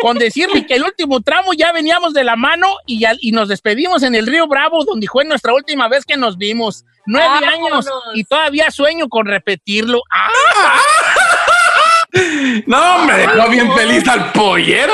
Con 0.00 0.18
decirle 0.18 0.66
que 0.66 0.74
el 0.74 0.84
último 0.84 1.20
tramo 1.20 1.52
ya 1.52 1.72
veníamos 1.72 2.14
de 2.14 2.24
la 2.24 2.36
mano 2.36 2.66
y, 2.86 3.00
ya- 3.00 3.14
y 3.20 3.32
nos 3.32 3.48
despedimos 3.48 4.02
en 4.02 4.14
el 4.14 4.26
Río 4.26 4.46
Bravo, 4.46 4.84
donde 4.84 5.06
fue 5.06 5.24
nuestra 5.24 5.52
última 5.54 5.88
vez 5.88 6.04
que 6.04 6.16
nos 6.16 6.36
vimos. 6.38 6.84
Nueve 7.06 7.28
Vámonos. 7.40 7.86
años 7.86 8.00
y 8.14 8.24
todavía 8.24 8.70
sueño 8.70 9.08
con 9.08 9.26
repetirlo. 9.26 10.02
¡Ah! 10.10 10.30
No, 12.66 12.96
hombre, 12.96 13.18
dejó 13.18 13.48
bien 13.50 13.72
feliz 13.72 14.06
al 14.08 14.32
pollero. 14.32 14.92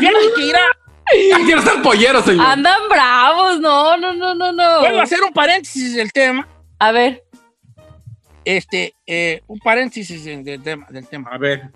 Fíjate 0.00 0.16
que 0.34 0.46
irá, 0.46 0.60
Ya 1.28 1.36
quiero 1.44 1.60
ser 1.62 1.82
pollero, 1.82 2.22
señor. 2.22 2.46
Andan 2.46 2.88
bravos, 2.88 3.60
no, 3.60 3.96
no, 3.98 4.14
no, 4.14 4.34
no, 4.34 4.50
no. 4.50 4.80
Vuelvo 4.80 5.00
a 5.00 5.02
hacer 5.02 5.22
un 5.22 5.32
paréntesis 5.34 5.94
del 5.94 6.10
tema. 6.10 6.48
A 6.78 6.90
ver. 6.90 7.22
Este, 8.46 8.94
eh, 9.06 9.42
un 9.46 9.58
paréntesis 9.58 10.24
del 10.24 10.62
tema. 10.62 10.86
Del 10.88 11.06
tema. 11.06 11.28
A 11.32 11.38
ver. 11.38 11.70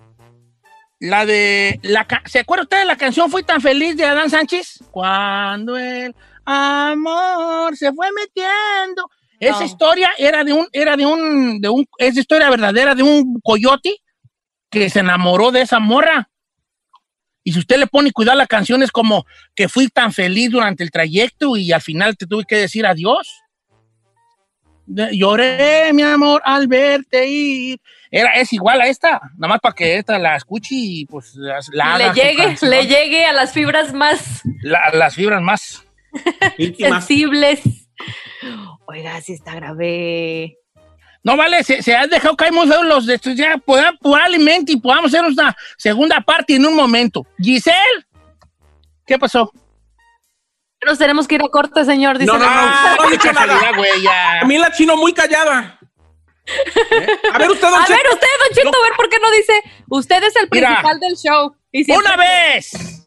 La 1.01 1.25
de. 1.25 1.79
La, 1.83 2.07
¿Se 2.25 2.41
acuerda 2.41 2.65
usted 2.65 2.79
de 2.81 2.85
la 2.85 2.97
canción 2.97 3.31
Fui 3.31 3.43
tan 3.45 3.61
feliz 3.61 3.97
de 3.97 4.05
Adán 4.05 4.31
Sánchez? 4.31 4.83
Cuando 4.91 5.77
el 5.77 6.15
amor 6.45 7.77
se 7.77 7.93
fue 7.93 8.09
metiendo. 8.13 9.09
Esa 9.39 9.65
historia 9.65 10.11
era 10.19 10.43
de 10.43 10.53
un, 10.53 10.67
era 10.73 10.97
de 10.97 11.07
un, 11.07 11.61
de 11.61 11.69
un, 11.69 11.87
es 11.99 12.17
historia 12.17 12.51
verdadera 12.51 12.97
de 12.97 13.05
un 13.05 13.39
coyote 13.41 13.99
que 14.69 14.91
se 14.91 15.01
enamoró 15.01 15.53
de 15.53 15.63
esa 15.63 15.79
morra. 15.79 16.29
Y 17.45 17.53
si 17.53 17.61
usted 17.61 17.79
le 17.79 17.87
pone 17.87 18.13
cuidado 18.13 18.35
a 18.35 18.43
la 18.43 18.47
canción, 18.49 18.83
es 18.83 18.91
como 18.91 19.25
que 19.55 19.69
fui 19.69 19.89
tan 19.89 20.13
feliz 20.13 20.51
durante 20.51 20.83
el 20.83 20.91
trayecto 20.91 21.57
y 21.57 21.71
al 21.73 21.81
final 21.81 22.17
te 22.17 22.27
tuve 22.27 22.45
que 22.45 22.57
decir 22.57 22.85
adiós. 22.85 23.29
Lloré, 25.13 25.93
mi 25.93 26.03
amor, 26.03 26.41
al 26.45 26.67
verte 26.67 27.27
ir. 27.27 27.81
Era, 28.11 28.31
es 28.33 28.53
igual 28.55 28.81
a 28.81 28.87
esta, 28.87 29.21
nada 29.37 29.49
más 29.55 29.61
para 29.61 29.75
que 29.75 29.97
esta 29.97 30.19
la 30.19 30.37
escuche 30.37 30.75
y 30.75 31.05
pues 31.07 31.35
la, 31.35 31.61
le 31.99 32.13
llegue, 32.15 32.37
canción. 32.37 32.71
le 32.71 32.87
llegue 32.87 33.25
a 33.27 33.33
las 33.35 33.53
fibras 33.53 33.93
más 33.93 34.41
La- 34.63 34.91
las 34.95 35.15
fibras 35.15 35.43
más. 35.43 35.85
Sensibles. 36.79 37.61
Oiga, 38.87 39.21
si 39.21 39.35
está 39.35 39.55
grave. 39.57 40.57
No 41.23 41.37
vale, 41.37 41.63
se, 41.65 41.83
se 41.83 41.95
han 41.95 42.09
dejado 42.09 42.37
caer 42.37 42.53
muy 42.53 42.67
los 42.67 43.05
de 43.05 43.17
estos. 43.17 43.35
Ya 43.37 43.59
poda- 43.59 43.93
probablemente 44.01 44.73
y 44.73 44.77
podamos 44.77 45.13
hacer 45.13 45.25
una 45.27 45.55
segunda 45.77 46.21
parte 46.23 46.55
en 46.55 46.65
un 46.65 46.75
momento. 46.75 47.27
Giselle, 47.39 47.77
¿qué 49.07 49.19
pasó? 49.19 49.53
Nos 50.87 50.99
tenemos 50.99 51.27
que 51.27 51.35
ir 51.37 51.43
a 51.43 51.49
corte, 51.49 51.85
señor. 51.85 52.19
Dice 52.19 52.31
No, 52.33 52.39
no, 52.39 52.45
la 52.45 52.95
no, 52.99 53.05
no 53.05 53.11
dicho 53.11 53.33
nada. 53.33 53.73
Güey, 53.77 54.03
ya. 54.03 54.41
A 54.41 54.45
mí 54.45 54.59
la 54.59 54.71
chino 54.73 54.97
muy 54.97 55.13
callada. 55.13 55.79
¿Eh? 56.47 57.07
A 57.35 57.39
ver, 57.39 57.51
usted, 57.51 57.69
don 57.69 57.75
A 57.83 57.85
Cheto. 57.87 57.99
ver, 57.99 58.13
usted, 58.13 58.27
Don 58.47 58.55
Cheto, 58.55 58.79
a 58.79 58.83
ver 58.89 58.93
por 58.97 59.09
qué 59.11 59.17
no 59.21 59.31
dice. 59.33 59.63
Usted 59.89 60.23
es 60.23 60.37
el 60.37 60.49
Mira. 60.51 60.69
principal 60.69 61.01
del 61.01 61.17
show. 61.17 61.55
Y 61.73 61.85
siempre- 61.85 62.07
Una 62.07 62.17
vez 62.17 63.07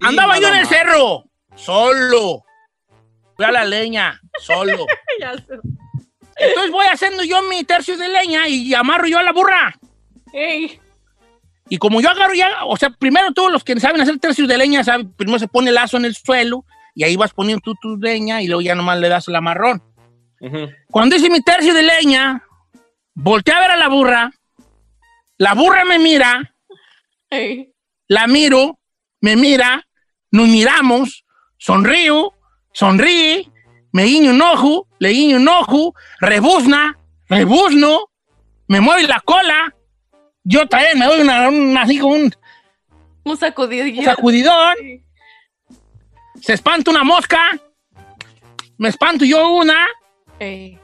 andaba 0.00 0.38
yo 0.38 0.48
en 0.48 0.54
el 0.54 0.60
más. 0.60 0.68
cerro, 0.68 1.24
solo. 1.56 2.44
Fui 3.36 3.44
a 3.44 3.50
la 3.52 3.64
leña, 3.64 4.20
solo. 4.40 4.86
Ya 5.20 5.32
sé. 5.34 5.44
Entonces 6.36 6.70
voy 6.70 6.86
haciendo 6.86 7.24
yo 7.24 7.42
mi 7.42 7.64
tercio 7.64 7.96
de 7.96 8.08
leña 8.08 8.46
y 8.46 8.72
amarro 8.74 9.08
yo 9.08 9.18
a 9.18 9.22
la 9.24 9.32
burra. 9.32 9.74
Ey. 10.32 10.80
Y 11.68 11.78
como 11.78 12.00
yo 12.00 12.10
agarro 12.10 12.34
ya, 12.34 12.64
o 12.64 12.76
sea, 12.76 12.90
primero 12.90 13.32
todos 13.32 13.50
los 13.50 13.64
que 13.64 13.78
saben 13.80 14.00
hacer 14.00 14.18
tercios 14.20 14.46
de 14.46 14.56
leña, 14.56 14.84
saben, 14.84 15.12
primero 15.14 15.38
se 15.40 15.48
pone 15.48 15.70
el 15.70 15.74
lazo 15.74 15.96
en 15.96 16.04
el 16.04 16.14
suelo 16.14 16.64
y 16.98 17.04
ahí 17.04 17.14
vas 17.16 17.32
poniendo 17.32 17.60
tú 17.62 17.74
tu 17.80 17.96
leña 17.96 18.42
y 18.42 18.48
luego 18.48 18.60
ya 18.60 18.74
nomás 18.74 18.98
le 18.98 19.08
das 19.08 19.28
el 19.28 19.36
amarrón. 19.36 19.80
Ujú. 20.40 20.68
Cuando 20.90 21.14
hice 21.14 21.30
mi 21.30 21.40
tercio 21.40 21.72
de 21.72 21.82
leña, 21.82 22.42
volteé 23.14 23.54
a 23.54 23.60
ver 23.60 23.70
a 23.70 23.76
la 23.76 23.86
burra, 23.88 24.32
la 25.36 25.54
burra 25.54 25.84
me 25.84 26.00
mira, 26.00 26.52
la 28.08 28.26
miro, 28.26 28.80
me 29.20 29.36
mira, 29.36 29.86
nos 30.32 30.48
miramos, 30.48 31.24
sonrío, 31.56 32.32
sonríe, 32.72 33.48
me 33.92 34.02
guiño 34.04 34.32
un 34.32 34.42
ojo, 34.42 34.88
le 34.98 35.10
guiño 35.10 35.36
un 35.36 35.46
ojo, 35.48 35.94
rebuzna, 36.20 36.98
rebuzno, 37.28 38.10
me 38.66 38.80
mueve 38.80 39.06
la 39.06 39.20
cola, 39.20 39.72
yo 40.42 40.66
también 40.66 40.98
me 40.98 41.06
doy 41.06 41.20
una, 41.20 41.48
una- 41.48 41.82
así 41.82 41.98
como 41.98 42.14
un 42.16 42.32
Un 43.22 43.36
sacudidillo. 43.36 44.02
sacudidón, 44.02 44.74
se 46.40 46.52
espanta 46.52 46.90
una 46.90 47.04
mosca, 47.04 47.38
me 48.78 48.88
espanto 48.88 49.24
yo 49.24 49.48
una, 49.50 49.86
Ey. 50.38 50.78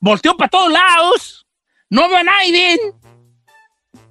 volteo 0.00 0.36
para 0.36 0.48
todos 0.48 0.72
lados, 0.72 1.46
no 1.90 2.08
veo 2.08 2.18
a 2.18 2.22
nadie 2.22 2.78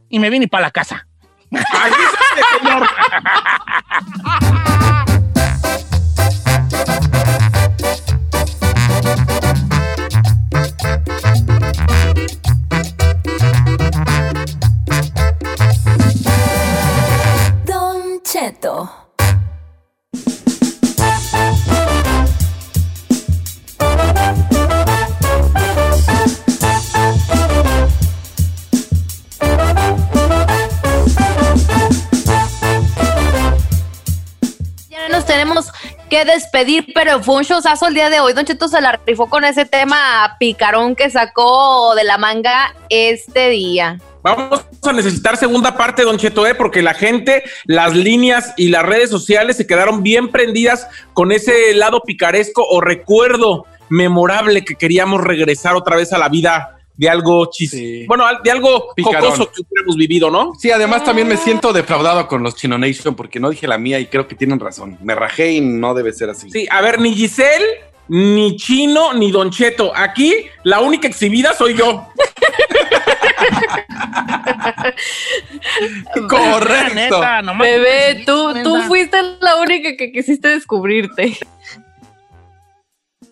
y 0.09 0.19
me 0.19 0.29
vine 0.29 0.47
para 0.47 0.67
la 0.67 0.71
casa. 0.71 1.07
Señor. 1.49 2.89
Don 17.65 18.21
Cheto. 18.23 19.06
Que 36.09 36.25
despedir, 36.25 36.87
pero 36.93 37.21
fue 37.21 37.35
un 37.35 37.43
showzazo 37.43 37.87
el 37.87 37.93
día 37.93 38.09
de 38.09 38.19
hoy. 38.19 38.33
Don 38.33 38.45
Cheto 38.45 38.67
se 38.67 38.81
la 38.81 38.99
rifó 39.05 39.27
con 39.27 39.43
ese 39.43 39.65
tema 39.65 40.35
picarón 40.39 40.95
que 40.95 41.09
sacó 41.09 41.95
de 41.95 42.03
la 42.03 42.17
manga 42.17 42.73
este 42.89 43.49
día. 43.49 43.99
Vamos 44.23 44.65
a 44.83 44.93
necesitar 44.93 45.37
segunda 45.37 45.77
parte, 45.77 46.03
Don 46.03 46.17
Cheto, 46.17 46.45
¿eh? 46.45 46.55
porque 46.55 46.81
la 46.81 46.93
gente, 46.93 47.43
las 47.65 47.95
líneas 47.95 48.53
y 48.57 48.69
las 48.69 48.83
redes 48.83 49.09
sociales 49.09 49.57
se 49.57 49.67
quedaron 49.67 50.03
bien 50.03 50.29
prendidas 50.29 50.87
con 51.13 51.31
ese 51.31 51.73
lado 51.73 52.01
picaresco 52.01 52.65
o 52.67 52.81
recuerdo 52.81 53.65
memorable 53.89 54.65
que 54.65 54.75
queríamos 54.75 55.21
regresar 55.21 55.75
otra 55.75 55.95
vez 55.95 56.11
a 56.11 56.17
la 56.17 56.29
vida 56.29 56.76
de 56.97 57.09
algo 57.09 57.47
chis 57.51 57.69
Sí. 57.71 58.05
bueno, 58.07 58.25
de 58.43 58.51
algo 58.51 58.89
Picarón. 58.95 59.31
jocoso 59.31 59.51
que 59.51 59.61
hubiéramos 59.61 59.95
vivido, 59.95 60.29
¿no? 60.31 60.53
Sí, 60.59 60.71
además 60.71 61.03
también 61.03 61.27
me 61.27 61.37
siento 61.37 61.71
defraudado 61.71 62.27
con 62.27 62.41
los 62.43 62.55
Chino 62.55 62.77
Nation 62.77 63.15
porque 63.15 63.39
no 63.39 63.49
dije 63.51 63.67
la 63.67 63.77
mía 63.77 63.99
y 63.99 64.07
creo 64.07 64.27
que 64.27 64.35
tienen 64.35 64.59
razón. 64.59 64.97
Me 65.03 65.13
rajé 65.15 65.51
y 65.53 65.61
no 65.61 65.93
debe 65.93 66.11
ser 66.11 66.29
así. 66.31 66.49
Sí, 66.51 66.67
a 66.69 66.81
ver, 66.81 66.99
ni 66.99 67.13
Giselle, 67.13 67.65
ni 68.09 68.55
Chino, 68.57 69.13
ni 69.13 69.31
Don 69.31 69.51
Cheto. 69.51 69.91
Aquí 69.95 70.33
la 70.63 70.79
única 70.79 71.07
exhibida 71.07 71.53
soy 71.53 71.75
yo. 71.75 72.07
Correcto. 76.29 76.95
Neta, 76.95 77.41
nomás- 77.41 77.67
Bebé, 77.67 78.23
tú, 78.25 78.53
tú 78.63 78.81
fuiste 78.83 79.17
la 79.39 79.57
única 79.57 79.95
que 79.95 80.11
quisiste 80.11 80.49
descubrirte. 80.49 81.37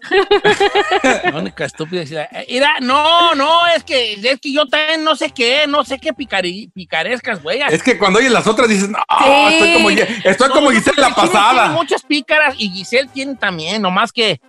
La 1.24 1.38
única 1.38 1.66
estúpida. 1.66 2.02
decía, 2.02 2.24
eh, 2.32 2.46
Mira, 2.50 2.76
no, 2.82 3.36
no, 3.36 3.68
es 3.76 3.84
que, 3.84 4.14
es 4.14 4.40
que 4.40 4.52
yo 4.54 4.66
también 4.68 5.04
no 5.04 5.16
sé 5.16 5.30
qué, 5.32 5.66
no 5.68 5.84
sé 5.84 6.00
qué 6.00 6.12
picari- 6.14 6.72
picarescas, 6.74 7.42
güey. 7.42 7.62
Es 7.70 7.84
que 7.84 7.98
cuando 7.98 8.20
oyes 8.20 8.32
las 8.32 8.48
otras 8.48 8.68
dices, 8.70 8.90
no, 8.90 9.00
Sí. 9.24 9.54
estoy 9.54 9.74
como, 9.74 9.90
estoy 9.90 10.50
como 10.50 10.70
Giselle 10.72 11.02
la 11.02 11.14
Tiene 11.14 11.32
pasada. 11.32 11.68
muchas 11.70 12.04
pícaras 12.04 12.56
y 12.58 12.70
Giselle 12.70 13.10
tiene 13.14 13.36
también, 13.36 13.82
nomás 13.82 14.12
que 14.12 14.40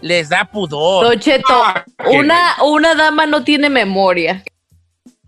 les 0.00 0.28
da 0.28 0.44
pudor. 0.46 1.16
Ah, 1.48 1.84
una, 2.06 2.56
una 2.64 2.94
dama 2.94 3.26
no 3.26 3.44
tiene 3.44 3.68
memoria. 3.70 4.42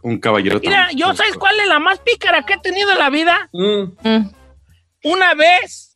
Un 0.02 0.18
caballero. 0.18 0.60
tan 0.60 0.68
Mira, 0.70 0.88
yo, 0.94 1.14
¿sabes 1.14 1.34
cuál 1.36 1.58
es 1.60 1.66
la 1.68 1.78
más 1.78 1.98
pícara 2.00 2.42
que 2.44 2.54
he 2.54 2.58
tenido 2.58 2.90
en 2.92 2.98
la 2.98 3.10
vida? 3.10 3.48
Mm. 3.52 3.82
Mm. 4.02 4.30
Una 5.04 5.34
vez, 5.34 5.91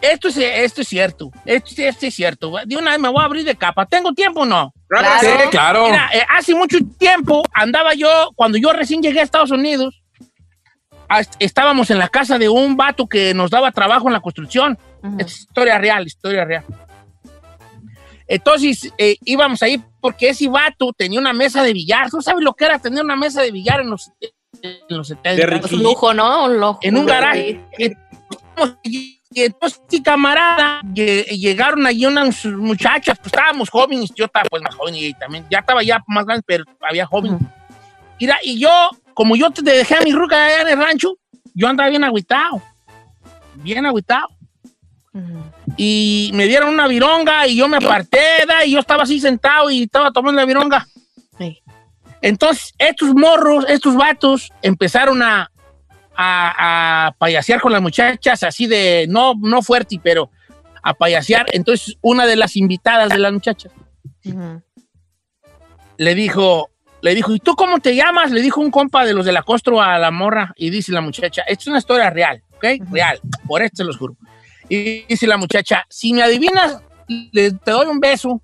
esto 0.00 0.28
es, 0.28 0.36
esto 0.36 0.80
es 0.82 0.88
cierto, 0.88 1.30
esto, 1.44 1.70
esto 1.76 2.06
es 2.06 2.14
cierto, 2.14 2.52
de 2.66 2.76
una 2.76 2.92
vez 2.92 3.00
me 3.00 3.08
voy 3.08 3.20
a 3.22 3.24
abrir 3.26 3.44
de 3.44 3.54
capa. 3.56 3.86
¿Tengo 3.86 4.12
tiempo 4.12 4.40
o 4.40 4.46
no? 4.46 4.72
Claro. 4.88 5.08
Sí, 5.20 5.48
claro. 5.50 5.84
Mira, 5.86 6.10
eh, 6.12 6.22
hace 6.36 6.54
mucho 6.54 6.78
tiempo 6.98 7.42
andaba 7.52 7.94
yo, 7.94 8.30
cuando 8.34 8.58
yo 8.58 8.72
recién 8.72 9.02
llegué 9.02 9.20
a 9.20 9.24
Estados 9.24 9.50
Unidos, 9.50 10.02
a- 11.08 11.22
estábamos 11.38 11.90
en 11.90 11.98
la 11.98 12.08
casa 12.08 12.38
de 12.38 12.48
un 12.48 12.76
vato 12.76 13.06
que 13.06 13.34
nos 13.34 13.50
daba 13.50 13.72
trabajo 13.72 14.06
en 14.08 14.12
la 14.12 14.20
construcción. 14.20 14.78
Ujú. 15.02 15.16
Es 15.18 15.40
historia 15.40 15.78
real, 15.78 16.06
historia 16.06 16.44
real. 16.44 16.64
Entonces 18.26 18.92
eh, 18.96 19.16
íbamos 19.24 19.60
ahí 19.62 19.82
porque 20.00 20.28
ese 20.28 20.48
vato 20.48 20.92
tenía 20.96 21.18
una 21.18 21.32
mesa 21.32 21.62
de 21.64 21.72
billar. 21.72 22.10
¿Tú 22.10 22.22
sabes 22.22 22.44
lo 22.44 22.54
que 22.54 22.64
era 22.64 22.78
tener 22.78 23.02
una 23.02 23.16
mesa 23.16 23.42
de 23.42 23.50
billar 23.50 23.80
en 23.80 23.90
los, 23.90 24.10
en 24.62 24.78
los 24.88 25.08
70? 25.08 25.46
De 25.46 25.56
Es 25.66 25.72
un 25.72 25.82
lujo, 25.82 26.14
¿no? 26.14 26.44
Un 26.44 26.60
lujo. 26.60 26.78
en 26.82 26.96
un 26.96 27.06
garaje. 27.06 27.60
Y, 29.32 29.42
entonces, 29.44 29.80
sí, 29.88 30.02
camarada, 30.02 30.80
lle- 30.82 31.24
llegaron 31.38 31.86
allí 31.86 32.04
unas 32.04 32.44
muchachas, 32.46 33.16
pues 33.18 33.26
estábamos 33.26 33.70
jóvenes, 33.70 34.10
yo 34.16 34.24
estaba 34.24 34.48
pues 34.50 34.62
más 34.62 34.74
joven 34.74 34.96
y 34.96 35.14
también, 35.14 35.46
ya 35.48 35.60
estaba 35.60 35.82
ya 35.84 36.02
más 36.08 36.26
grande, 36.26 36.42
pero 36.46 36.64
había 36.80 37.06
joven. 37.06 37.38
Mira, 38.20 38.38
y 38.42 38.58
yo, 38.58 38.90
como 39.14 39.36
yo 39.36 39.50
te 39.50 39.62
dejé 39.62 39.96
a 39.96 40.00
mi 40.00 40.12
ruca 40.12 40.44
allá 40.44 40.62
en 40.62 40.68
el 40.68 40.78
rancho, 40.78 41.16
yo 41.54 41.68
andaba 41.68 41.88
bien 41.90 42.02
agüitado, 42.04 42.60
bien 43.54 43.86
agüitado. 43.86 44.26
Y 45.76 46.30
me 46.34 46.46
dieron 46.46 46.68
una 46.70 46.86
vironga 46.86 47.46
y 47.46 47.56
yo 47.56 47.68
me 47.68 47.76
aparté, 47.76 48.44
da, 48.46 48.64
y 48.64 48.72
yo 48.72 48.80
estaba 48.80 49.04
así 49.04 49.20
sentado 49.20 49.70
y 49.70 49.84
estaba 49.84 50.10
tomando 50.10 50.40
la 50.40 50.46
vironga. 50.46 50.86
Sí. 51.38 51.60
Entonces, 52.20 52.74
estos 52.78 53.14
morros, 53.14 53.64
estos 53.68 53.94
vatos, 53.94 54.50
empezaron 54.62 55.22
a, 55.22 55.50
a, 56.20 57.06
a 57.06 57.12
payasear 57.12 57.60
con 57.60 57.72
las 57.72 57.80
muchachas, 57.80 58.42
así 58.42 58.66
de, 58.66 59.06
no, 59.08 59.34
no 59.40 59.62
fuerte, 59.62 60.00
pero 60.02 60.30
a 60.82 60.94
payasear. 60.94 61.46
Entonces, 61.52 61.96
una 62.00 62.26
de 62.26 62.36
las 62.36 62.56
invitadas 62.56 63.08
de 63.08 63.18
las 63.18 63.32
muchachas 63.32 63.72
le 65.96 66.14
dijo, 66.14 66.70
le 67.02 67.14
dijo, 67.14 67.34
¿y 67.34 67.38
tú 67.38 67.54
cómo 67.54 67.78
te 67.78 67.94
llamas? 67.94 68.30
Le 68.30 68.40
dijo 68.40 68.60
un 68.60 68.70
compa 68.70 69.04
de 69.04 69.12
los 69.12 69.26
de 69.26 69.32
la 69.32 69.42
costro 69.42 69.80
a 69.80 69.98
la 69.98 70.10
morra 70.10 70.52
y 70.56 70.70
dice 70.70 70.92
la 70.92 71.00
muchacha, 71.00 71.42
esto 71.42 71.62
es 71.62 71.66
una 71.68 71.78
historia 71.78 72.10
real, 72.10 72.42
¿ok? 72.56 72.90
Real, 72.90 73.20
por 73.46 73.62
esto 73.62 73.78
se 73.78 73.84
los 73.84 73.96
juro. 73.96 74.16
Y 74.68 75.02
dice 75.02 75.26
la 75.26 75.36
muchacha, 75.36 75.84
si 75.88 76.12
me 76.12 76.22
adivinas, 76.22 76.80
le, 77.32 77.52
te 77.52 77.70
doy 77.70 77.86
un 77.86 78.00
beso. 78.00 78.42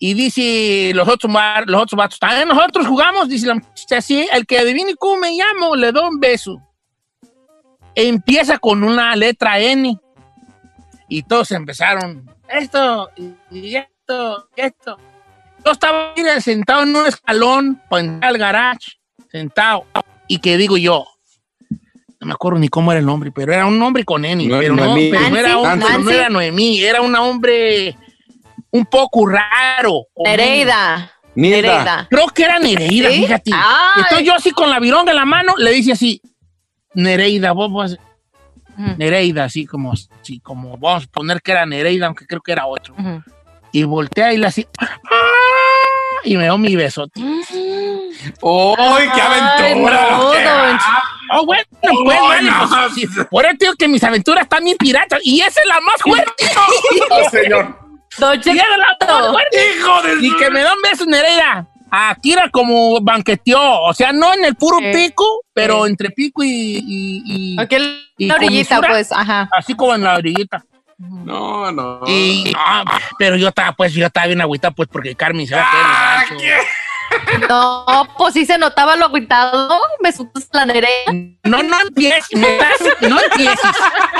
Y 0.00 0.14
dice 0.14 0.92
los 0.94 1.08
otros, 1.08 1.32
mar- 1.32 1.64
los 1.66 1.82
otros 1.82 1.96
vatos, 1.98 2.18
también 2.18 2.46
nosotros 2.48 2.86
jugamos, 2.86 3.28
dice 3.28 3.46
la 3.48 3.54
muchacha, 3.54 4.00
sí, 4.00 4.28
el 4.32 4.46
que 4.46 4.58
adivine 4.58 4.94
cómo 4.94 5.16
me 5.20 5.32
llamo, 5.32 5.74
le 5.74 5.90
doy 5.90 6.08
un 6.08 6.20
beso. 6.20 6.62
Empieza 7.94 8.58
con 8.58 8.84
una 8.84 9.16
letra 9.16 9.58
N. 9.58 9.98
Y 11.08 11.22
todos 11.22 11.50
empezaron, 11.52 12.30
esto, 12.48 13.10
y 13.50 13.74
esto, 13.76 14.48
y 14.56 14.60
esto. 14.60 14.98
Yo 15.64 15.72
estaba 15.72 16.12
sentado 16.40 16.82
en 16.82 16.94
un 16.94 17.06
escalón, 17.06 17.82
para 17.88 18.02
entrar 18.04 18.30
al 18.30 18.38
garage, 18.38 18.98
sentado. 19.32 19.86
Y 20.28 20.38
que 20.38 20.58
digo 20.58 20.76
yo, 20.76 21.06
no 22.20 22.26
me 22.26 22.32
acuerdo 22.34 22.58
ni 22.58 22.68
cómo 22.68 22.92
era 22.92 23.00
el 23.00 23.06
nombre, 23.06 23.32
pero 23.32 23.52
era 23.52 23.64
un 23.66 23.78
nombre 23.78 24.04
con 24.04 24.24
N. 24.24 24.44
No- 24.46 24.58
pero 24.58 24.76
no, 24.76 24.94
pero 25.10 25.30
no 25.30 25.36
era, 25.38 25.76
no 25.98 26.10
era 26.10 26.28
Noemí, 26.28 26.82
era 26.84 27.00
un 27.00 27.14
hombre 27.16 27.96
un 28.70 28.86
poco 28.86 29.26
raro. 29.26 30.06
Nereida. 30.16 31.12
Nereida. 31.34 32.06
Creo 32.10 32.26
que 32.28 32.42
era 32.44 32.58
Nereida, 32.58 33.10
¿Sí? 33.10 33.22
fíjate. 33.22 33.50
Ay. 33.54 34.02
Entonces 34.02 34.26
yo 34.26 34.34
así 34.34 34.50
con 34.50 34.70
la 34.70 34.80
vironga 34.80 35.12
en 35.12 35.16
la 35.16 35.24
mano 35.24 35.54
le 35.56 35.70
dice 35.72 35.92
así, 35.92 36.20
Nereida, 36.94 37.52
vos, 37.52 37.70
vos- 37.70 37.98
Nereida, 38.96 39.44
así 39.44 39.66
como, 39.66 39.92
así 39.92 40.40
como 40.40 40.76
vamos 40.78 41.04
a 41.04 41.06
poner 41.08 41.40
que 41.42 41.50
era 41.52 41.66
Nereida, 41.66 42.06
aunque 42.06 42.26
creo 42.26 42.40
que 42.40 42.52
era 42.52 42.66
otro. 42.66 42.94
Y 43.72 43.82
voltea 43.84 44.32
y 44.32 44.38
le 44.38 44.46
así, 44.46 44.66
¡ah! 44.78 44.86
y 46.24 46.36
me 46.36 46.44
dio 46.44 46.56
mi 46.58 46.74
besote. 46.76 47.20
¡Uy, 47.20 47.44
qué 49.14 49.20
Ay, 49.20 49.40
aventura! 49.60 50.08
no, 50.10 50.32
¡Qué- 50.32 50.42
don 50.44 50.78
Oh, 51.30 51.44
bueno, 51.44 51.62
pues, 51.82 51.92
Ay, 51.92 52.28
vale, 52.28 52.50
no. 52.50 52.68
pues, 52.68 52.94
sí. 52.94 53.06
Por 53.30 53.44
eso 53.44 53.54
digo 53.60 53.74
que 53.78 53.86
mis 53.86 54.02
aventuras 54.02 54.44
están 54.44 54.64
bien 54.64 54.78
piratas. 54.78 55.20
Y 55.22 55.40
esa 55.42 55.60
es 55.60 55.66
la 55.66 55.78
más 55.80 55.96
fuerte. 56.02 56.44
¡Oh, 57.10 57.30
señor! 57.30 57.87
Don 58.16 58.40
Cheto. 58.40 58.62
¡Hijo 59.76 60.02
de 60.02 60.26
Y 60.26 60.36
que 60.36 60.50
me 60.50 60.62
dan 60.62 60.76
besos, 60.82 61.06
Nereida. 61.06 61.66
Aquí 61.90 62.32
era 62.32 62.50
como 62.50 63.00
banqueteó. 63.00 63.80
O 63.82 63.94
sea, 63.94 64.12
no 64.12 64.32
en 64.34 64.44
el 64.44 64.54
puro 64.56 64.78
Eh, 64.80 64.92
pico, 64.92 65.42
pero 65.54 65.86
eh. 65.86 65.90
entre 65.90 66.10
pico 66.10 66.42
y, 66.42 66.48
y- 66.50 67.22
y- 67.54 67.60
Aquí 67.60 67.76
en 67.76 67.82
¿Y 68.18 68.26
la 68.26 68.34
orillita, 68.34 68.76
comisura? 68.76 68.88
pues, 68.88 69.12
ajá. 69.12 69.48
así 69.52 69.74
como 69.74 69.94
en 69.94 70.02
la 70.02 70.16
orillita. 70.16 70.64
No, 70.98 71.70
no. 71.70 72.00
Y, 72.08 72.52
ah, 72.56 72.84
pero 73.18 73.36
yo 73.36 73.48
estaba, 73.48 73.72
pues, 73.72 73.92
yo 73.94 74.04
estaba 74.04 74.26
bien 74.26 74.40
agüita, 74.40 74.70
pues, 74.72 74.88
porque 74.90 75.14
Carmen 75.14 75.46
se 75.46 75.54
va 75.54 75.62
a 75.62 76.24
quedar 76.26 76.38
No, 77.48 77.84
pues 78.16 78.34
sí 78.34 78.44
se 78.46 78.58
notaba 78.58 78.96
lo 78.96 79.06
agüitado. 79.06 79.80
Me 80.00 80.12
supas 80.12 80.48
la 80.52 80.66
Nereida. 80.66 81.12
No, 81.44 81.62
no 81.62 81.80
empieces, 81.80 82.26
estás- 82.32 83.08
no 83.08 83.20
empieces. 83.20 83.70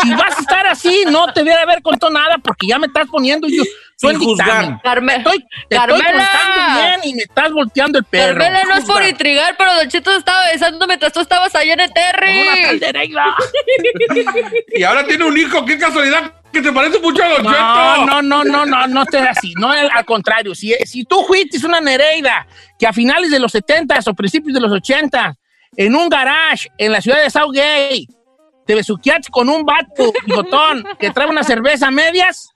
Si 0.03 0.15
vas 0.15 0.37
a 0.37 0.41
estar 0.41 0.67
así, 0.67 1.05
no 1.11 1.33
te 1.33 1.43
voy 1.43 1.53
a 1.53 1.63
haber 1.63 1.83
contado 1.83 2.13
nada 2.13 2.39
porque 2.39 2.67
ya 2.67 2.79
me 2.79 2.87
estás 2.87 3.07
poniendo 3.09 3.47
yo. 3.49 3.63
tú 4.01 4.09
Sin 4.09 4.19
juzgar. 4.19 4.81
Carmen. 4.83 5.17
Estoy, 5.19 5.45
te 5.69 5.77
Carmela. 5.77 6.05
estoy 6.05 6.13
contando 6.13 6.81
bien 6.81 7.01
y 7.03 7.15
me 7.15 7.23
estás 7.23 7.53
volteando 7.53 7.99
el 7.99 8.05
perro. 8.05 8.39
Carmela, 8.39 8.65
no 8.65 8.75
es 8.77 8.85
por 8.85 9.03
intrigar, 9.03 9.57
pero 9.59 9.75
Don 9.75 9.89
Cheto 9.89 10.17
estaba 10.17 10.47
besando 10.53 10.87
mientras 10.87 11.13
tú 11.13 11.21
estabas 11.21 11.55
allá 11.55 11.73
en 11.75 11.81
el 11.81 11.91
una 11.91 11.95
Terry. 11.95 12.79
Nereida. 12.81 13.25
Y 14.75 14.83
ahora 14.85 15.05
tiene 15.07 15.25
un 15.25 15.37
hijo, 15.37 15.65
qué 15.65 15.79
casualidad, 15.79 16.33
que 16.53 16.61
te 16.63 16.73
parece 16.73 16.99
mucho 17.01 17.23
a 17.23 17.29
Don 17.29 17.43
No, 17.45 17.51
Cheto. 17.51 18.07
no, 18.07 18.23
no, 18.23 18.45
no, 18.45 18.67
no, 18.67 18.87
no 18.87 19.03
estés 19.03 19.27
así. 19.29 19.53
No, 19.59 19.71
al 19.71 20.05
contrario. 20.05 20.55
Si, 20.55 20.73
si 20.85 21.05
tú 21.05 21.23
fuiste 21.25 21.65
una 21.67 21.81
Nereida 21.81 22.47
que 22.79 22.87
a 22.87 22.93
finales 22.93 23.31
de 23.31 23.39
los 23.39 23.53
70 23.53 23.99
o 24.07 24.15
principios 24.15 24.55
de 24.55 24.61
los 24.61 24.73
80 24.73 25.37
en 25.77 25.95
un 25.95 26.09
garage 26.09 26.69
en 26.79 26.93
la 26.93 27.01
ciudad 27.01 27.23
de 27.23 27.31
Southgate 27.31 28.07
te 28.67 28.75
besuqueaste 28.75 29.31
con 29.31 29.49
un 29.49 29.65
vato 29.65 30.13
bigotón 30.27 30.85
que 30.99 31.11
trae 31.11 31.27
una 31.27 31.43
cerveza 31.43 31.89
a 31.89 31.91
medias, 31.91 32.51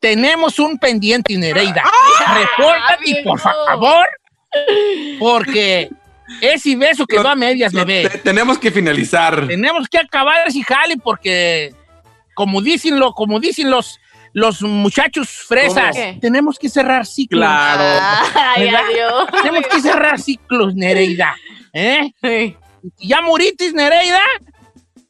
tenemos 0.00 0.58
un 0.58 0.78
pendiente, 0.78 1.36
Nereida. 1.36 1.82
Repórtate, 2.34 3.22
por 3.24 3.38
favor, 3.38 4.06
porque 5.18 5.90
ese 6.40 6.76
beso 6.76 7.06
quedó 7.06 7.28
a 7.28 7.34
medias, 7.36 7.72
bebé. 7.72 8.08
te- 8.08 8.18
tenemos 8.18 8.58
que 8.58 8.70
finalizar. 8.70 9.46
Tenemos 9.46 9.88
que 9.88 9.98
acabar 9.98 10.46
ese 10.46 10.62
jale 10.62 10.96
porque, 10.96 11.72
como 12.34 12.60
dicen, 12.60 12.98
lo, 12.98 13.12
como 13.12 13.40
dicen 13.40 13.70
los, 13.70 14.00
los 14.32 14.62
muchachos 14.62 15.28
fresas, 15.28 15.96
¿Cómo? 15.96 16.20
tenemos 16.20 16.58
que 16.58 16.68
cerrar 16.68 17.06
ciclos. 17.06 17.40
Claro. 17.40 18.28
Ay, 18.34 18.68
adiós. 18.68 19.28
Tenemos 19.42 19.66
que 19.68 19.80
cerrar 19.80 20.20
ciclos, 20.20 20.74
Nereida. 20.74 21.36
¿Eh? 21.72 22.12
Sí. 22.22 22.56
Ya 22.98 23.20
muritis, 23.22 23.72
Nereida. 23.72 24.20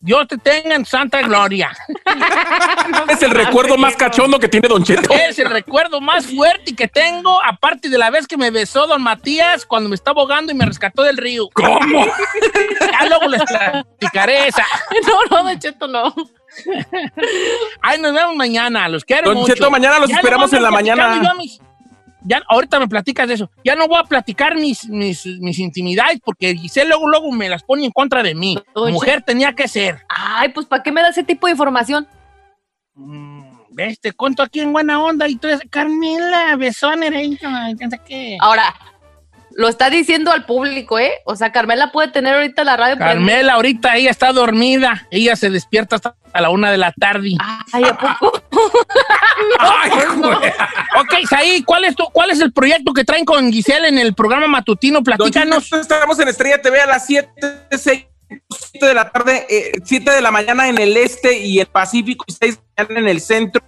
Dios 0.04 0.28
te 0.28 0.36
tenga 0.36 0.74
en 0.74 0.84
santa 0.84 1.22
gloria. 1.22 1.74
Es 3.08 3.22
el 3.22 3.30
recuerdo 3.30 3.78
más 3.78 3.96
cachondo 3.96 4.38
que 4.38 4.48
tiene 4.48 4.68
Don 4.68 4.84
Cheto. 4.84 5.12
Es 5.14 5.38
el 5.38 5.48
recuerdo 5.48 6.00
más 6.02 6.26
fuerte 6.26 6.76
que 6.76 6.88
tengo, 6.88 7.42
aparte 7.42 7.88
de 7.88 7.96
la 7.96 8.10
vez 8.10 8.26
que 8.26 8.36
me 8.36 8.50
besó 8.50 8.86
don 8.86 9.02
Matías 9.02 9.64
cuando 9.64 9.88
me 9.88 9.94
estaba 9.94 10.20
ahogando 10.20 10.52
y 10.52 10.54
me 10.54 10.66
rescató 10.66 11.02
del 11.02 11.16
río. 11.16 11.48
¿Cómo? 11.54 12.06
Ya 12.80 13.08
luego 13.08 13.28
les 13.28 13.42
platicaré 13.42 14.48
esa. 14.48 14.64
No, 15.06 15.36
no, 15.42 15.48
Don 15.48 15.58
Cheto, 15.58 15.86
no. 15.88 16.14
Ay, 17.80 18.00
nos 18.00 18.12
vemos 18.14 18.36
mañana. 18.36 18.88
Los 18.88 19.04
quiero 19.04 19.30
Don 19.30 19.38
mucho. 19.38 19.54
Cheto, 19.54 19.70
mañana 19.70 19.98
los 19.98 20.08
Ya 20.10 20.16
esperamos 20.16 20.52
en 20.52 20.62
la 20.62 20.70
mañana. 20.70 21.20
mis- 21.38 21.60
ya, 22.26 22.40
ahorita 22.48 22.80
me 22.80 22.88
platicas 22.88 23.28
de 23.28 23.34
eso. 23.34 23.50
Ya 23.64 23.76
no 23.76 23.86
voy 23.86 23.98
a 23.98 24.04
platicar 24.04 24.54
mis, 24.54 24.88
mis, 24.88 25.26
mis 25.26 25.58
intimidades 25.58 26.20
porque 26.24 26.54
Giselle 26.56 26.88
luego, 26.88 27.06
luego 27.08 27.30
me 27.32 27.50
las 27.50 27.62
pone 27.62 27.84
en 27.84 27.90
contra 27.92 28.22
de 28.22 28.34
mí. 28.34 28.58
Mujer 28.74 29.22
tenía 29.22 29.52
que 29.54 29.68
ser. 29.68 30.02
Ay, 30.08 30.48
pues 30.48 30.64
¿para 30.66 30.82
qué 30.82 30.90
me 30.90 31.02
da 31.02 31.08
ese 31.10 31.22
tipo 31.22 31.46
de 31.46 31.52
información? 31.52 32.06
Mm, 32.94 33.42
¿Ves? 33.72 34.00
Te 34.00 34.12
cuento 34.12 34.42
aquí 34.42 34.60
en 34.60 34.72
buena 34.72 35.02
onda 35.02 35.28
y 35.28 35.36
tú 35.36 35.48
dices, 35.48 35.66
Carmela, 35.68 36.56
besó 36.56 36.88
a 36.88 36.96
Nereida, 36.96 37.72
no 37.74 37.90
sé 37.90 38.00
qué. 38.06 38.38
Ahora, 38.40 38.74
lo 39.56 39.68
está 39.68 39.90
diciendo 39.90 40.32
al 40.32 40.44
público, 40.46 40.98
¿eh? 40.98 41.12
O 41.24 41.36
sea, 41.36 41.52
Carmela 41.52 41.92
puede 41.92 42.08
tener 42.08 42.34
ahorita 42.34 42.64
la 42.64 42.76
radio. 42.76 42.96
prendida. 42.96 43.14
Carmela, 43.14 43.52
ahorita 43.54 43.96
ella 43.96 44.10
está 44.10 44.32
dormida. 44.32 45.06
Ella 45.10 45.36
se 45.36 45.50
despierta 45.50 45.96
hasta 45.96 46.16
a 46.32 46.40
la 46.40 46.50
una 46.50 46.70
de 46.70 46.78
la 46.78 46.92
tarde. 46.92 47.36
Ay, 47.72 47.84
¿a 47.84 47.96
poco? 47.96 48.42
Ay, 49.58 49.90
güey. 50.16 50.34
Ok, 50.34 51.28
Saí, 51.28 51.62
¿cuál 51.62 51.84
es, 51.84 51.94
tu, 51.94 52.04
¿cuál 52.12 52.30
es 52.30 52.40
el 52.40 52.52
proyecto 52.52 52.92
que 52.92 53.04
traen 53.04 53.24
con 53.24 53.52
Giselle 53.52 53.88
en 53.88 53.98
el 53.98 54.14
programa 54.14 54.48
matutino? 54.48 55.02
Platícanos. 55.02 55.72
Estamos 55.72 56.18
en 56.18 56.28
Estrella 56.28 56.60
TV 56.60 56.80
a 56.80 56.86
las 56.86 57.06
7, 57.06 57.30
6, 57.70 58.06
7 58.72 58.86
de 58.86 58.94
la 58.94 59.10
tarde, 59.10 59.46
eh, 59.48 59.72
7 59.84 60.10
de 60.10 60.20
la 60.20 60.32
mañana 60.32 60.68
en 60.68 60.78
el 60.78 60.96
este 60.96 61.38
y 61.38 61.60
el 61.60 61.66
Pacífico 61.66 62.24
y 62.26 62.32
6 62.32 62.56
de 62.56 62.62
la 62.76 62.84
mañana 62.84 63.00
en 63.00 63.08
el 63.08 63.20
centro. 63.20 63.62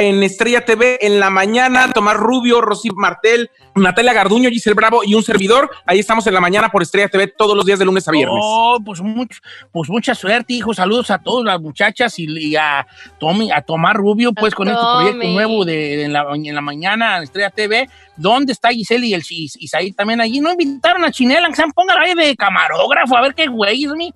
En 0.00 0.22
Estrella 0.22 0.64
TV 0.64 0.96
en 1.02 1.20
la 1.20 1.28
mañana, 1.28 1.92
Tomás 1.92 2.16
Rubio, 2.16 2.62
Rosy 2.62 2.88
Martel, 2.96 3.50
Natalia 3.74 4.14
Garduño, 4.14 4.48
Giselle 4.48 4.72
Bravo 4.72 5.02
y 5.04 5.14
un 5.14 5.22
servidor. 5.22 5.70
Ahí 5.84 5.98
estamos 5.98 6.26
en 6.26 6.32
la 6.32 6.40
mañana 6.40 6.70
por 6.70 6.80
Estrella 6.80 7.08
TV 7.10 7.26
todos 7.26 7.54
los 7.54 7.66
días 7.66 7.78
de 7.78 7.84
lunes 7.84 8.08
a 8.08 8.10
viernes. 8.10 8.40
Oh, 8.42 8.78
pues, 8.82 9.02
mucho- 9.02 9.40
pues 9.70 9.90
mucha 9.90 10.14
suerte, 10.14 10.54
hijo. 10.54 10.72
Saludos 10.72 11.10
a 11.10 11.18
todas 11.18 11.44
las 11.44 11.60
muchachas 11.60 12.18
y, 12.18 12.24
y 12.48 12.56
a 12.56 12.86
Tommy, 13.18 13.52
a 13.52 13.60
Tomás 13.60 13.92
Rubio, 13.94 14.32
pues 14.32 14.54
A 14.54 14.56
con 14.56 14.68
este 14.68 14.80
proyecto 14.80 15.28
nuevo 15.28 15.66
de, 15.66 15.72
de 15.74 16.04
en, 16.04 16.14
la, 16.14 16.24
en 16.34 16.54
la 16.54 16.62
mañana 16.62 17.18
en 17.18 17.24
Estrella 17.24 17.50
TV. 17.50 17.86
¿Dónde 18.16 18.54
está 18.54 18.70
Giselle 18.70 19.06
y 19.06 19.12
el 19.12 19.22
Said 19.22 19.94
también 19.94 20.22
allí? 20.22 20.40
¿No 20.40 20.50
invitaron 20.50 21.04
a 21.04 21.10
Chinela? 21.10 21.46
Que 21.50 21.56
se 21.56 21.64
ponga 21.74 21.94
ahí 22.00 22.14
de 22.14 22.34
camarógrafo, 22.36 23.18
a 23.18 23.20
ver 23.20 23.34
qué 23.34 23.48
güey 23.48 23.84
es 23.84 23.92
mi. 23.92 24.14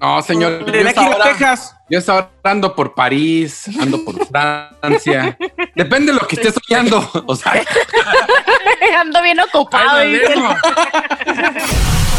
No, 0.00 0.22
señor. 0.22 0.60
Yo 0.60 0.64
Tenía 0.66 0.88
esta 0.90 1.00
que 1.00 1.06
ir 1.06 1.12
a 1.12 1.16
hora- 1.16 1.24
Texas. 1.32 1.74
yo 1.90 1.98
esta 1.98 2.14
hora 2.14 2.30
ando 2.44 2.74
por 2.74 2.94
París, 2.94 3.64
ando 3.80 4.04
por 4.04 4.14
Francia. 4.80 5.36
Depende 5.74 6.12
de 6.12 6.18
lo 6.20 6.26
que 6.26 6.36
esté 6.36 6.52
soñando. 6.52 6.98
O 7.26 7.34
sea, 7.36 7.52
Ando 9.00 9.22
bien 9.22 9.38
ocupado. 9.40 9.98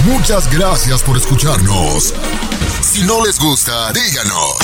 Muchas 0.05 0.49
gracias 0.55 1.01
por 1.03 1.17
escucharnos. 1.17 2.13
Si 2.82 3.01
no 3.03 3.23
les 3.25 3.38
gusta, 3.39 3.91
díganos. 3.91 4.55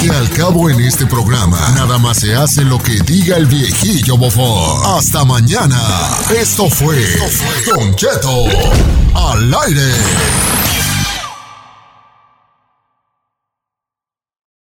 Que 0.00 0.10
al 0.10 0.28
cabo 0.30 0.70
en 0.70 0.80
este 0.80 1.06
programa, 1.06 1.58
nada 1.74 1.98
más 1.98 2.18
se 2.18 2.34
hace 2.34 2.62
lo 2.62 2.78
que 2.78 2.92
diga 3.00 3.36
el 3.36 3.46
viejillo 3.46 4.16
bofón. 4.16 4.96
Hasta 4.96 5.24
mañana. 5.24 5.80
Esto 6.34 6.68
fue 6.70 6.96
Don 7.66 7.94
Cheto 7.96 8.44
al 9.14 9.52
aire. 9.66 9.92